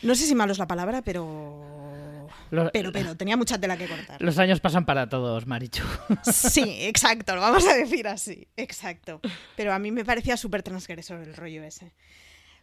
no 0.02 0.14
sé 0.14 0.26
si 0.26 0.34
malo 0.34 0.52
es 0.52 0.58
la 0.58 0.66
palabra, 0.66 1.02
pero. 1.02 2.28
Pero, 2.72 2.92
pero, 2.92 3.16
tenía 3.16 3.36
mucha 3.38 3.58
tela 3.58 3.78
que 3.78 3.86
cortar. 3.88 4.20
Los 4.20 4.38
años 4.38 4.60
pasan 4.60 4.84
para 4.84 5.08
todos, 5.08 5.46
Marichu. 5.46 5.84
Sí, 6.22 6.62
exacto, 6.80 7.34
lo 7.34 7.40
vamos 7.40 7.66
a 7.66 7.74
decir 7.74 8.06
así, 8.06 8.46
exacto. 8.58 9.20
Pero 9.56 9.72
a 9.72 9.78
mí 9.78 9.90
me 9.90 10.04
parecía 10.04 10.36
súper 10.36 10.62
transgresor 10.62 11.22
el 11.22 11.34
rollo 11.34 11.62
ese. 11.64 11.94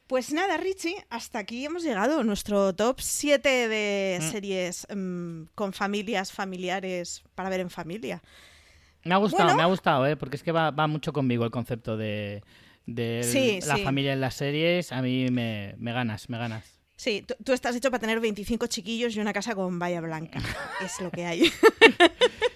Pues 0.06 0.32
nada, 0.32 0.58
Richie, 0.58 0.96
hasta 1.10 1.40
aquí 1.40 1.66
hemos 1.66 1.84
llegado. 1.84 2.24
Nuestro 2.24 2.74
top 2.76 3.00
7 3.02 3.68
de 3.68 4.20
Mm. 4.22 4.32
series 4.32 4.88
mm, 4.96 5.44
con 5.56 5.74
familias, 5.74 6.32
familiares, 6.32 7.24
para 7.36 7.50
ver 7.50 7.60
en 7.62 7.70
familia. 7.72 8.22
Me 9.04 9.14
ha 9.14 9.18
gustado, 9.18 9.44
Bueno. 9.46 9.58
me 9.58 9.64
ha 9.64 9.68
gustado, 9.68 10.06
¿eh? 10.08 10.16
Porque 10.18 10.36
es 10.36 10.44
que 10.44 10.52
va, 10.52 10.70
va 10.72 10.86
mucho 10.88 11.14
conmigo 11.14 11.46
el 11.46 11.52
concepto 11.52 11.96
de, 11.98 12.44
de 12.86 13.22
Sí, 13.24 13.60
la 13.68 13.76
sí. 13.78 13.84
familia 13.84 14.14
en 14.14 14.22
las 14.22 14.36
series. 14.36 14.92
A 14.92 15.02
mí 15.02 15.28
me, 15.32 15.74
me 15.78 15.94
ganas, 15.94 16.28
me 16.30 16.38
ganas. 16.38 16.79
Sí, 17.00 17.26
tú, 17.46 17.54
estás 17.54 17.74
hecho 17.78 17.92
para 17.92 18.02
tener 18.02 18.20
25 18.20 18.68
chiquillos 18.68 19.16
y 19.16 19.22
una 19.22 19.32
casa 19.32 19.56
con 19.56 19.80
valla 19.80 20.02
blanca. 20.02 20.42
es 20.86 21.00
lo 21.00 21.10
que 21.10 21.26
hay. 21.26 21.50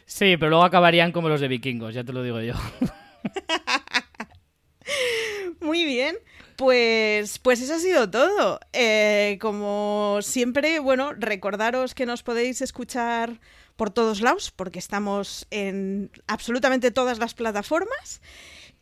Sí, 0.05 0.35
pero 0.35 0.49
luego 0.49 0.65
acabarían 0.65 1.13
como 1.13 1.29
los 1.29 1.39
de 1.39 1.47
vikingos, 1.47 1.93
ya 1.93 2.03
te 2.03 2.11
lo 2.11 2.21
digo 2.21 2.41
yo. 2.41 2.53
Muy 5.61 5.85
bien, 5.85 6.17
pues, 6.57 7.39
pues 7.39 7.61
eso 7.61 7.75
ha 7.75 7.79
sido 7.79 8.11
todo. 8.11 8.59
Eh, 8.73 9.37
como 9.39 10.19
siempre, 10.21 10.79
bueno, 10.79 11.13
recordaros 11.13 11.95
que 11.95 12.05
nos 12.05 12.21
podéis 12.21 12.61
escuchar 12.61 13.39
por 13.77 13.91
todos 13.91 14.19
lados, 14.19 14.51
porque 14.51 14.79
estamos 14.79 15.47
en 15.51 16.11
absolutamente 16.27 16.91
todas 16.91 17.17
las 17.17 17.33
plataformas. 17.33 18.19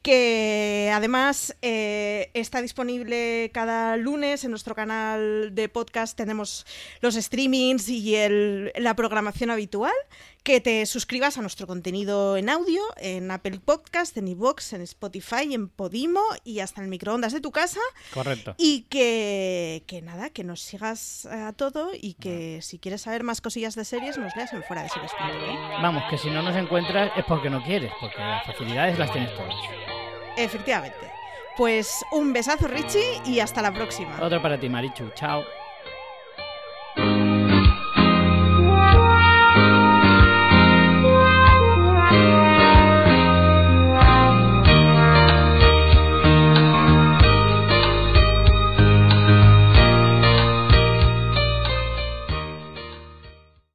Que 0.01 0.91
además 0.93 1.55
eh, 1.61 2.31
está 2.33 2.61
disponible 2.61 3.51
cada 3.53 3.97
lunes 3.97 4.43
en 4.43 4.49
nuestro 4.51 4.73
canal 4.75 5.53
de 5.53 5.69
podcast. 5.69 6.17
Tenemos 6.17 6.65
los 7.01 7.15
streamings 7.15 7.87
y 7.89 8.15
el- 8.15 8.71
la 8.77 8.95
programación 8.95 9.51
habitual. 9.51 9.93
Que 10.43 10.59
te 10.59 10.87
suscribas 10.87 11.37
a 11.37 11.41
nuestro 11.41 11.67
contenido 11.67 12.35
en 12.35 12.49
audio, 12.49 12.81
en 12.97 13.29
Apple 13.29 13.59
Podcast, 13.63 14.17
en 14.17 14.27
iVoox, 14.27 14.73
en 14.73 14.81
Spotify, 14.81 15.53
en 15.53 15.69
Podimo 15.69 16.19
y 16.43 16.61
hasta 16.61 16.81
en 16.81 16.85
el 16.85 16.89
microondas 16.89 17.31
de 17.31 17.41
tu 17.41 17.51
casa. 17.51 17.79
Correcto. 18.11 18.55
Y 18.57 18.87
que, 18.89 19.83
que 19.85 20.01
nada, 20.01 20.31
que 20.31 20.43
nos 20.43 20.61
sigas 20.61 21.25
eh, 21.25 21.35
a 21.35 21.53
todo 21.53 21.91
y 21.93 22.15
que 22.15 22.59
si 22.63 22.79
quieres 22.79 23.03
saber 23.03 23.21
más 23.21 23.39
cosillas 23.39 23.75
de 23.75 23.85
series, 23.85 24.17
nos 24.17 24.35
leas 24.35 24.51
en 24.51 24.63
fuera 24.63 24.81
de 24.81 24.89
series.com. 24.89 25.69
Vamos, 25.79 26.03
que 26.09 26.17
si 26.17 26.31
no 26.31 26.41
nos 26.41 26.55
encuentras 26.55 27.11
es 27.15 27.25
porque 27.25 27.51
no 27.51 27.63
quieres, 27.63 27.91
porque 28.01 28.17
las 28.17 28.43
facilidades 28.43 28.97
las 28.97 29.11
tienes 29.11 29.31
todas. 29.35 29.53
Efectivamente. 30.37 31.11
Pues 31.57 32.03
un 32.11 32.33
besazo, 32.33 32.67
Richie, 32.67 33.21
y 33.25 33.39
hasta 33.39 33.61
la 33.61 33.71
próxima. 33.73 34.17
Otro 34.21 34.41
para 34.41 34.57
ti, 34.59 34.69
Marichu. 34.69 35.09
Chao. 35.15 35.43